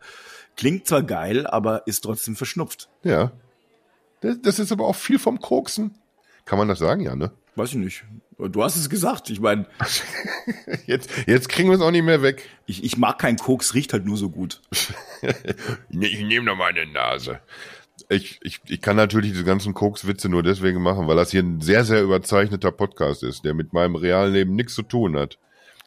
klingt 0.55 0.85
zwar 0.87 1.01
geil, 1.01 1.47
aber 1.47 1.87
ist 1.87 2.01
trotzdem 2.01 2.35
verschnupft. 2.35 2.89
Ja. 3.03 3.31
Das, 4.21 4.41
das 4.41 4.59
ist 4.59 4.71
aber 4.71 4.87
auch 4.87 4.95
viel 4.95 5.19
vom 5.19 5.39
Koksen. 5.39 5.95
Kann 6.45 6.57
man 6.57 6.67
das 6.67 6.79
sagen, 6.79 7.01
ja, 7.01 7.15
ne? 7.15 7.31
Weiß 7.55 7.69
ich 7.69 7.75
nicht. 7.75 8.05
Du 8.37 8.63
hast 8.63 8.75
es 8.75 8.89
gesagt. 8.89 9.29
Ich 9.29 9.39
meine. 9.39 9.65
jetzt, 10.87 11.11
jetzt 11.27 11.49
kriegen 11.49 11.69
wir 11.69 11.75
es 11.75 11.81
auch 11.81 11.91
nicht 11.91 12.03
mehr 12.03 12.21
weg. 12.21 12.49
Ich, 12.65 12.83
ich 12.83 12.97
mag 12.97 13.19
keinen 13.19 13.37
Koks, 13.37 13.73
riecht 13.73 13.93
halt 13.93 14.05
nur 14.05 14.17
so 14.17 14.29
gut. 14.29 14.61
ich 15.89 16.23
nehme 16.23 16.45
noch 16.45 16.55
mal 16.55 16.69
eine 16.69 16.85
Nase 16.87 17.41
ich, 18.11 18.39
ich, 18.41 18.59
ich 18.67 18.81
kann 18.81 18.95
natürlich 18.95 19.31
diese 19.31 19.43
ganzen 19.43 19.73
Koks-Witze 19.73 20.29
nur 20.29 20.43
deswegen 20.43 20.81
machen, 20.81 21.07
weil 21.07 21.15
das 21.15 21.31
hier 21.31 21.43
ein 21.43 21.61
sehr, 21.61 21.85
sehr 21.85 22.01
überzeichneter 22.01 22.71
Podcast 22.71 23.23
ist, 23.23 23.45
der 23.45 23.53
mit 23.53 23.73
meinem 23.73 23.95
realen 23.95 24.33
Leben 24.33 24.55
nichts 24.55 24.73
zu 24.73 24.83
tun 24.83 25.17
hat. 25.17 25.37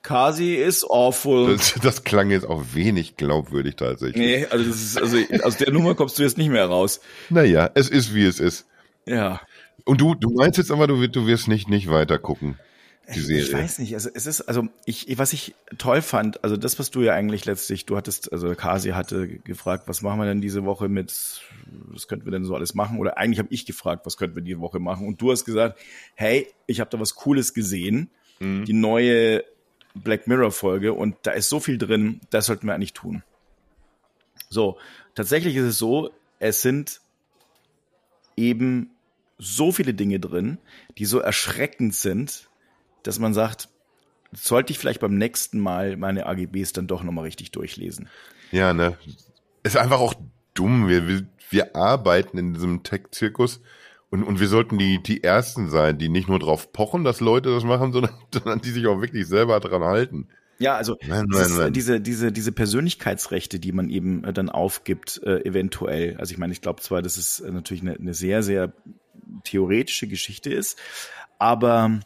Kasi 0.05 0.55
is 0.55 0.85
awful. 0.89 1.57
Das, 1.57 1.75
das 1.83 2.05
klang 2.05 2.31
jetzt 2.31 2.47
auch 2.47 2.63
wenig 2.75 3.17
glaubwürdig 3.17 3.75
tatsächlich. 3.75 4.17
Nee, 4.17 4.47
also 4.47 4.71
ist, 4.71 5.01
also 5.01 5.17
aus 5.43 5.57
der 5.57 5.73
Nummer 5.73 5.97
kommst 5.97 6.19
du 6.19 6.23
jetzt 6.23 6.39
nicht 6.39 6.51
mehr 6.51 6.67
raus. 6.67 7.01
Naja, 7.31 7.71
es 7.75 7.89
ist 7.89 8.15
wie 8.15 8.25
es 8.25 8.39
ist. 8.39 8.67
Ja. 9.07 9.41
Und 9.85 10.01
du, 10.01 10.15
du 10.15 10.31
meinst 10.31 10.59
jetzt 10.59 10.71
aber, 10.71 10.87
du, 10.87 11.09
du 11.09 11.27
wirst 11.27 11.49
nicht, 11.49 11.69
nicht 11.69 11.91
weiter 11.91 12.19
gucken 12.19 12.57
die 13.15 13.21
Serie. 13.21 13.43
Ich 13.43 13.53
weiß 13.53 13.79
nicht, 13.81 13.95
also 13.95 14.09
es 14.15 14.27
ist, 14.27 14.43
also 14.43 14.69
ich, 14.87 15.19
was 15.19 15.33
ich 15.33 15.55
toll 15.79 16.01
fand, 16.03 16.43
also 16.43 16.57
das, 16.57 16.79
was 16.79 16.91
du 16.91 17.03
ja 17.03 17.13
eigentlich 17.13 17.45
letztlich, 17.45 17.87
du 17.87 17.97
hattest, 17.97 18.33
also 18.33 18.55
Kasi 18.55 18.91
hatte 18.91 19.29
gefragt, 19.29 19.85
was 19.87 20.03
machen 20.03 20.19
wir 20.19 20.27
denn 20.27 20.41
diese 20.41 20.65
Woche 20.65 20.89
mit, 20.89 21.13
was 21.67 22.09
könnten 22.09 22.25
wir 22.25 22.33
denn 22.33 22.45
so 22.45 22.55
alles 22.55 22.75
machen? 22.75 22.99
Oder 22.99 23.19
eigentlich 23.19 23.39
habe 23.39 23.49
ich 23.53 23.67
gefragt, 23.67 24.07
was 24.07 24.17
könnten 24.17 24.37
wir 24.37 24.43
die 24.43 24.59
Woche 24.59 24.79
machen? 24.79 25.07
Und 25.07 25.21
du 25.21 25.31
hast 25.31 25.45
gesagt, 25.45 25.79
hey, 26.15 26.47
ich 26.67 26.81
habe 26.81 26.91
da 26.91 26.99
was 26.99 27.15
Cooles 27.15 27.53
gesehen, 27.53 28.11
mhm. 28.39 28.65
die 28.65 28.73
neue 28.73 29.45
Black 29.95 30.27
Mirror 30.27 30.51
Folge 30.51 30.93
und 30.93 31.17
da 31.23 31.31
ist 31.33 31.49
so 31.49 31.61
viel 31.61 31.79
drin, 31.79 32.21
das 32.31 32.47
sollten 32.47 32.67
wir 32.67 32.75
eigentlich 32.75 32.93
tun. 32.93 33.23
So, 34.51 34.79
tatsächlich 35.15 35.57
ist 35.57 35.65
es 35.65 35.79
so, 35.79 36.11
es 36.39 36.63
sind 36.63 37.01
eben 38.37 38.91
so 39.39 39.73
viele 39.73 39.95
Dinge 39.95 40.21
drin, 40.21 40.59
die 40.99 41.05
so 41.05 41.19
erschreckend 41.19 41.95
sind, 41.95 42.49
dass 43.03 43.19
man 43.19 43.35
sagt, 43.35 43.69
sollte 44.33 44.73
ich 44.73 44.79
vielleicht 44.79 45.01
beim 45.01 45.17
nächsten 45.17 45.61
Mal 45.61 45.97
meine 45.97 46.27
AGBs 46.27 46.73
dann 46.73 46.87
doch 46.87 47.03
nochmal 47.03 47.25
richtig 47.25 47.53
durchlesen. 47.53 48.09
Ja, 48.51 48.75
ne. 48.75 48.97
Ist 49.63 49.77
einfach 49.77 50.01
auch 50.01 50.15
dumm. 50.55 50.89
Wir, 50.89 51.07
wir, 51.09 51.27
wir 51.51 51.77
arbeiten 51.77 52.39
in 52.39 52.55
diesem 52.55 52.83
Tech-Zirkus 52.83 53.61
und, 54.15 54.23
und 54.23 54.39
wir 54.39 54.47
sollten 54.47 54.79
die, 54.79 55.03
die 55.03 55.25
Ersten 55.25 55.69
sein, 55.71 55.99
die 55.99 56.09
nicht 56.09 56.29
nur 56.29 56.39
drauf 56.39 56.73
pochen, 56.73 57.03
dass 57.03 57.19
Leute 57.19 57.51
das 57.51 57.65
machen, 57.65 57.93
sondern, 57.93 58.15
sondern 58.33 58.61
die 58.61 58.71
sich 58.71 58.87
auch 58.87 59.01
wirklich 59.01 59.27
selber 59.27 59.59
dran 59.59 59.83
halten. 59.83 60.29
Ja, 60.61 60.77
also 60.77 60.97
nein, 61.05 61.27
nein, 61.29 61.51
nein. 61.57 61.73
diese 61.73 62.01
diese 62.01 62.31
diese 62.31 62.53
Persönlichkeitsrechte, 62.53 63.59
die 63.59 63.73
man 63.73 63.91
eben 63.91 64.23
äh, 64.23 64.33
dann 64.33 64.51
aufgibt, 64.51 65.21
äh, 65.25 65.45
eventuell. 65.45 66.17
Also 66.19 66.31
ich 66.31 66.39
meine, 66.39 66.53
ich 66.53 66.61
glaube 66.61 66.81
zwar, 66.81 67.03
dass 67.03 67.17
es 67.17 67.41
äh, 67.41 67.51
natürlich 67.51 67.83
eine, 67.83 67.95
eine 67.95 68.15
sehr 68.15 68.45
sehr 68.45 68.73
theoretische 69.43 70.07
Geschichte 70.07 70.55
ist, 70.55 70.79
aber 71.41 71.99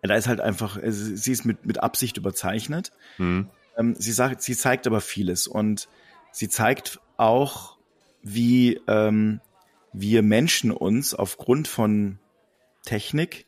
da 0.00 0.14
ist 0.14 0.28
halt 0.28 0.40
einfach, 0.40 0.78
sie 0.82 1.32
ist 1.32 1.44
mit 1.44 1.66
mit 1.66 1.82
Absicht 1.82 2.16
überzeichnet. 2.16 2.90
Mhm. 3.18 3.50
Ähm, 3.76 3.96
sie 3.98 4.12
sagt, 4.12 4.40
sie 4.40 4.56
zeigt 4.56 4.86
aber 4.86 5.02
vieles 5.02 5.46
und 5.46 5.88
sie 6.32 6.48
zeigt 6.48 7.00
auch, 7.18 7.76
wie 8.22 8.80
ähm, 8.88 9.42
wir 9.94 10.22
Menschen 10.22 10.72
uns 10.72 11.14
aufgrund 11.14 11.68
von 11.68 12.18
Technik, 12.84 13.46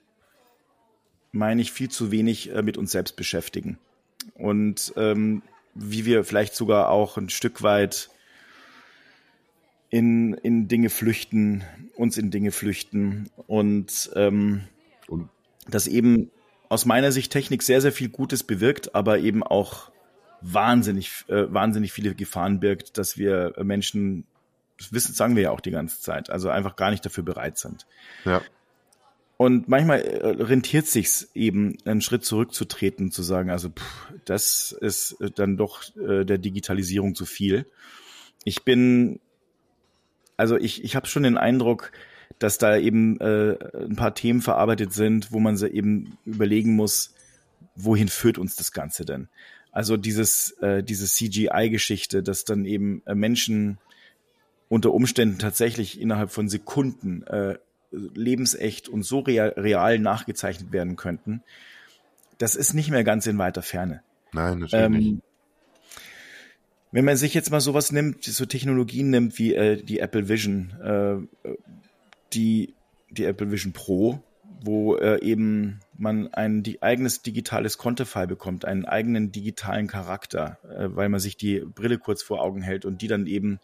meine 1.32 1.60
ich, 1.60 1.72
viel 1.72 1.90
zu 1.90 2.10
wenig 2.10 2.54
äh, 2.54 2.62
mit 2.62 2.78
uns 2.78 2.92
selbst 2.92 3.16
beschäftigen. 3.16 3.78
Und 4.34 4.94
ähm, 4.96 5.42
wie 5.74 6.06
wir 6.06 6.24
vielleicht 6.24 6.54
sogar 6.54 6.88
auch 6.88 7.18
ein 7.18 7.28
Stück 7.28 7.62
weit 7.62 8.08
in, 9.90 10.34
in 10.34 10.68
Dinge 10.68 10.88
flüchten, 10.88 11.64
uns 11.94 12.16
in 12.16 12.30
Dinge 12.30 12.52
flüchten 12.52 13.28
und, 13.46 14.10
ähm, 14.14 14.62
und 15.08 15.28
dass 15.68 15.86
eben 15.86 16.30
aus 16.68 16.86
meiner 16.86 17.12
Sicht 17.12 17.32
Technik 17.32 17.62
sehr, 17.62 17.80
sehr 17.80 17.92
viel 17.92 18.08
Gutes 18.08 18.42
bewirkt, 18.42 18.94
aber 18.94 19.18
eben 19.18 19.42
auch 19.42 19.90
wahnsinnig, 20.40 21.24
äh, 21.28 21.52
wahnsinnig 21.52 21.92
viele 21.92 22.14
Gefahren 22.14 22.60
birgt, 22.60 22.98
dass 22.98 23.18
wir 23.18 23.54
Menschen 23.62 24.24
das 24.78 24.92
wissen, 24.92 25.14
sagen 25.14 25.36
wir 25.36 25.44
ja 25.44 25.50
auch 25.50 25.60
die 25.60 25.70
ganze 25.70 26.00
Zeit, 26.00 26.30
also 26.30 26.48
einfach 26.48 26.76
gar 26.76 26.90
nicht 26.90 27.04
dafür 27.04 27.24
bereit 27.24 27.58
sind. 27.58 27.86
Ja. 28.24 28.42
Und 29.38 29.68
manchmal 29.68 30.00
äh, 30.00 30.42
rentiert 30.42 30.86
sich's 30.86 31.30
eben, 31.34 31.76
einen 31.84 32.00
Schritt 32.00 32.24
zurückzutreten, 32.24 33.10
zu 33.10 33.22
sagen, 33.22 33.50
also 33.50 33.68
pff, 33.68 34.12
das 34.24 34.72
ist 34.72 35.16
dann 35.34 35.56
doch 35.56 35.82
äh, 35.96 36.24
der 36.24 36.38
Digitalisierung 36.38 37.14
zu 37.14 37.26
viel. 37.26 37.66
Ich 38.44 38.64
bin, 38.64 39.20
also 40.36 40.56
ich, 40.56 40.84
ich 40.84 40.96
habe 40.96 41.06
schon 41.06 41.24
den 41.24 41.36
Eindruck, 41.36 41.92
dass 42.38 42.58
da 42.58 42.76
eben 42.76 43.20
äh, 43.20 43.58
ein 43.74 43.96
paar 43.96 44.14
Themen 44.14 44.40
verarbeitet 44.40 44.92
sind, 44.92 45.32
wo 45.32 45.38
man 45.38 45.56
sie 45.56 45.68
eben 45.68 46.16
überlegen 46.24 46.74
muss, 46.74 47.14
wohin 47.74 48.08
führt 48.08 48.38
uns 48.38 48.56
das 48.56 48.72
Ganze 48.72 49.04
denn? 49.04 49.28
Also 49.70 49.98
dieses, 49.98 50.52
äh, 50.62 50.82
diese 50.82 51.06
CGI-Geschichte, 51.06 52.22
dass 52.22 52.44
dann 52.44 52.64
eben 52.64 53.02
äh, 53.04 53.14
Menschen 53.14 53.78
unter 54.68 54.92
Umständen 54.92 55.38
tatsächlich 55.38 56.00
innerhalb 56.00 56.30
von 56.30 56.48
Sekunden 56.48 57.22
äh, 57.24 57.58
lebensecht 57.90 58.88
und 58.88 59.04
so 59.04 59.20
real, 59.20 59.54
real 59.56 59.98
nachgezeichnet 59.98 60.72
werden 60.72 60.96
könnten, 60.96 61.42
das 62.38 62.56
ist 62.56 62.74
nicht 62.74 62.90
mehr 62.90 63.04
ganz 63.04 63.26
in 63.26 63.38
weiter 63.38 63.62
Ferne. 63.62 64.02
Nein, 64.32 64.60
natürlich 64.60 64.84
ähm, 64.84 64.92
nicht. 64.92 65.22
Wenn 66.92 67.04
man 67.04 67.16
sich 67.16 67.34
jetzt 67.34 67.50
mal 67.50 67.60
sowas 67.60 67.92
nimmt, 67.92 68.24
so 68.24 68.46
Technologien 68.46 69.10
nimmt 69.10 69.38
wie 69.38 69.54
äh, 69.54 69.82
die 69.82 69.98
Apple 70.00 70.28
Vision, 70.28 71.28
äh, 71.44 71.50
die, 72.32 72.74
die 73.10 73.24
Apple 73.24 73.50
Vision 73.50 73.72
Pro, 73.72 74.20
wo 74.62 74.96
äh, 74.96 75.20
eben 75.22 75.80
man 75.98 76.32
ein 76.32 76.62
die, 76.62 76.82
eigenes 76.82 77.22
digitales 77.22 77.78
Konterfei 77.78 78.26
bekommt, 78.26 78.64
einen 78.64 78.84
eigenen 78.84 79.32
digitalen 79.32 79.86
Charakter, 79.86 80.58
äh, 80.64 80.88
weil 80.94 81.08
man 81.08 81.20
sich 81.20 81.36
die 81.36 81.60
Brille 81.60 81.98
kurz 81.98 82.22
vor 82.22 82.40
Augen 82.40 82.62
hält 82.62 82.84
und 82.84 83.02
die 83.02 83.08
dann 83.08 83.26
eben 83.26 83.60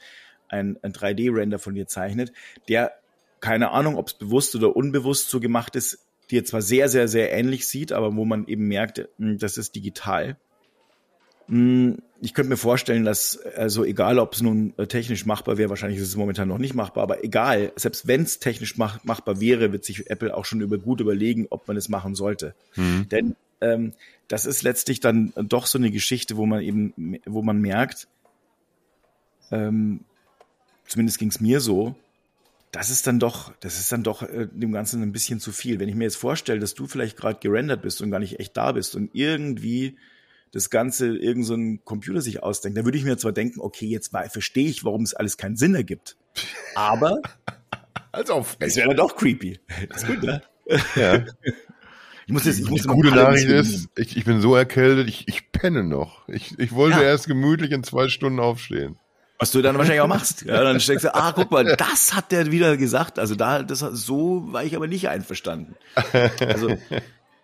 ein, 0.53 0.78
ein 0.82 0.92
3D-Render 0.92 1.59
von 1.59 1.74
dir 1.74 1.86
zeichnet, 1.86 2.32
der, 2.68 2.92
keine 3.40 3.70
Ahnung, 3.70 3.96
ob 3.96 4.09
es 4.09 4.14
bewusst 4.14 4.55
oder 4.55 4.76
unbewusst 4.76 5.30
so 5.30 5.40
gemacht 5.40 5.76
ist, 5.76 5.98
dir 6.30 6.44
zwar 6.44 6.62
sehr, 6.62 6.88
sehr, 6.88 7.09
sehr 7.09 7.32
ähnlich 7.32 7.66
sieht, 7.66 7.92
aber 7.92 8.14
wo 8.16 8.24
man 8.24 8.46
eben 8.46 8.68
merkt, 8.68 9.09
hm, 9.18 9.38
das 9.38 9.57
ist 9.57 9.74
digital. 9.74 10.36
Hm, 11.46 11.98
ich 12.20 12.34
könnte 12.34 12.50
mir 12.50 12.57
vorstellen, 12.57 13.05
dass, 13.05 13.36
also 13.38 13.84
egal, 13.84 14.18
ob 14.18 14.32
es 14.34 14.42
nun 14.42 14.74
äh, 14.78 14.86
technisch 14.86 15.26
machbar 15.26 15.59
wäre, 15.59 15.70
wahrscheinlich 15.70 16.00
ist 16.00 16.09
es 16.09 16.16
momentan 16.16 16.48
noch 16.48 16.59
nicht 16.59 16.74
machbar, 16.74 17.03
aber 17.03 17.24
egal, 17.24 17.72
selbst 17.76 18.07
wenn 18.07 18.22
es 18.22 18.38
technisch 18.38 18.78
mach, 18.78 19.03
machbar 19.05 19.40
wäre, 19.40 19.72
wird 19.72 19.84
sich 19.84 20.09
Apple 20.09 20.34
auch 20.34 20.44
schon 20.44 20.61
über 20.61 20.78
gut 20.78 21.00
überlegen, 21.00 21.46
ob 21.50 21.66
man 21.66 21.76
es 21.76 21.88
machen 21.88 22.14
sollte. 22.14 22.55
Mhm. 22.76 23.09
Denn 23.11 23.36
ähm, 23.61 23.92
das 24.28 24.46
ist 24.46 24.62
letztlich 24.62 25.00
dann 25.00 25.32
doch 25.36 25.66
so 25.66 25.78
eine 25.78 25.90
Geschichte, 25.90 26.36
wo 26.36 26.46
man 26.46 26.62
eben, 26.62 27.18
wo 27.26 27.42
man 27.42 27.61
merkt, 27.61 28.09
ähm, 29.50 30.05
zumindest 30.93 31.18
ging 31.18 31.30
es 31.30 31.40
mir 31.40 31.61
so, 31.61 31.97
das 32.70 32.90
ist 32.90 33.07
dann 33.07 33.18
doch, 33.18 33.53
das 33.61 33.78
ist 33.78 33.90
dann 33.93 34.03
doch 34.03 34.22
äh, 34.22 34.47
dem 34.51 34.72
Ganzen 34.72 35.03
ein 35.03 35.12
bisschen 35.12 35.40
zu 35.40 35.53
viel. 35.53 35.80
Wenn 35.80 35.88
ich 35.88 35.95
mir 35.95 36.05
jetzt 36.05 36.16
vorstelle, 36.16 36.61
dass 36.61 36.74
du 36.74 36.86
vielleicht 36.86 37.16
gerade 37.16 37.38
gerendert 37.40 37.82
bist 37.82 38.01
und 38.03 38.11
gar 38.11 38.18
nicht 38.18 38.40
echt 38.40 38.57
da 38.57 38.72
bist 38.72 38.95
und 38.95 39.11
irgendwie 39.14 39.97
das 40.53 40.68
Ganze 40.68 41.16
irgend 41.16 41.47
so 41.47 41.55
ein 41.55 41.82
Computer 41.84 42.20
sich 42.20 42.43
ausdenkt, 42.43 42.76
dann 42.76 42.84
würde 42.84 42.99
ich 42.99 43.05
mir 43.05 43.16
zwar 43.16 43.32
denken, 43.32 43.61
okay, 43.61 43.86
jetzt 43.86 44.12
verstehe 44.30 44.68
ich, 44.68 44.84
warum 44.84 45.03
es 45.03 45.14
alles 45.14 45.38
keinen 45.38 45.57
Sinn 45.57 45.74
ergibt. 45.74 46.16
Aber 46.74 47.20
also 48.12 48.45
es 48.59 48.76
wäre 48.76 48.95
doch 48.95 49.16
creepy. 49.16 49.59
Das 49.88 50.03
ist 50.03 50.09
gut, 50.09 50.22
ne? 50.22 50.43
Ja. 50.97 51.24
Ich 52.24 52.32
muss 52.32 52.45
jetzt, 52.45 52.61
ich 52.61 52.70
muss 52.70 52.82
die 52.82 52.88
gute 52.88 53.11
Nachricht 53.11 53.49
ist, 53.49 53.88
ich, 53.97 54.16
ich 54.16 54.24
bin 54.24 54.40
so 54.40 54.55
erkältet, 54.55 55.09
ich, 55.09 55.26
ich 55.26 55.51
penne 55.51 55.82
noch. 55.82 56.26
Ich, 56.28 56.57
ich 56.57 56.70
wollte 56.70 57.01
ja. 57.01 57.03
erst 57.03 57.26
gemütlich 57.26 57.72
in 57.72 57.82
zwei 57.82 58.09
Stunden 58.09 58.38
aufstehen. 58.38 58.97
Was 59.43 59.51
du 59.51 59.61
dann 59.61 59.76
wahrscheinlich 59.76 60.03
auch 60.03 60.07
machst. 60.07 60.43
Ja, 60.43 60.62
dann 60.62 60.78
steckst 60.78 61.05
du, 61.05 61.12
ah, 61.16 61.32
guck 61.32 61.51
mal, 61.51 61.74
das 61.76 62.14
hat 62.14 62.30
der 62.30 62.53
wieder 62.53 62.76
gesagt. 62.76 63.18
Also 63.18 63.34
da, 63.34 63.64
das, 63.64 63.80
so 63.80 64.45
war 64.53 64.62
ich 64.62 64.76
aber 64.76 64.86
nicht 64.86 65.09
einverstanden. 65.09 65.74
Also, 66.38 66.76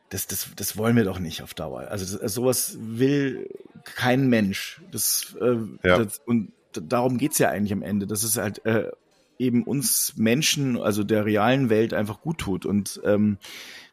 das, 0.08 0.28
das, 0.28 0.48
das 0.54 0.76
wollen 0.76 0.94
wir 0.94 1.02
doch 1.02 1.18
nicht 1.18 1.42
auf 1.42 1.54
Dauer. 1.54 1.88
Also 1.90 2.18
das, 2.18 2.32
sowas 2.32 2.76
will 2.80 3.50
kein 3.82 4.28
Mensch. 4.28 4.80
Das, 4.92 5.34
äh, 5.40 5.56
ja. 5.82 5.98
das, 5.98 6.20
und 6.24 6.52
darum 6.70 7.18
geht's 7.18 7.38
ja 7.38 7.48
eigentlich 7.48 7.72
am 7.72 7.82
Ende, 7.82 8.06
dass 8.06 8.22
es 8.22 8.36
halt 8.36 8.64
äh, 8.64 8.92
eben 9.40 9.64
uns 9.64 10.14
Menschen, 10.16 10.80
also 10.80 11.02
der 11.02 11.24
realen 11.24 11.68
Welt 11.68 11.94
einfach 11.94 12.20
gut 12.20 12.38
tut. 12.38 12.64
Und 12.64 13.00
ähm, 13.02 13.38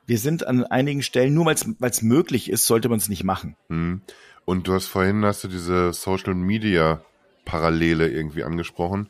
wir 0.05 0.19
sind 0.19 0.45
an 0.45 0.63
einigen 0.63 1.01
Stellen, 1.01 1.33
nur 1.33 1.47
weil 1.47 1.55
es 1.89 2.01
möglich 2.03 2.51
ist, 2.51 2.67
sollte 2.67 2.87
man 2.87 2.99
es 2.99 3.09
nicht 3.09 3.23
machen. 3.23 3.55
Mhm. 3.67 4.01
Und 4.45 4.67
du 4.67 4.73
hast 4.75 4.85
vorhin 4.85 5.25
hast 5.25 5.43
du 5.43 5.47
diese 5.47 5.91
Social 5.91 6.35
Media 6.35 7.01
Parallele 7.45 8.09
irgendwie 8.09 8.43
angesprochen. 8.43 9.09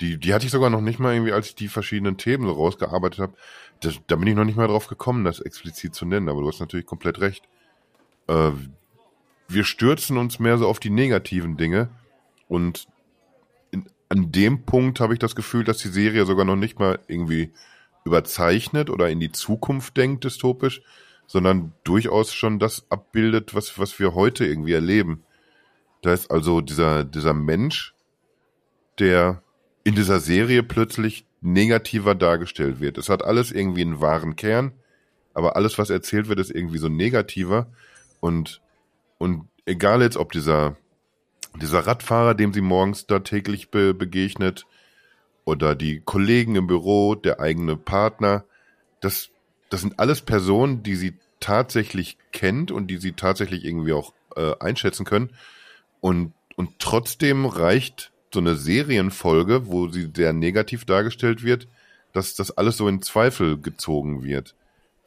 Die, 0.00 0.18
die 0.18 0.34
hatte 0.34 0.44
ich 0.44 0.52
sogar 0.52 0.70
noch 0.70 0.82
nicht 0.82 0.98
mal 0.98 1.14
irgendwie, 1.14 1.32
als 1.32 1.48
ich 1.48 1.54
die 1.54 1.68
verschiedenen 1.68 2.18
Themen 2.18 2.46
so 2.46 2.52
rausgearbeitet 2.52 3.18
habe. 3.18 3.34
Da 4.06 4.16
bin 4.16 4.28
ich 4.28 4.34
noch 4.34 4.44
nicht 4.44 4.56
mal 4.56 4.68
drauf 4.68 4.88
gekommen, 4.88 5.24
das 5.24 5.40
explizit 5.40 5.94
zu 5.94 6.04
nennen, 6.04 6.28
aber 6.28 6.42
du 6.42 6.48
hast 6.48 6.60
natürlich 6.60 6.86
komplett 6.86 7.20
recht. 7.20 7.44
Äh, 8.28 8.50
wir 9.48 9.64
stürzen 9.64 10.18
uns 10.18 10.38
mehr 10.38 10.58
so 10.58 10.68
auf 10.68 10.80
die 10.80 10.90
negativen 10.90 11.56
Dinge 11.56 11.88
und 12.48 12.86
in, 13.70 13.86
an 14.08 14.32
dem 14.32 14.64
Punkt 14.64 15.00
habe 15.00 15.14
ich 15.14 15.18
das 15.18 15.34
Gefühl, 15.34 15.64
dass 15.64 15.78
die 15.78 15.88
Serie 15.88 16.26
sogar 16.26 16.44
noch 16.44 16.56
nicht 16.56 16.78
mal 16.78 16.98
irgendwie 17.06 17.52
überzeichnet 18.04 18.90
oder 18.90 19.08
in 19.08 19.20
die 19.20 19.32
Zukunft 19.32 19.96
denkt, 19.96 20.24
dystopisch, 20.24 20.82
sondern 21.26 21.72
durchaus 21.84 22.32
schon 22.32 22.58
das 22.58 22.86
abbildet, 22.90 23.54
was, 23.54 23.78
was 23.78 23.98
wir 23.98 24.14
heute 24.14 24.46
irgendwie 24.46 24.72
erleben. 24.72 25.24
Da 26.06 26.12
ist 26.12 26.30
also 26.30 26.60
dieser, 26.60 27.02
dieser 27.02 27.34
Mensch, 27.34 27.92
der 29.00 29.42
in 29.82 29.96
dieser 29.96 30.20
Serie 30.20 30.62
plötzlich 30.62 31.26
negativer 31.40 32.14
dargestellt 32.14 32.78
wird. 32.78 32.96
Es 32.96 33.08
hat 33.08 33.24
alles 33.24 33.50
irgendwie 33.50 33.82
einen 33.82 34.00
wahren 34.00 34.36
Kern, 34.36 34.70
aber 35.34 35.56
alles, 35.56 35.78
was 35.78 35.90
erzählt 35.90 36.28
wird, 36.28 36.38
ist 36.38 36.52
irgendwie 36.52 36.78
so 36.78 36.88
negativer. 36.88 37.66
Und, 38.20 38.60
und 39.18 39.48
egal 39.64 40.00
jetzt, 40.00 40.16
ob 40.16 40.30
dieser, 40.30 40.76
dieser 41.60 41.80
Radfahrer, 41.80 42.34
dem 42.34 42.52
sie 42.52 42.60
morgens 42.60 43.08
da 43.08 43.18
täglich 43.18 43.72
be 43.72 43.92
begegnet, 43.92 44.64
oder 45.44 45.74
die 45.74 46.02
Kollegen 46.04 46.54
im 46.54 46.68
Büro, 46.68 47.16
der 47.16 47.40
eigene 47.40 47.76
Partner, 47.76 48.44
das, 49.00 49.30
das 49.70 49.80
sind 49.80 49.98
alles 49.98 50.20
Personen, 50.20 50.84
die 50.84 50.94
sie 50.94 51.14
tatsächlich 51.40 52.16
kennt 52.30 52.70
und 52.70 52.86
die 52.92 52.98
sie 52.98 53.14
tatsächlich 53.14 53.64
irgendwie 53.64 53.92
auch 53.92 54.12
äh, 54.36 54.54
einschätzen 54.60 55.04
können. 55.04 55.30
Und, 56.00 56.34
und 56.56 56.78
trotzdem 56.78 57.46
reicht 57.46 58.12
so 58.32 58.40
eine 58.40 58.56
Serienfolge, 58.56 59.68
wo 59.68 59.88
sie 59.88 60.10
sehr 60.14 60.32
negativ 60.32 60.84
dargestellt 60.84 61.42
wird, 61.42 61.68
dass 62.12 62.34
das 62.34 62.50
alles 62.50 62.76
so 62.76 62.88
in 62.88 63.02
Zweifel 63.02 63.60
gezogen 63.60 64.22
wird. 64.22 64.54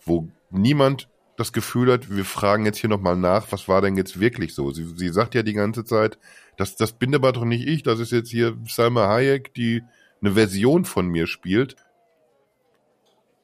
Wo 0.04 0.30
niemand 0.50 1.10
das 1.38 1.54
Gefühl 1.54 1.92
hat, 1.92 2.10
wir 2.14 2.26
fragen 2.26 2.66
jetzt 2.66 2.80
hier 2.80 2.90
nochmal 2.90 3.16
nach, 3.16 3.52
was 3.52 3.68
war 3.68 3.82
denn 3.82 3.96
jetzt 3.96 4.20
wirklich 4.20 4.54
so? 4.54 4.72
Sie, 4.72 4.86
sie 4.98 5.10
sagt 5.10 5.36
ja 5.36 5.44
die 5.44 5.54
ganze 5.54 5.86
Zeit, 5.86 6.18
das, 6.58 6.76
das 6.76 6.92
bin 6.92 7.16
aber 7.16 7.32
doch 7.32 7.46
nicht 7.46 7.66
ich, 7.66 7.84
das 7.84 8.00
ist 8.00 8.12
jetzt 8.12 8.30
hier 8.30 8.58
Salma 8.68 9.08
Hayek, 9.08 9.54
die 9.54 9.82
eine 10.22 10.34
Version 10.34 10.84
von 10.84 11.08
mir 11.08 11.28
spielt. 11.28 11.78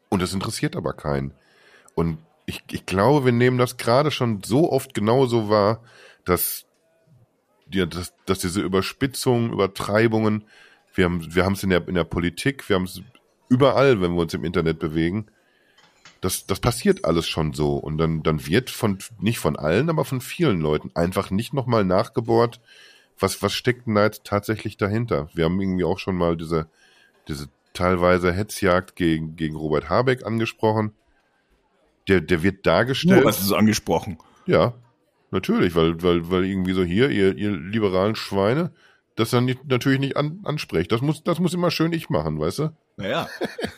Und 0.10 0.22
das 0.22 0.34
interessiert 0.34 0.76
aber 0.76 0.94
keinen. 0.94 1.34
Und 1.94 2.18
ich, 2.46 2.64
ich 2.72 2.86
glaube, 2.86 3.26
wir 3.26 3.32
nehmen 3.32 3.58
das 3.58 3.78
gerade 3.78 4.12
schon 4.12 4.44
so 4.44 4.72
oft 4.72 4.94
genauso 4.94 5.50
wahr, 5.50 5.82
dass, 6.26 6.66
ja, 7.76 7.86
dass, 7.86 8.14
dass 8.26 8.40
diese 8.40 8.62
Überspitzungen, 8.62 9.54
Übertreibungen, 9.54 10.46
wir 10.94 11.06
haben 11.06 11.36
wir 11.36 11.46
haben 11.46 11.54
es 11.54 11.64
in 11.64 11.70
der, 11.70 11.88
in 11.88 11.96
der 11.96 12.04
Politik, 12.04 12.68
wir 12.70 12.76
haben 12.76 12.86
es 12.86 13.02
überall, 13.50 14.02
wenn 14.02 14.14
wir 14.14 14.22
uns 14.22 14.34
im 14.34 14.44
Internet 14.44 14.80
bewegen, 14.80 15.28
das, 16.22 16.46
das 16.48 16.60
passiert 16.60 17.06
alles 17.06 17.28
schon 17.28 17.54
so. 17.54 17.76
Und 17.76 17.98
dann, 17.98 18.24
dann 18.24 18.46
wird 18.48 18.70
von, 18.70 18.98
nicht 19.20 19.40
von 19.40 19.56
allen, 19.56 19.90
aber 19.90 20.06
von 20.06 20.22
vielen 20.22 20.60
Leuten 20.60 20.92
einfach 20.96 21.30
nicht 21.30 21.54
nochmal 21.54 21.86
nachgebohrt, 21.86 22.62
was, 23.20 23.42
was 23.42 23.54
steckt 23.54 23.88
denn 23.88 23.96
da 23.96 24.04
jetzt 24.06 24.24
tatsächlich 24.24 24.76
dahinter? 24.78 25.30
Wir 25.34 25.46
haben 25.46 25.62
irgendwie 25.62 25.84
auch 25.86 26.00
schon 26.00 26.16
mal 26.16 26.36
diese, 26.36 26.68
diese 27.28 27.48
teilweise 27.74 28.34
Hetzjagd 28.34 28.96
gegen, 28.96 29.36
gegen 29.36 29.56
Robert 29.56 29.90
Habeck 29.90 30.26
angesprochen. 30.26 30.94
Der, 32.08 32.22
der 32.22 32.44
wird 32.44 32.66
dargestellt. 32.66 33.24
Du 33.24 33.28
hast 33.28 33.42
es 33.42 33.52
angesprochen. 33.52 34.18
Ja, 34.46 34.74
natürlich, 35.36 35.76
weil, 35.76 36.02
weil, 36.02 36.32
weil 36.32 36.46
irgendwie 36.46 36.74
so 36.74 36.84
hier, 36.84 37.12
ihr, 37.12 37.36
ihr 37.36 37.52
liberalen 37.52 38.16
Schweine, 38.16 38.72
das 39.16 39.30
dann 39.30 39.46
nicht, 39.46 39.66
natürlich 39.66 40.00
nicht 40.00 40.18
an, 40.18 40.40
anspricht. 40.44 40.92
Das 40.92 41.02
muss, 41.02 41.24
das 41.24 41.40
muss 41.40 41.54
immer 41.54 41.70
schön 41.70 41.94
ich 41.94 42.10
machen, 42.10 42.40
weißt 42.40 42.60
du? 42.60 42.70
Naja. 42.98 43.30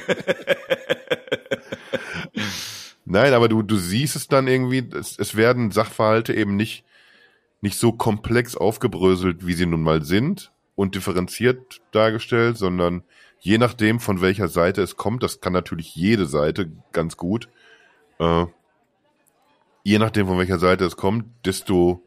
Nein, 3.04 3.32
aber 3.32 3.48
du, 3.48 3.62
du 3.62 3.76
siehst 3.76 4.14
es 4.14 4.28
dann 4.28 4.46
irgendwie, 4.46 4.86
es, 4.94 5.18
es 5.18 5.34
werden 5.36 5.70
Sachverhalte 5.72 6.34
eben 6.34 6.54
nicht, 6.54 6.84
nicht 7.60 7.78
so 7.78 7.92
komplex 7.92 8.56
aufgebröselt, 8.56 9.46
wie 9.46 9.54
sie 9.54 9.66
nun 9.66 9.82
mal 9.82 10.04
sind 10.04 10.52
und 10.76 10.94
differenziert 10.94 11.80
dargestellt, 11.90 12.56
sondern 12.56 13.02
je 13.40 13.58
nachdem, 13.58 13.98
von 13.98 14.20
welcher 14.20 14.48
Seite 14.48 14.82
es 14.82 14.96
kommt, 14.96 15.22
das 15.22 15.40
kann 15.40 15.52
natürlich 15.52 15.96
jede 15.96 16.26
Seite 16.26 16.70
ganz 16.92 17.16
gut, 17.16 17.48
äh, 18.18 18.46
je 19.82 19.98
nachdem, 19.98 20.26
von 20.26 20.38
welcher 20.38 20.58
Seite 20.58 20.84
es 20.84 20.96
kommt, 20.96 21.26
desto, 21.44 22.06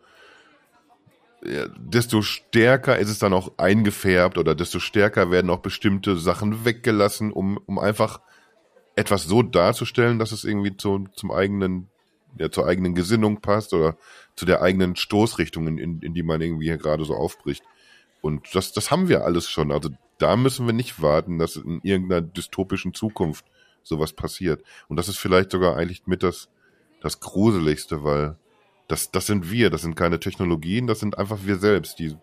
desto 1.78 2.22
stärker 2.22 2.98
ist 2.98 3.10
es 3.10 3.20
dann 3.20 3.34
auch 3.34 3.52
eingefärbt 3.58 4.38
oder 4.38 4.56
desto 4.56 4.80
stärker 4.80 5.32
werden 5.32 5.50
auch 5.50 5.60
bestimmte 5.60 6.18
Sachen 6.18 6.66
weggelassen, 6.66 7.32
um, 7.32 7.60
um 7.66 7.80
einfach 7.80 8.22
etwas 8.96 9.24
so 9.24 9.42
darzustellen, 9.42 10.20
dass 10.20 10.32
es 10.32 10.44
irgendwie 10.44 10.78
zu, 10.78 11.08
zum 11.16 11.32
eigenen, 11.32 11.90
ja, 12.38 12.52
zur 12.52 12.68
eigenen 12.68 12.96
Gesinnung 12.96 13.42
passt 13.42 13.74
oder 13.74 13.98
zu 14.36 14.46
der 14.46 14.62
eigenen 14.62 14.96
Stoßrichtung, 14.96 15.68
in, 15.68 15.78
in, 15.78 16.02
in 16.02 16.14
die 16.14 16.24
man 16.24 16.42
irgendwie 16.42 16.66
hier 16.66 16.78
gerade 16.78 17.04
so 17.06 17.16
aufbricht. 17.16 17.64
Und 18.22 18.56
das, 18.56 18.72
das 18.72 18.92
haben 18.92 19.10
wir 19.10 19.26
alles 19.26 19.50
schon. 19.50 19.72
Also 19.72 19.90
da 20.18 20.38
müssen 20.38 20.66
wir 20.66 20.74
nicht 20.74 21.02
warten, 21.02 21.40
dass 21.40 21.56
in 21.56 21.82
irgendeiner 21.84 22.22
dystopischen 22.22 22.94
Zukunft 22.94 23.46
sowas 23.84 24.14
passiert. 24.14 24.64
Und 24.88 24.98
das 24.98 25.10
ist 25.10 25.18
vielleicht 25.18 25.52
sogar 25.52 25.76
eigentlich 25.76 26.08
mit 26.08 26.24
das, 26.24 26.50
das 27.04 27.20
Gruseligste, 27.20 28.04
weil 28.04 28.38
das, 28.88 29.12
das 29.12 29.28
sind 29.28 29.51
wir, 29.51 29.70
das 29.70 29.84
sind 29.84 29.95
keine 29.95 30.20
Technologien, 30.20 30.88
das 30.88 30.99
sind 30.99 31.18
einfach 31.18 31.39
wir 31.43 31.58
selbst, 31.58 31.99
die, 31.99 32.16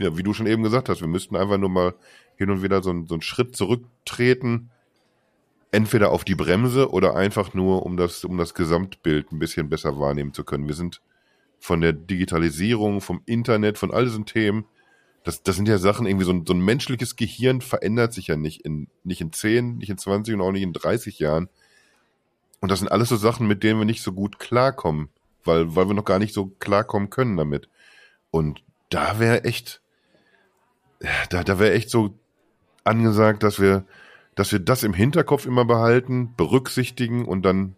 ja, 0.00 0.16
wie 0.16 0.22
du 0.22 0.32
schon 0.32 0.46
eben 0.46 0.62
gesagt 0.62 0.88
hast, 0.88 1.00
wir 1.00 1.08
müssten 1.08 1.36
einfach 1.36 1.58
nur 1.58 1.68
mal 1.68 1.94
hin 2.36 2.50
und 2.50 2.62
wieder 2.62 2.82
so, 2.82 3.04
so 3.06 3.14
einen 3.14 3.22
Schritt 3.22 3.56
zurücktreten, 3.56 4.70
entweder 5.72 6.10
auf 6.10 6.24
die 6.24 6.36
Bremse 6.36 6.90
oder 6.90 7.16
einfach 7.16 7.52
nur, 7.52 7.84
um 7.84 7.96
das, 7.96 8.24
um 8.24 8.38
das 8.38 8.54
Gesamtbild 8.54 9.32
ein 9.32 9.38
bisschen 9.38 9.68
besser 9.68 9.98
wahrnehmen 9.98 10.32
zu 10.32 10.44
können. 10.44 10.68
Wir 10.68 10.74
sind 10.74 11.02
von 11.58 11.80
der 11.80 11.92
Digitalisierung, 11.92 13.00
vom 13.00 13.20
Internet, 13.26 13.76
von 13.76 13.90
all 13.90 14.04
diesen 14.04 14.24
Themen, 14.24 14.64
das, 15.24 15.42
das 15.42 15.56
sind 15.56 15.68
ja 15.68 15.78
Sachen, 15.78 16.06
irgendwie 16.06 16.24
so 16.24 16.32
ein, 16.32 16.46
so 16.46 16.54
ein 16.54 16.60
menschliches 16.60 17.16
Gehirn 17.16 17.60
verändert 17.60 18.12
sich 18.14 18.28
ja 18.28 18.36
nicht 18.36 18.64
in, 18.64 18.88
nicht 19.02 19.20
in 19.20 19.32
10, 19.32 19.78
nicht 19.78 19.90
in 19.90 19.98
20 19.98 20.34
und 20.34 20.40
auch 20.40 20.52
nicht 20.52 20.62
in 20.62 20.72
30 20.72 21.18
Jahren. 21.18 21.48
Und 22.60 22.70
das 22.70 22.80
sind 22.80 22.90
alles 22.90 23.08
so 23.08 23.16
Sachen, 23.16 23.46
mit 23.46 23.62
denen 23.62 23.78
wir 23.78 23.84
nicht 23.84 24.02
so 24.02 24.12
gut 24.12 24.38
klarkommen, 24.38 25.10
weil, 25.44 25.76
weil 25.76 25.88
wir 25.88 25.94
noch 25.94 26.04
gar 26.04 26.18
nicht 26.18 26.34
so 26.34 26.46
klarkommen 26.58 27.10
können 27.10 27.36
damit. 27.36 27.68
Und 28.30 28.62
da 28.90 29.18
wäre 29.18 29.44
echt, 29.44 29.80
da, 31.30 31.44
da 31.44 31.58
wäre 31.58 31.72
echt 31.72 31.90
so 31.90 32.18
angesagt, 32.84 33.42
dass 33.42 33.60
wir, 33.60 33.84
dass 34.34 34.52
wir 34.52 34.58
das 34.58 34.82
im 34.82 34.94
Hinterkopf 34.94 35.46
immer 35.46 35.64
behalten, 35.64 36.34
berücksichtigen 36.36 37.24
und 37.24 37.42
dann 37.42 37.76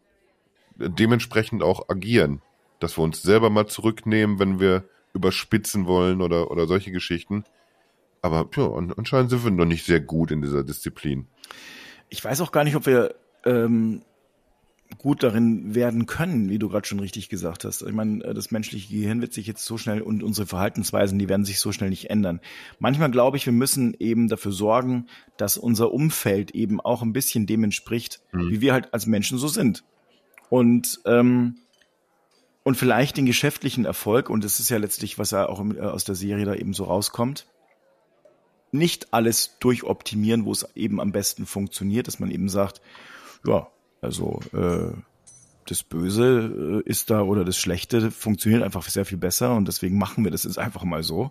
dementsprechend 0.77 1.63
auch 1.63 1.89
agieren. 1.89 2.43
Dass 2.79 2.97
wir 2.97 3.05
uns 3.05 3.23
selber 3.23 3.51
mal 3.51 3.67
zurücknehmen, 3.67 4.39
wenn 4.39 4.61
wir 4.61 4.85
überspitzen 5.13 5.87
wollen 5.87 6.23
oder, 6.23 6.51
oder 6.51 6.67
solche 6.67 6.93
Geschichten. 6.93 7.45
Aber 8.23 8.49
ja, 8.57 8.71
anscheinend 8.97 9.31
sind 9.31 9.45
wir 9.45 9.51
noch 9.51 9.65
nicht 9.65 9.85
sehr 9.85 10.01
gut 10.01 10.31
in 10.31 10.43
dieser 10.43 10.65
Disziplin. 10.65 11.27
Ich 12.09 12.25
weiß 12.25 12.41
auch 12.41 12.53
gar 12.53 12.65
nicht, 12.65 12.77
ob 12.77 12.87
wir 12.87 13.15
ähm, 13.45 14.03
gut 15.01 15.23
darin 15.23 15.75
werden 15.75 16.05
können, 16.05 16.51
wie 16.51 16.59
du 16.59 16.69
gerade 16.69 16.87
schon 16.87 17.01
richtig 17.01 17.31
gesagt 17.31 17.65
hast. 17.65 17.81
Ich 17.81 17.93
meine, 17.93 18.23
äh, 18.23 18.35
das 18.35 18.51
menschliche 18.51 18.93
Gehirn 18.93 19.23
wird 19.23 19.33
sich 19.33 19.47
jetzt 19.47 19.65
so 19.65 19.79
schnell 19.79 20.03
und 20.03 20.23
unsere 20.23 20.47
Verhaltensweisen, 20.47 21.19
die 21.19 21.29
werden 21.29 21.47
sich 21.47 21.59
so 21.59 21.73
schnell 21.73 21.89
nicht 21.89 22.11
ändern. 22.11 22.41
Manchmal 22.79 23.11
glaube 23.11 23.39
ich, 23.39 23.47
wir 23.47 23.55
müssen 23.55 23.97
eben 23.99 24.29
dafür 24.29 24.53
sorgen, 24.53 25.07
dass 25.39 25.57
unser 25.57 25.91
Umfeld 25.93 26.51
eben 26.51 26.83
auch 26.83 27.01
ein 27.01 27.15
bisschen 27.15 27.47
dem 27.47 27.65
entspricht, 27.65 28.21
mhm. 28.33 28.51
wie 28.51 28.61
wir 28.61 28.75
halt 28.75 28.93
als 28.93 29.07
Menschen 29.07 29.39
so 29.39 29.49
sind. 29.49 29.85
Und 30.51 31.01
ähm, 31.07 31.57
und 32.63 32.75
vielleicht 32.77 33.17
den 33.17 33.25
geschäftlichen 33.25 33.87
Erfolg, 33.87 34.29
und 34.29 34.45
das 34.45 34.61
ist 34.61 34.69
ja 34.69 34.77
letztlich, 34.77 35.19
was 35.19 35.31
ja 35.31 35.49
auch 35.49 35.65
äh, 35.65 35.81
aus 35.81 36.05
der 36.05 36.15
Serie 36.15 36.45
da 36.45 36.55
eben 36.55 36.75
so 36.75 36.85
rauskommt, 36.85 37.47
nicht 38.71 39.15
alles 39.15 39.57
durchoptimieren, 39.61 40.45
wo 40.45 40.53
es 40.53 40.67
eben 40.75 41.01
am 41.01 41.11
besten 41.11 41.47
funktioniert, 41.47 42.07
dass 42.07 42.21
man 42.21 42.31
eben 42.31 42.51
sagt, 42.51 42.83
ja, 43.47 43.69
also 44.01 44.41
äh, 44.53 44.93
das 45.67 45.83
Böse 45.83 46.83
äh, 46.87 46.89
ist 46.89 47.11
da 47.11 47.23
oder 47.23 47.45
das 47.45 47.57
Schlechte 47.57 48.11
funktioniert 48.11 48.63
einfach 48.63 48.89
sehr 48.89 49.05
viel 49.05 49.19
besser 49.19 49.55
und 49.55 49.69
deswegen 49.69 49.99
machen 49.99 50.25
wir 50.25 50.31
das 50.31 50.45
jetzt 50.45 50.59
einfach 50.59 50.85
mal 50.85 51.03
so, 51.03 51.31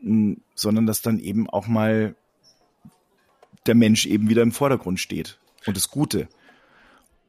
mhm, 0.00 0.38
sondern 0.54 0.86
dass 0.86 1.02
dann 1.02 1.18
eben 1.18 1.48
auch 1.48 1.66
mal 1.66 2.14
der 3.66 3.74
Mensch 3.74 4.06
eben 4.06 4.28
wieder 4.28 4.42
im 4.42 4.52
Vordergrund 4.52 4.98
steht 4.98 5.38
und 5.66 5.76
das 5.76 5.90
Gute 5.90 6.28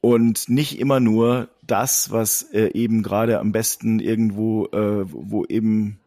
und 0.01 0.47
nicht 0.49 0.79
immer 0.79 0.99
nur 0.99 1.49
das, 1.61 2.11
was 2.11 2.43
äh, 2.53 2.71
eben 2.73 3.03
gerade 3.03 3.39
am 3.39 3.51
besten 3.51 3.99
irgendwo, 3.99 4.67
äh, 4.67 5.03
wo 5.05 5.45
eben 5.45 5.99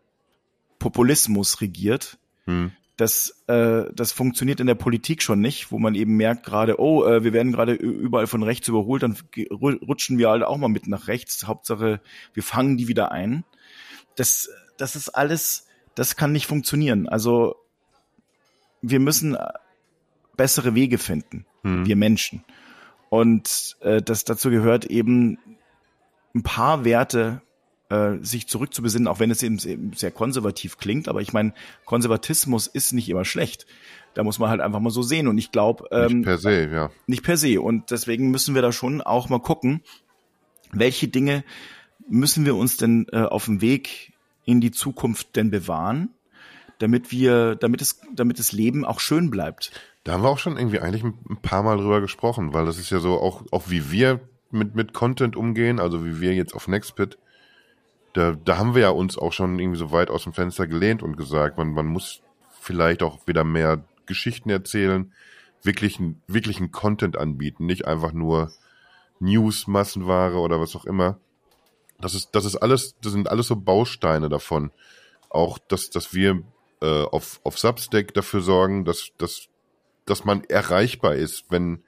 Populismus 0.78 1.60
regiert. 1.60 2.18
Hm. 2.46 2.72
Das, 3.02 3.42
äh, 3.48 3.92
das 3.92 4.12
funktioniert 4.12 4.60
in 4.60 4.68
der 4.68 4.76
Politik 4.76 5.24
schon 5.24 5.40
nicht, 5.40 5.72
wo 5.72 5.80
man 5.80 5.96
eben 5.96 6.16
merkt 6.16 6.46
gerade, 6.46 6.78
oh, 6.78 7.04
äh, 7.04 7.24
wir 7.24 7.32
werden 7.32 7.50
gerade 7.50 7.72
überall 7.72 8.28
von 8.28 8.44
rechts 8.44 8.68
überholt, 8.68 9.02
dann 9.02 9.16
rutschen 9.50 10.18
wir 10.18 10.30
alle 10.30 10.46
auch 10.46 10.56
mal 10.56 10.68
mit 10.68 10.86
nach 10.86 11.08
rechts. 11.08 11.48
Hauptsache, 11.48 12.00
wir 12.32 12.42
fangen 12.44 12.76
die 12.76 12.86
wieder 12.86 13.10
ein. 13.10 13.42
Das, 14.14 14.48
das 14.78 14.94
ist 14.94 15.08
alles, 15.08 15.66
das 15.96 16.14
kann 16.14 16.30
nicht 16.30 16.46
funktionieren. 16.46 17.08
Also 17.08 17.56
wir 18.82 19.00
müssen 19.00 19.36
bessere 20.36 20.76
Wege 20.76 20.98
finden, 20.98 21.44
hm. 21.62 21.84
wir 21.84 21.96
Menschen. 21.96 22.44
Und 23.10 23.78
äh, 23.80 24.00
das 24.00 24.22
dazu 24.22 24.48
gehört 24.48 24.84
eben 24.84 25.38
ein 26.36 26.44
paar 26.44 26.84
Werte 26.84 27.42
äh, 27.92 28.24
sich 28.24 28.48
zurückzubesinnen, 28.48 29.06
auch 29.06 29.20
wenn 29.20 29.30
es 29.30 29.42
eben 29.42 29.58
sehr 29.94 30.10
konservativ 30.10 30.78
klingt. 30.78 31.08
Aber 31.08 31.20
ich 31.20 31.34
meine, 31.34 31.52
Konservatismus 31.84 32.66
ist 32.66 32.92
nicht 32.92 33.08
immer 33.10 33.26
schlecht. 33.26 33.66
Da 34.14 34.24
muss 34.24 34.38
man 34.38 34.48
halt 34.48 34.60
einfach 34.60 34.80
mal 34.80 34.90
so 34.90 35.02
sehen. 35.02 35.28
Und 35.28 35.36
ich 35.36 35.52
glaube, 35.52 35.88
ähm, 35.90 36.18
nicht 36.18 36.24
per 36.24 36.38
se, 36.38 36.70
ja. 36.70 36.90
Nicht 37.06 37.22
per 37.22 37.36
se. 37.36 37.60
Und 37.60 37.90
deswegen 37.90 38.30
müssen 38.30 38.54
wir 38.54 38.62
da 38.62 38.72
schon 38.72 39.02
auch 39.02 39.28
mal 39.28 39.40
gucken, 39.40 39.82
welche 40.72 41.08
Dinge 41.08 41.44
müssen 42.08 42.46
wir 42.46 42.56
uns 42.56 42.78
denn 42.78 43.06
äh, 43.12 43.22
auf 43.22 43.44
dem 43.44 43.60
Weg 43.60 44.12
in 44.46 44.60
die 44.60 44.70
Zukunft 44.70 45.36
denn 45.36 45.50
bewahren, 45.50 46.08
damit 46.78 47.10
wir, 47.12 47.56
damit 47.56 47.82
es, 47.82 48.00
damit 48.14 48.38
das 48.38 48.52
Leben 48.52 48.86
auch 48.86 49.00
schön 49.00 49.30
bleibt. 49.30 49.70
Da 50.04 50.12
haben 50.12 50.22
wir 50.22 50.30
auch 50.30 50.38
schon 50.38 50.56
irgendwie 50.56 50.80
eigentlich 50.80 51.04
ein 51.04 51.38
paar 51.42 51.62
Mal 51.62 51.76
drüber 51.76 52.00
gesprochen, 52.00 52.54
weil 52.54 52.64
das 52.64 52.78
ist 52.78 52.90
ja 52.90 53.00
so 53.00 53.20
auch, 53.20 53.44
auch 53.50 53.64
wie 53.68 53.92
wir 53.92 54.20
mit, 54.50 54.74
mit 54.74 54.94
Content 54.94 55.36
umgehen, 55.36 55.78
also 55.78 56.04
wie 56.04 56.20
wir 56.20 56.34
jetzt 56.34 56.54
auf 56.54 56.68
Nextpit, 56.68 57.18
da, 58.12 58.32
da 58.32 58.58
haben 58.58 58.74
wir 58.74 58.82
ja 58.82 58.90
uns 58.90 59.16
auch 59.18 59.32
schon 59.32 59.58
irgendwie 59.58 59.78
so 59.78 59.92
weit 59.92 60.10
aus 60.10 60.24
dem 60.24 60.32
Fenster 60.32 60.66
gelehnt 60.66 61.02
und 61.02 61.16
gesagt, 61.16 61.58
man, 61.58 61.72
man 61.72 61.86
muss 61.86 62.22
vielleicht 62.60 63.02
auch 63.02 63.26
wieder 63.26 63.44
mehr 63.44 63.84
Geschichten 64.06 64.50
erzählen, 64.50 65.12
wirklichen, 65.62 66.20
wirklichen 66.26 66.70
Content 66.70 67.16
anbieten, 67.16 67.66
nicht 67.66 67.86
einfach 67.86 68.12
nur 68.12 68.52
News, 69.20 69.66
Massenware 69.66 70.38
oder 70.38 70.60
was 70.60 70.74
auch 70.76 70.84
immer. 70.84 71.18
Das 72.00 72.14
ist, 72.14 72.30
das 72.32 72.44
ist 72.44 72.56
alles, 72.56 72.96
das 73.00 73.12
sind 73.12 73.30
alles 73.30 73.46
so 73.46 73.56
Bausteine 73.56 74.28
davon. 74.28 74.72
Auch, 75.30 75.58
dass, 75.58 75.90
dass 75.90 76.12
wir 76.12 76.42
äh, 76.80 77.04
auf, 77.04 77.40
auf 77.44 77.58
Substack 77.58 78.12
dafür 78.12 78.42
sorgen, 78.42 78.84
dass, 78.84 79.10
dass 79.18 79.48
dass 80.06 80.24
man 80.24 80.44
erreichbar 80.44 81.14
ist, 81.14 81.44
wenn, 81.50 81.82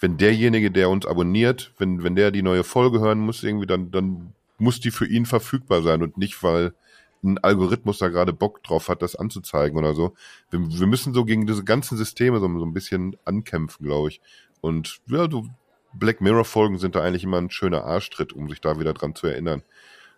wenn 0.00 0.16
derjenige, 0.18 0.70
der 0.70 0.90
uns 0.90 1.06
abonniert, 1.06 1.72
wenn, 1.78 2.02
wenn 2.02 2.16
der 2.16 2.30
die 2.30 2.42
neue 2.42 2.64
Folge 2.64 3.00
hören 3.00 3.18
muss, 3.18 3.42
irgendwie, 3.42 3.66
dann, 3.66 3.90
dann 3.90 4.32
muss 4.58 4.80
die 4.80 4.90
für 4.90 5.06
ihn 5.06 5.26
verfügbar 5.26 5.82
sein 5.82 6.02
und 6.02 6.16
nicht, 6.16 6.42
weil 6.42 6.74
ein 7.22 7.38
Algorithmus 7.38 7.98
da 7.98 8.08
gerade 8.08 8.32
Bock 8.32 8.62
drauf 8.62 8.88
hat, 8.88 9.02
das 9.02 9.16
anzuzeigen 9.16 9.78
oder 9.78 9.94
so. 9.94 10.14
Wir, 10.50 10.60
wir 10.60 10.86
müssen 10.86 11.14
so 11.14 11.24
gegen 11.24 11.46
diese 11.46 11.64
ganzen 11.64 11.96
Systeme 11.96 12.40
so, 12.40 12.58
so 12.58 12.64
ein 12.64 12.74
bisschen 12.74 13.16
ankämpfen, 13.24 13.86
glaube 13.86 14.08
ich. 14.08 14.20
Und 14.60 15.00
ja, 15.06 15.28
so 15.30 15.46
Black 15.92 16.20
Mirror 16.20 16.44
Folgen 16.44 16.78
sind 16.78 16.94
da 16.94 17.02
eigentlich 17.02 17.24
immer 17.24 17.38
ein 17.38 17.50
schöner 17.50 17.84
Arschtritt, 17.84 18.32
um 18.32 18.48
sich 18.48 18.60
da 18.60 18.78
wieder 18.78 18.94
dran 18.94 19.14
zu 19.14 19.26
erinnern. 19.26 19.62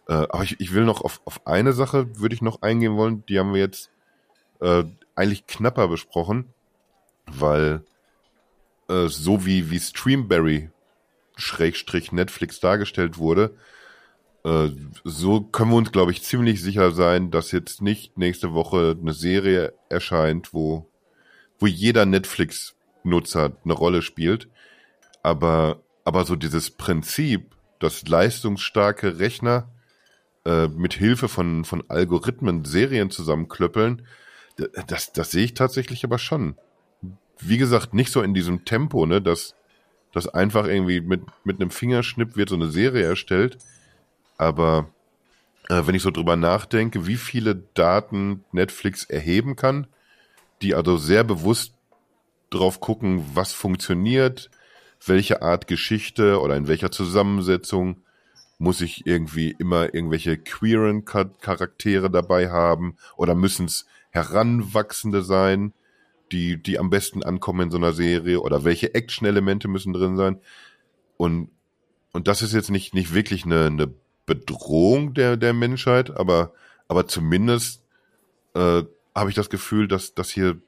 Äh, 0.09 0.13
aber 0.13 0.43
ich, 0.43 0.61
ich 0.61 0.75
will 0.75 0.85
noch 0.85 1.03
auf, 1.03 1.21
auf 1.25 1.47
eine 1.47 1.73
Sache 1.73 2.19
würde 2.19 2.35
ich 2.35 2.43
noch 2.43 2.63
eingehen 2.63 2.97
wollen, 2.97 3.25
die 3.27 3.39
haben 3.39 3.53
wir 3.53 3.61
jetzt 3.61 3.91
äh, 4.61 4.85
eigentlich 5.15 5.47
knapper 5.47 5.89
besprochen, 5.89 6.53
weil 7.27 7.83
äh, 8.89 9.07
so 9.09 9.45
wie, 9.47 9.71
wie 9.71 9.81
Streamberry 9.81 10.71
Schrägstrich 11.37 12.11
Netflix 12.11 12.59
dargestellt 12.59 13.19
wurde, 13.19 13.55
äh, 14.49 14.71
so 15.05 15.43
können 15.43 15.71
wir 15.71 15.77
uns, 15.77 15.93
glaube 15.93 16.13
ich, 16.13 16.23
ziemlich 16.23 16.63
sicher 16.63 16.93
sein, 16.93 17.31
dass 17.31 17.53
jetzt 17.53 17.83
nicht 17.83 18.17
nächste 18.17 18.55
Woche 18.55 18.97
eine 18.99 19.13
Serie 19.13 19.75
erscheint, 19.91 20.55
wo, 20.55 20.89
wo 21.59 21.67
jeder 21.67 22.07
Netflix-Nutzer 22.07 23.53
eine 23.65 23.73
Rolle 23.75 24.01
spielt. 24.01 24.49
Aber, 25.23 25.83
aber 26.05 26.25
so 26.25 26.35
dieses 26.35 26.71
Prinzip, 26.71 27.55
dass 27.79 28.09
leistungsstarke 28.09 29.19
Rechner 29.19 29.69
äh, 30.47 30.69
mit 30.69 30.95
Hilfe 30.95 31.29
von, 31.29 31.65
von 31.65 31.85
Algorithmen 31.89 32.65
Serien 32.65 33.11
zusammenklöppeln, 33.11 34.07
das, 34.87 35.13
das 35.13 35.31
sehe 35.31 35.45
ich 35.45 35.55
tatsächlich 35.55 36.05
aber 36.05 36.19
schon. 36.19 36.57
Wie 37.39 37.59
gesagt, 37.59 37.95
nicht 37.95 38.11
so 38.11 38.23
in 38.23 38.35
diesem 38.35 38.65
Tempo, 38.65 39.05
ne, 39.07 39.21
dass, 39.21 39.55
dass 40.13 40.27
einfach 40.27 40.67
irgendwie 40.67 41.01
mit, 41.01 41.23
mit 41.45 41.61
einem 41.61 41.71
Fingerschnipp 41.71 42.37
wird 42.37 42.49
so 42.49 42.57
eine 42.57 42.69
Serie 42.69 43.05
erstellt. 43.05 43.59
Aber 44.39 44.89
äh, 45.69 45.83
wenn 45.85 45.95
ich 45.95 46.03
so 46.03 46.11
drüber 46.11 46.37
nachdenke, 46.37 47.07
wie 47.07 47.17
viele 47.17 47.57
Daten 47.75 48.45
Netflix 48.53 49.05
erheben 49.05 49.57
kann, 49.57 49.87
die 50.63 50.75
also 50.75 50.97
sehr 50.97 51.25
bewusst 51.25 51.75
drauf 52.51 52.81
gucken, 52.81 53.25
was 53.35 53.53
funktioniert, 53.53 54.51
welche 55.05 55.43
Art 55.43 55.67
Geschichte 55.67 56.41
oder 56.41 56.57
in 56.57 56.67
welcher 56.69 56.91
Zusammensetzung 56.91 58.03
muss 58.59 58.81
ich 58.81 59.07
irgendwie 59.07 59.55
immer 59.59 59.95
irgendwelche 59.95 60.37
queeren 60.37 61.05
Charaktere 61.05 62.11
dabei 62.11 62.51
haben 62.51 62.97
oder 63.17 63.35
müssen 63.37 63.67
es 63.67 63.87
Heranwachsende 64.11 65.23
sein, 65.23 65.73
die, 66.33 66.61
die 66.61 66.79
am 66.79 66.91
besten 66.91 67.23
ankommen 67.23 67.63
in 67.63 67.71
so 67.71 67.77
einer 67.77 67.93
Serie 67.93 68.41
oder 68.41 68.65
welche 68.65 68.95
Action-Elemente 68.95 69.69
müssen 69.69 69.93
drin 69.93 70.17
sein. 70.17 70.41
Und, 71.17 71.51
und 72.13 72.27
das 72.27 72.43
ist 72.43 72.53
jetzt 72.53 72.71
nicht, 72.71 72.95
nicht 72.95 73.15
wirklich 73.15 73.45
eine, 73.45 73.67
eine 73.67 73.95
Bedrohung 74.29 75.15
der, 75.15 75.37
der 75.37 75.55
Menschheit, 75.55 76.17
aber, 76.17 76.53
aber 76.87 77.09
zumindest 77.09 77.83
äh, 78.55 78.85
habe 79.15 79.31
ich 79.31 79.35
das 79.35 79.51
Gefühl, 79.51 79.89
dass, 79.89 80.15
dass 80.15 80.31
hier, 80.31 80.61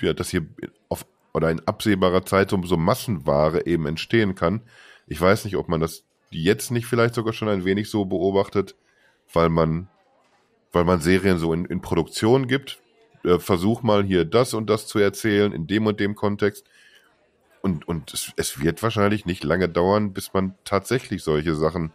ja, 0.00 0.12
dass 0.12 0.28
hier 0.28 0.44
auf 0.88 1.06
oder 1.32 1.50
in 1.50 1.60
absehbarer 1.66 2.26
Zeit 2.26 2.50
so, 2.50 2.60
so 2.64 2.76
Massenware 2.76 3.66
eben 3.66 3.86
entstehen 3.86 4.34
kann. 4.34 4.60
Ich 5.06 5.18
weiß 5.18 5.46
nicht, 5.46 5.56
ob 5.56 5.68
man 5.68 5.80
das 5.80 6.04
jetzt 6.30 6.70
nicht 6.70 6.86
vielleicht 6.86 7.14
sogar 7.14 7.32
schon 7.32 7.48
ein 7.48 7.64
wenig 7.64 7.88
so 7.88 8.04
beobachtet, 8.04 8.74
weil 9.32 9.48
man, 9.48 9.88
weil 10.72 10.84
man 10.84 11.00
Serien 11.00 11.38
so 11.38 11.54
in, 11.54 11.64
in 11.64 11.80
Produktion 11.80 12.48
gibt. 12.48 12.80
Äh, 13.24 13.38
versuch 13.38 13.82
mal 13.82 14.02
hier 14.02 14.24
das 14.24 14.52
und 14.52 14.68
das 14.68 14.88
zu 14.88 14.98
erzählen, 14.98 15.52
in 15.52 15.66
dem 15.66 15.86
und 15.86 16.00
dem 16.00 16.16
Kontext. 16.16 16.66
Und, 17.62 17.86
und 17.86 18.12
es, 18.12 18.32
es 18.36 18.60
wird 18.60 18.82
wahrscheinlich 18.82 19.24
nicht 19.24 19.44
lange 19.44 19.68
dauern, 19.68 20.12
bis 20.12 20.34
man 20.34 20.56
tatsächlich 20.64 21.22
solche 21.22 21.54
Sachen 21.54 21.92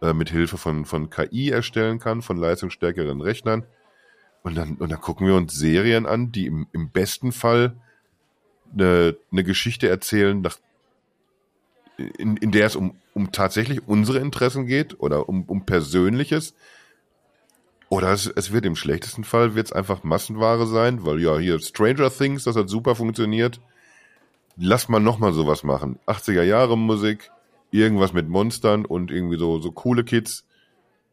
äh, 0.00 0.12
mit 0.12 0.30
Hilfe 0.30 0.56
von, 0.56 0.84
von 0.84 1.10
KI 1.10 1.50
erstellen 1.50 1.98
kann, 1.98 2.22
von 2.22 2.36
leistungsstärkeren 2.36 3.20
Rechnern. 3.20 3.64
Und 4.42 4.56
dann, 4.56 4.76
und 4.76 4.90
dann 4.90 5.00
gucken 5.00 5.26
wir 5.26 5.34
uns 5.34 5.54
Serien 5.54 6.06
an, 6.06 6.32
die 6.32 6.46
im, 6.46 6.66
im 6.72 6.90
besten 6.90 7.32
Fall 7.32 7.76
eine, 8.72 9.16
eine 9.30 9.44
Geschichte 9.44 9.88
erzählen, 9.88 10.40
nach, 10.40 10.58
in, 11.96 12.36
in 12.38 12.50
der 12.50 12.66
es 12.66 12.76
um, 12.76 12.96
um 13.12 13.32
tatsächlich 13.32 13.86
unsere 13.86 14.18
Interessen 14.18 14.66
geht 14.66 15.00
oder 15.00 15.28
um, 15.28 15.44
um 15.44 15.66
Persönliches. 15.66 16.54
Oder 17.90 18.12
es, 18.12 18.26
es 18.26 18.52
wird 18.52 18.64
im 18.64 18.76
schlechtesten 18.76 19.24
Fall 19.24 19.54
wird's 19.54 19.72
einfach 19.72 20.04
Massenware 20.04 20.66
sein, 20.66 21.04
weil 21.04 21.20
ja 21.20 21.36
hier 21.38 21.58
Stranger 21.58 22.10
Things, 22.10 22.44
das 22.44 22.56
hat 22.56 22.70
super 22.70 22.94
funktioniert. 22.94 23.60
Lass 24.56 24.88
mal 24.88 25.00
nochmal 25.00 25.32
sowas 25.32 25.64
machen. 25.64 25.98
80er 26.06 26.42
Jahre 26.42 26.78
Musik, 26.78 27.30
irgendwas 27.70 28.12
mit 28.12 28.28
Monstern 28.28 28.84
und 28.84 29.10
irgendwie 29.10 29.38
so, 29.38 29.60
so 29.60 29.72
coole 29.72 30.04
Kids, 30.04 30.44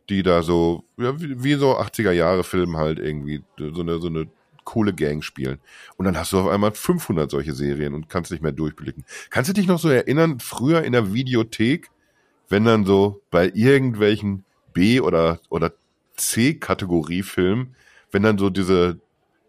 die 0.09 0.23
da 0.23 0.41
so, 0.41 0.83
ja, 0.97 1.19
wie, 1.19 1.43
wie 1.43 1.53
so 1.55 1.77
80er 1.77 2.11
Jahre 2.11 2.43
Film 2.43 2.77
halt 2.77 2.99
irgendwie, 2.99 3.43
so 3.57 3.81
eine, 3.81 3.99
so 3.99 4.07
eine 4.07 4.27
coole 4.63 4.93
Gang 4.93 5.23
spielen. 5.23 5.59
Und 5.95 6.05
dann 6.05 6.17
hast 6.17 6.33
du 6.33 6.39
auf 6.39 6.47
einmal 6.47 6.73
500 6.73 7.31
solche 7.31 7.53
Serien 7.53 7.93
und 7.93 8.09
kannst 8.09 8.31
nicht 8.31 8.43
mehr 8.43 8.51
durchblicken. 8.51 9.05
Kannst 9.29 9.49
du 9.49 9.53
dich 9.53 9.67
noch 9.67 9.79
so 9.79 9.89
erinnern, 9.89 10.39
früher 10.39 10.83
in 10.83 10.91
der 10.91 11.13
Videothek, 11.13 11.89
wenn 12.49 12.65
dann 12.65 12.85
so 12.85 13.21
bei 13.31 13.49
irgendwelchen 13.53 14.43
B- 14.73 14.99
oder, 14.99 15.39
oder 15.49 15.71
C-Kategorie-Filmen, 16.17 17.75
wenn 18.11 18.23
dann 18.23 18.37
so 18.37 18.49
diese, 18.49 18.99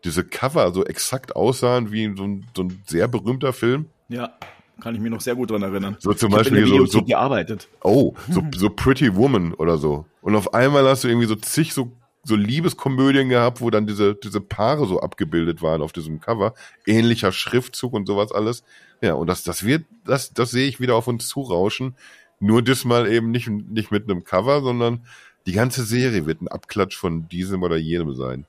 diese 0.04 0.24
Cover 0.24 0.72
so 0.72 0.84
exakt 0.84 1.34
aussahen 1.34 1.90
wie 1.90 2.14
so 2.16 2.24
ein, 2.24 2.46
so 2.56 2.62
ein 2.62 2.82
sehr 2.86 3.08
berühmter 3.08 3.52
Film? 3.52 3.86
Ja. 4.08 4.38
Kann 4.80 4.94
ich 4.94 5.00
mir 5.00 5.10
noch 5.10 5.20
sehr 5.20 5.34
gut 5.34 5.50
dran 5.50 5.62
erinnern. 5.62 5.96
So 5.98 6.12
zum 6.14 6.30
Beispiel 6.30 6.66
so, 6.66 6.86
so 6.86 7.02
gearbeitet. 7.02 7.68
Oh, 7.82 8.14
so, 8.30 8.42
so 8.56 8.70
Pretty 8.70 9.14
Woman 9.16 9.52
oder 9.54 9.76
so. 9.76 10.06
Und 10.22 10.36
auf 10.36 10.54
einmal 10.54 10.84
hast 10.88 11.04
du 11.04 11.08
irgendwie 11.08 11.26
so 11.26 11.34
zig 11.34 11.74
so 11.74 11.92
so 12.24 12.36
Liebeskomödien 12.36 13.28
gehabt, 13.28 13.60
wo 13.60 13.70
dann 13.70 13.86
diese, 13.86 14.14
diese 14.14 14.40
Paare 14.40 14.86
so 14.86 15.00
abgebildet 15.00 15.62
waren 15.62 15.82
auf 15.82 15.92
diesem 15.92 16.20
Cover. 16.20 16.54
Ähnlicher 16.86 17.32
Schriftzug 17.32 17.94
und 17.94 18.06
sowas 18.06 18.32
alles. 18.32 18.62
Ja, 19.00 19.14
und 19.14 19.28
das, 19.28 19.44
das 19.44 19.64
wird, 19.64 19.86
das, 20.04 20.32
das 20.34 20.50
sehe 20.50 20.68
ich 20.68 20.78
wieder 20.78 20.94
auf 20.94 21.08
uns 21.08 21.26
zurauschen. 21.26 21.96
Nur 22.38 22.62
diesmal 22.62 23.10
eben 23.10 23.30
nicht, 23.30 23.48
nicht 23.48 23.90
mit 23.90 24.04
einem 24.04 24.24
Cover, 24.24 24.60
sondern 24.60 25.06
die 25.46 25.52
ganze 25.52 25.84
Serie 25.84 26.26
wird 26.26 26.42
ein 26.42 26.48
Abklatsch 26.48 26.96
von 26.96 27.28
diesem 27.28 27.62
oder 27.62 27.76
jenem 27.76 28.14
sein. 28.14 28.44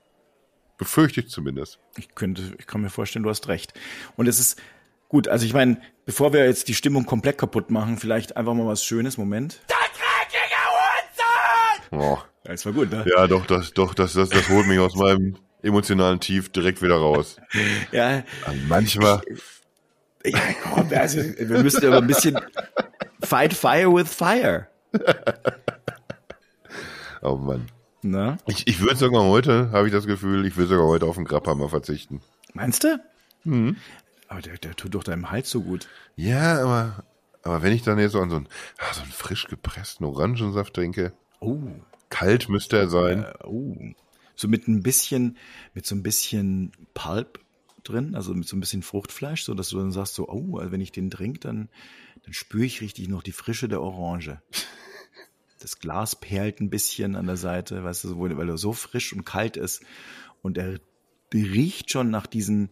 Befürchte 0.76 1.20
ich 1.20 1.28
zumindest. 1.28 1.78
Ich 1.96 2.14
könnte, 2.14 2.54
ich 2.58 2.66
kann 2.66 2.82
mir 2.82 2.90
vorstellen, 2.90 3.22
du 3.22 3.30
hast 3.30 3.48
recht. 3.48 3.72
Und 4.16 4.26
es 4.26 4.38
ist 4.38 4.60
gut, 5.10 5.28
also 5.28 5.44
ich 5.44 5.52
meine, 5.52 5.78
bevor 6.06 6.32
wir 6.32 6.46
jetzt 6.46 6.68
die 6.68 6.74
Stimmung 6.74 7.04
komplett 7.04 7.36
kaputt 7.36 7.70
machen, 7.70 7.98
vielleicht 7.98 8.38
einfach 8.38 8.54
mal 8.54 8.66
was 8.66 8.82
Schönes. 8.82 9.18
Moment. 9.18 9.60
Der 9.68 9.76
dreckige 9.76 10.56
Hund! 11.92 12.02
Oh. 12.02 12.18
Das 12.44 12.64
war 12.64 12.72
gut, 12.72 12.90
ne? 12.90 13.04
Ja, 13.06 13.26
doch, 13.26 13.44
das, 13.46 13.74
doch, 13.74 13.92
das, 13.92 14.14
das, 14.14 14.30
das 14.30 14.48
holt 14.48 14.66
mich 14.66 14.78
aus 14.78 14.96
meinem 14.96 15.36
emotionalen 15.62 16.20
Tief 16.20 16.48
direkt 16.48 16.80
wieder 16.80 16.96
raus. 16.96 17.36
ja. 17.92 18.24
Also 18.46 18.60
manchmal. 18.66 19.20
Ja, 20.24 20.38
komm, 20.62 20.88
also, 20.94 21.18
wir 21.20 21.62
müssen 21.62 21.86
aber 21.86 21.98
ein 21.98 22.06
bisschen 22.06 22.38
fight 23.22 23.52
fire 23.54 23.92
with 23.94 24.08
fire. 24.08 24.68
oh 27.22 27.36
Mann. 27.36 27.66
Na? 28.02 28.38
Ich, 28.46 28.66
ich 28.66 28.80
würde 28.80 28.96
sogar 28.96 29.22
heute, 29.24 29.70
habe 29.72 29.86
ich 29.86 29.92
das 29.92 30.06
Gefühl, 30.06 30.46
ich 30.46 30.56
würde 30.56 30.70
sogar 30.70 30.86
heute 30.86 31.06
auf 31.06 31.16
den 31.16 31.26
Grabhammer 31.26 31.68
verzichten. 31.68 32.22
Meinst 32.54 32.84
du? 32.84 32.98
Mhm. 33.44 33.76
Aber 34.30 34.42
der, 34.42 34.58
der 34.58 34.76
tut 34.76 34.94
doch 34.94 35.02
deinem 35.02 35.32
Hals 35.32 35.50
so 35.50 35.60
gut. 35.60 35.88
Ja, 36.14 36.62
aber, 36.62 37.04
aber 37.42 37.62
wenn 37.62 37.72
ich 37.72 37.82
dann 37.82 37.98
jetzt 37.98 38.12
so 38.12 38.20
an 38.20 38.30
so 38.30 38.36
einen, 38.36 38.48
ah, 38.78 38.94
so 38.94 39.02
einen 39.02 39.10
frisch 39.10 39.48
gepressten 39.48 40.06
Orangensaft 40.06 40.72
trinke. 40.72 41.12
Oh. 41.40 41.58
Kalt 42.10 42.48
müsste 42.48 42.78
er 42.78 42.88
sein. 42.88 43.24
Äh, 43.24 43.44
oh. 43.44 43.76
So 44.36 44.46
mit 44.46 44.68
ein 44.68 44.84
bisschen, 44.84 45.36
mit 45.74 45.84
so 45.84 45.96
ein 45.96 46.04
bisschen 46.04 46.70
Pulp 46.94 47.40
drin, 47.82 48.14
also 48.14 48.32
mit 48.32 48.46
so 48.46 48.56
ein 48.56 48.60
bisschen 48.60 48.84
Fruchtfleisch, 48.84 49.42
so 49.42 49.54
dass 49.54 49.70
du 49.70 49.78
dann 49.78 49.90
sagst 49.90 50.14
so, 50.14 50.28
oh, 50.28 50.58
also 50.58 50.70
wenn 50.70 50.80
ich 50.80 50.92
den 50.92 51.10
trinke, 51.10 51.40
dann, 51.40 51.68
dann 52.22 52.32
spüre 52.32 52.64
ich 52.64 52.82
richtig 52.82 53.08
noch 53.08 53.24
die 53.24 53.32
Frische 53.32 53.68
der 53.68 53.82
Orange. 53.82 54.40
Das 55.62 55.78
Glas 55.78 56.18
perlt 56.18 56.60
ein 56.60 56.70
bisschen 56.70 57.14
an 57.16 57.26
der 57.26 57.36
Seite, 57.36 57.84
weißt 57.84 58.04
du, 58.04 58.18
weil 58.18 58.48
er 58.48 58.56
so 58.56 58.72
frisch 58.72 59.12
und 59.12 59.26
kalt 59.26 59.58
ist 59.58 59.82
und 60.40 60.56
er 60.56 60.80
riecht 61.34 61.90
schon 61.90 62.08
nach 62.08 62.26
diesen, 62.26 62.70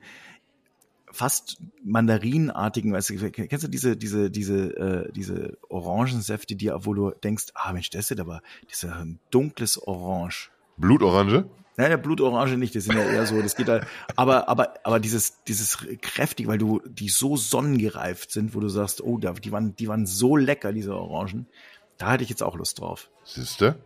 fast 1.13 1.59
mandarinartigen, 1.85 2.93
weißt 2.93 3.11
du, 3.11 3.31
kennst 3.31 3.65
du 3.65 3.69
diese, 3.69 3.97
diese, 3.97 4.31
diese, 4.31 4.77
äh, 4.77 5.13
diese 5.13 5.59
Orangensäfte, 5.69 6.57
die, 6.57 6.71
wo 6.73 6.95
du 6.95 7.11
denkst, 7.11 7.47
ah 7.55 7.73
Mensch, 7.73 7.91
das 7.91 8.11
ist 8.11 8.21
aber 8.21 8.43
dieser 8.71 9.07
dunkles 9.31 9.79
Orange. 9.79 10.51
Blutorange? 10.77 11.49
Nein, 11.77 11.91
der 11.91 11.97
Blutorange 11.97 12.59
nicht, 12.59 12.75
das 12.75 12.85
sind 12.85 12.97
ja 12.97 13.05
eher 13.05 13.25
so, 13.25 13.41
das 13.41 13.55
geht 13.55 13.69
halt, 13.69 13.87
aber, 14.17 14.49
aber, 14.49 14.75
aber 14.83 14.99
dieses, 14.99 15.45
dieses 15.45 15.79
kräftig, 16.03 16.49
weil 16.49 16.59
du, 16.59 16.81
die 16.85 17.09
so 17.09 17.37
sonnengereift 17.37 18.33
sind, 18.33 18.55
wo 18.55 18.61
du 18.61 18.69
sagst, 18.69 19.01
oh, 19.01 19.19
die 19.19 19.53
waren, 19.53 19.77
die 19.77 19.89
waren 19.89 20.05
so 20.05 20.37
lecker, 20.37 20.73
diese 20.73 20.97
Orangen. 20.97 21.47
Da 21.97 22.07
hatte 22.11 22.25
ich 22.25 22.31
jetzt 22.31 22.43
auch 22.43 22.57
Lust 22.57 22.81
drauf. 22.81 23.11
Siehste? 23.25 23.77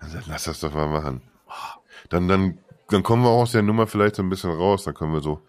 Dann 0.00 0.22
lass 0.26 0.44
das 0.44 0.60
doch 0.60 0.74
mal 0.74 0.88
machen. 0.88 1.22
Dann, 2.10 2.28
dann, 2.28 2.58
dann 2.88 3.02
kommen 3.02 3.22
wir 3.22 3.30
auch 3.30 3.42
aus 3.42 3.52
der 3.52 3.62
Nummer 3.62 3.86
vielleicht 3.86 4.16
so 4.16 4.22
ein 4.22 4.28
bisschen 4.28 4.50
raus, 4.50 4.84
dann 4.84 4.94
können 4.94 5.12
wir 5.12 5.20
so 5.20 5.40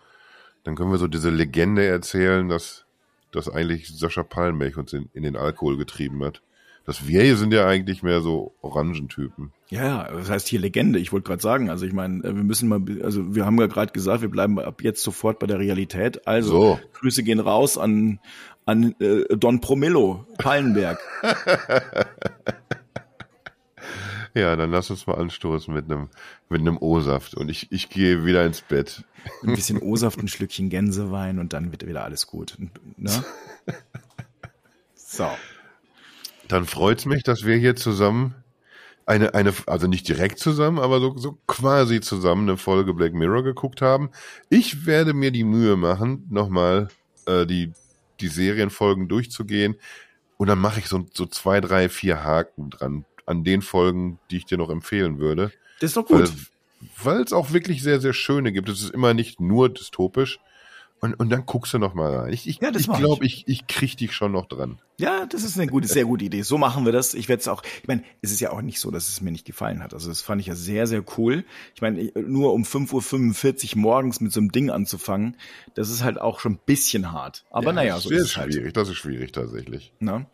dann 0.64 0.76
können 0.76 0.92
wir 0.92 0.98
so 0.98 1.08
diese 1.08 1.30
Legende 1.30 1.86
erzählen, 1.86 2.48
dass 2.50 2.86
dass 3.32 3.50
eigentlich 3.50 3.88
Sascha 3.88 4.24
Pallenberg 4.24 4.78
uns 4.78 4.94
in, 4.94 5.10
in 5.14 5.24
den 5.24 5.36
Alkohol 5.36 5.78
getrieben 5.78 6.24
hat. 6.24 6.42
Das 6.86 7.08
wir 7.08 7.22
hier 7.22 7.38
sind 7.38 7.54
ja 7.54 7.68
eigentlich 7.68 8.02
mehr 8.02 8.22
so 8.22 8.56
Orangentypen. 8.62 9.52
Ja, 9.70 9.86
ja, 9.86 10.12
das 10.12 10.30
heißt 10.30 10.48
hier 10.48 10.60
Legende. 10.60 11.00
Ich 11.00 11.14
wollte 11.14 11.28
gerade 11.28 11.42
sagen, 11.42 11.70
also 11.70 11.86
ich 11.86 11.94
meine, 11.94 12.24
wir 12.24 12.34
müssen 12.34 12.68
mal, 12.68 12.82
also 13.04 13.36
wir 13.36 13.46
haben 13.46 13.60
ja 13.60 13.68
gerade 13.68 13.94
gesagt, 13.94 14.22
wir 14.22 14.30
bleiben 14.30 14.60
ab 14.60 14.82
jetzt 14.82 15.04
sofort 15.04 15.40
bei 15.40 15.48
der 15.48 15.60
Realität. 15.60 16.28
Also 16.28 16.50
So. 16.50 16.80
Grüße 17.00 17.24
gehen 17.24 17.40
raus 17.40 17.78
an 17.78 18.20
an 18.66 18.96
äh, 19.00 19.24
Don 19.38 19.62
Promillo, 19.62 20.26
Pallenberg. 20.38 21.00
Ja, 24.34 24.56
dann 24.56 24.72
lass 24.72 24.90
uns 24.90 25.08
mal 25.08 25.16
anstoßen 25.16 25.74
mit 25.74 25.86
einem 25.86 26.10
mit 26.50 26.62
einem 26.62 26.78
O-Saft 26.78 27.36
und 27.36 27.50
ich 27.50 27.72
ich 27.72 27.90
gehe 27.90 28.26
wieder 28.26 28.46
ins 28.46 28.62
Bett. 28.62 29.04
Ein 29.44 29.56
bisschen 29.56 29.80
O-Saft, 29.80 30.20
ein 30.20 30.28
Schlückchen 30.28 30.70
Gänsewein 30.70 31.40
und 31.40 31.54
dann 31.54 31.72
wird 31.72 31.86
wieder 31.86 32.04
alles 32.04 32.28
gut. 32.28 32.58
Ne? 32.98 33.24
So. 34.96 35.28
Dann 36.48 36.66
freut's 36.66 37.06
mich, 37.06 37.24
dass 37.24 37.46
wir 37.46 37.58
hier 37.58 37.76
zusammen 37.76 38.36
eine 39.06 39.34
eine 39.34 39.54
also 39.68 39.88
nicht 39.88 40.08
direkt 40.08 40.40
zusammen, 40.40 40.80
aber 40.80 41.02
so 41.02 41.18
so 41.18 41.38
quasi 41.48 42.00
zusammen 42.00 42.48
eine 42.48 42.58
Folge 42.58 42.94
Black 42.94 43.14
Mirror 43.14 43.44
geguckt 43.44 43.82
haben. 43.82 44.10
Ich 44.50 44.86
werde 44.86 45.14
mir 45.14 45.32
die 45.32 45.44
Mühe 45.44 45.76
machen, 45.76 46.26
nochmal 46.30 46.88
äh, 47.26 47.46
die 47.46 47.74
die 48.22 48.30
Serienfolgen 48.30 49.10
durchzugehen 49.10 49.76
und 50.38 50.48
dann 50.48 50.60
mache 50.60 50.80
ich 50.80 50.88
so 50.88 51.06
so 51.14 51.26
zwei, 51.26 51.60
drei, 51.60 51.90
vier 51.90 52.24
Haken 52.24 52.70
dran 52.70 53.06
an 53.26 53.44
den 53.44 53.62
Folgen, 53.62 54.20
die 54.30 54.38
ich 54.38 54.46
dir 54.46 54.58
noch 54.58 54.70
empfehlen 54.70 55.20
würde. 55.20 55.52
Das 55.80 55.92
ist 55.92 55.98
doch 55.98 56.06
gut. 56.06 56.32
weil 57.04 57.22
es 57.22 57.34
auch 57.34 57.54
wirklich 57.54 57.82
sehr, 57.84 58.00
sehr 58.02 58.14
schöne 58.14 58.52
gibt. 58.52 58.70
Es 58.70 58.82
ist 58.82 58.92
immer 58.92 59.14
nicht 59.14 59.40
nur 59.40 59.70
dystopisch. 59.70 60.40
Und, 61.04 61.16
und 61.16 61.30
dann 61.32 61.48
guckst 61.48 61.74
du 61.74 61.80
noch 61.80 61.96
mal 61.96 62.14
rein. 62.16 62.32
Ich, 62.34 62.48
ich, 62.48 62.60
Ja, 62.62 62.70
das 62.70 62.84
ich 62.84 62.92
glaube, 62.92 63.26
ich, 63.26 63.48
ich 63.48 63.66
krieg 63.66 63.98
dich 63.98 64.14
schon 64.14 64.32
noch 64.32 64.46
dran. 64.46 64.80
Ja, 65.00 65.26
das 65.26 65.44
ist 65.44 65.58
eine 65.58 65.66
gute, 65.66 65.88
sehr 65.88 66.06
gute 66.06 66.24
Idee. 66.26 66.44
So 66.44 66.60
machen 66.60 66.86
wir 66.86 66.92
das. 66.92 67.16
Ich 67.16 67.28
werde 67.28 67.42
es 67.42 67.48
auch, 67.48 67.64
ich 67.82 67.88
meine, 67.88 68.04
es 68.22 68.32
ist 68.32 68.40
ja 68.40 68.52
auch 68.52 68.62
nicht 68.62 68.80
so, 68.80 68.92
dass 68.92 69.10
es 69.10 69.20
mir 69.20 69.32
nicht 69.32 69.44
gefallen 69.46 69.82
hat. 69.82 69.96
Also 69.96 70.10
das 70.10 70.22
fand 70.22 70.42
ich 70.42 70.48
ja 70.48 70.54
sehr, 70.54 70.86
sehr 70.86 71.04
cool. 71.18 71.44
Ich 71.74 71.82
meine, 71.82 72.12
nur 72.16 72.54
um 72.54 72.62
5.45 72.64 73.76
Uhr 73.76 73.82
morgens 73.82 74.22
mit 74.22 74.32
so 74.32 74.40
einem 74.40 74.52
Ding 74.52 74.70
anzufangen, 74.70 75.38
das 75.74 75.90
ist 75.90 76.04
halt 76.04 76.22
auch 76.22 76.40
schon 76.40 76.54
ein 76.54 76.60
bisschen 76.68 77.12
hart. 77.12 77.46
Aber 77.50 77.68
Ja, 77.68 77.74
naja, 77.74 77.94
das 77.96 78.04
so 78.04 78.12
ist 78.12 78.18
ist 78.18 78.26
es 78.28 78.38
halt. 78.38 78.54
schwierig. 78.54 78.74
Das 78.76 78.88
ist 78.88 78.98
schwierig 78.98 79.32
tatsächlich. 79.32 79.94
Ne? 80.00 80.28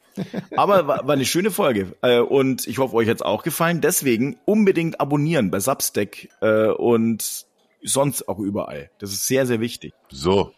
Aber 0.57 0.86
war, 0.86 1.07
war 1.07 1.13
eine 1.13 1.26
schöne 1.26 1.49
Folge. 1.51 1.95
Äh, 2.01 2.20
und 2.20 2.68
ich 2.68 2.78
hoffe, 2.80 2.93
euch 2.95 3.07
hat's 3.07 3.22
auch 3.22 3.43
gefallen. 3.43 3.80
Deswegen 3.80 4.36
unbedingt 4.43 4.99
abonnieren 4.99 5.49
bei 5.49 5.61
Substack 5.61 6.28
äh, 6.41 6.68
und 6.72 7.45
sonst 7.84 8.28
auch 8.28 8.39
überall. 8.39 8.89
Das 8.97 9.13
ist 9.13 9.28
sehr, 9.28 9.45
sehr 9.45 9.61
wichtig. 9.61 9.93
So. 10.09 10.51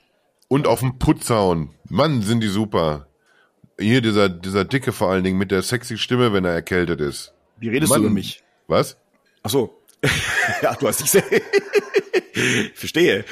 Und 0.50 0.68
auf 0.68 0.80
dem 0.82 1.00
Putzhauen. 1.00 1.70
Mann, 1.90 2.22
sind 2.22 2.42
die 2.42 2.48
super. 2.50 3.08
Hier 3.80 4.02
dieser, 4.02 4.28
dieser 4.28 4.66
Dicke 4.66 4.92
vor 4.92 5.10
allen 5.10 5.24
Dingen 5.24 5.38
mit 5.38 5.52
der 5.52 5.62
sexy 5.62 5.98
Stimme, 5.98 6.34
wenn 6.34 6.44
er 6.44 6.52
erkältet 6.54 7.00
ist. 7.00 7.34
Wie 7.58 7.70
redest 7.70 7.92
Mann. 7.92 8.02
du 8.02 8.08
über 8.08 8.14
mich? 8.14 8.44
Was? 8.68 8.98
Ach 9.44 9.50
so. 9.50 9.80
ja, 10.62 10.74
du 10.76 10.88
hast 10.88 11.00
dich 11.02 11.12
sehr. 11.12 11.24
Verstehe. 12.74 13.26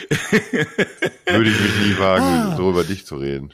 Würde 1.25 1.49
ich 1.49 1.59
mich 1.59 1.87
nie 1.87 1.95
Ah. 1.97 1.99
wagen, 1.99 2.57
so 2.57 2.69
über 2.69 2.83
dich 2.83 3.05
zu 3.05 3.17
reden. 3.17 3.53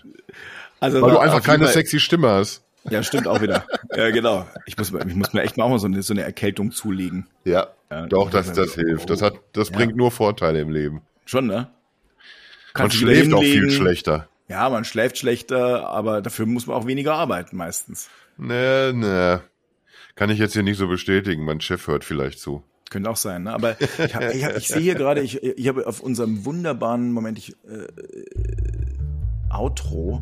Also 0.80 1.02
Weil 1.02 1.12
du 1.12 1.18
einfach 1.20 1.42
keine 1.44 1.68
sexy 1.68 2.00
Stimme 2.00 2.30
hast. 2.30 2.64
Ja, 2.90 3.02
stimmt 3.02 3.28
auch 3.28 3.42
wieder. 3.42 3.66
ja, 3.96 4.10
genau. 4.12 4.46
Ich 4.66 4.78
muss, 4.78 4.92
mir- 4.92 5.06
ich 5.08 5.16
muss 5.16 5.32
mir 5.32 5.42
echt 5.44 5.56
mal 5.58 5.64
auch 5.64 5.70
mal 5.70 5.80
so 5.80 5.88
eine, 5.88 6.02
so 6.04 6.14
eine 6.14 6.24
Erkältung 6.24 6.72
zulegen. 6.72 7.28
Ja. 7.46 7.68
Ja, 7.90 8.08
Doch, 8.08 8.30
das, 8.30 8.48
das- 8.48 8.56
das 8.58 8.76
hilft. 8.76 9.10
Das 9.10 9.22
hat, 9.22 9.36
das 9.54 9.72
bringt 9.72 9.96
nur 9.96 10.12
Vorteile 10.12 10.60
im 10.60 10.70
Leben. 10.70 11.02
Schon, 11.26 11.48
ne? 11.48 11.70
Man 12.76 12.82
Kannst 12.90 13.00
wieder 13.02 13.14
schläft 13.14 13.34
auch 13.34 13.42
viel 13.42 13.70
schlechter. 13.70 14.28
Ja, 14.48 14.70
man 14.70 14.84
schläft 14.84 15.18
schlechter, 15.18 15.88
aber 15.90 16.22
dafür 16.22 16.46
muss 16.46 16.68
man 16.68 16.76
auch 16.76 16.88
weniger 16.88 17.14
arbeiten 17.14 17.56
meistens. 17.56 18.10
Ne, 18.38 18.92
ne. 18.94 19.42
Kann 20.16 20.30
ich 20.30 20.40
jetzt 20.40 20.54
hier 20.54 20.64
nicht 20.64 20.78
so 20.78 20.88
bestätigen. 20.88 21.46
Mein 21.46 21.62
Chef 21.62 21.88
hört 21.88 22.04
vielleicht 22.04 22.40
zu. 22.40 22.64
Könnte 22.90 23.10
auch 23.10 23.18
sein, 23.18 23.44
ne? 23.44 23.54
Aber 23.54 23.80
ich, 23.82 24.16
hab, 24.16 24.34
ich, 24.34 24.44
hab, 24.44 24.58
ich 24.58 24.68
sehe 24.68 24.82
hier 24.82 24.96
gerade, 24.96 25.22
ich, 25.22 25.42
ich 25.44 25.68
habe 25.68 25.88
auf 25.88 26.00
unserem 26.00 26.46
wunderbaren 26.46 27.12
Moment, 27.12 27.38
ich, 27.38 27.52
äh, 27.68 27.88
Outro. 29.52 30.22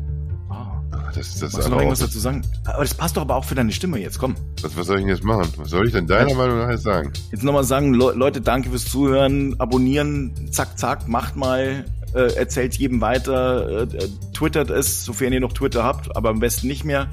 Ah, 0.50 0.82
Ah, 0.92 1.10
Das, 1.14 1.38
das, 1.40 1.52
Magst 1.54 1.66
du 1.66 1.70
noch 1.70 1.78
irgendwas 1.78 2.00
dazu 2.00 2.18
sagen? 2.18 2.42
Aber 2.64 2.82
das 2.82 2.92
passt 2.94 3.16
doch 3.16 3.22
aber 3.22 3.36
auch 3.36 3.44
für 3.46 3.54
deine 3.54 3.72
Stimme 3.72 3.98
jetzt, 3.98 4.18
komm. 4.18 4.34
was, 4.60 4.76
was 4.76 4.86
soll 4.86 4.96
ich 4.96 5.02
denn 5.02 5.08
jetzt 5.14 5.24
machen? 5.24 5.50
Was 5.56 5.70
soll 5.70 5.86
ich 5.86 5.92
denn 5.92 6.06
deiner 6.06 6.34
Meinung 6.34 6.58
nach 6.58 6.70
jetzt 6.70 6.82
sagen? 6.82 7.12
Jetzt 7.30 7.42
nochmal 7.44 7.64
sagen, 7.64 7.94
Le 7.94 8.12
Leute, 8.12 8.42
danke 8.42 8.68
fürs 8.68 8.84
Zuhören, 8.84 9.58
abonnieren, 9.58 10.32
zack, 10.50 10.78
zack, 10.78 11.08
macht 11.08 11.34
mal, 11.36 11.86
äh, 12.14 12.34
erzählt 12.34 12.74
jedem 12.76 13.00
weiter, 13.00 13.68
äh, 13.68 13.96
äh, 13.96 14.08
twittert 14.34 14.70
es, 14.70 15.04
sofern 15.04 15.32
ihr 15.32 15.40
noch 15.40 15.52
Twitter 15.52 15.82
habt, 15.84 16.14
aber 16.16 16.30
am 16.30 16.40
besten 16.40 16.66
nicht 16.68 16.84
mehr. 16.84 17.08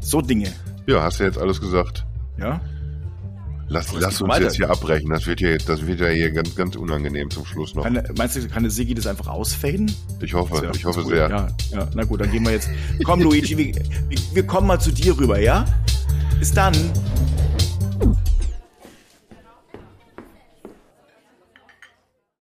So 0.00 0.20
Dinge, 0.20 0.48
Ja, 0.86 1.02
hast 1.02 1.20
du 1.20 1.24
jetzt 1.24 1.38
alles 1.38 1.60
gesagt. 1.60 2.04
ja? 2.38 2.60
Lass, 3.70 3.92
lass 3.92 4.22
uns 4.22 4.30
weiter. 4.30 4.44
jetzt 4.44 4.56
hier 4.56 4.70
abbrechen. 4.70 5.10
Das 5.10 5.26
wird 5.26 5.42
ja, 5.42 5.50
jetzt- 5.50 5.68
das 5.68 5.86
wird 5.86 6.00
ja 6.00 6.08
hier 6.08 6.30
ganz, 6.30 6.54
ganz 6.56 6.74
unangenehm 6.74 7.28
zum 7.28 7.44
Schluss 7.44 7.74
noch. 7.74 7.82
Kann, 7.84 8.02
meinst 8.16 8.34
du, 8.36 8.48
kann 8.48 8.62
der 8.62 8.70
Sigi 8.72 8.94
das 8.94 9.06
einfach 9.06 9.26
ausfaden? 9.26 9.92
Ich 10.22 10.32
hoffe, 10.32 10.62
wär 10.62 10.70
ich 10.74 10.86
hoffe 10.86 11.02
cool. 11.04 11.10
sehr. 11.16 11.28
Ja, 11.28 11.48
ja, 11.72 11.86
na 11.94 12.04
gut, 12.04 12.22
dann 12.22 12.30
gehen 12.30 12.44
wir 12.46 12.52
jetzt. 12.52 12.70
Komm, 13.04 13.20
Luigi, 13.20 13.58
wir, 13.58 13.74
wir 14.32 14.46
kommen 14.46 14.68
mal 14.68 14.80
zu 14.80 14.90
dir 14.90 15.18
rüber, 15.18 15.38
ja? 15.38 15.66
Bis 16.38 16.50
dann. 16.50 16.74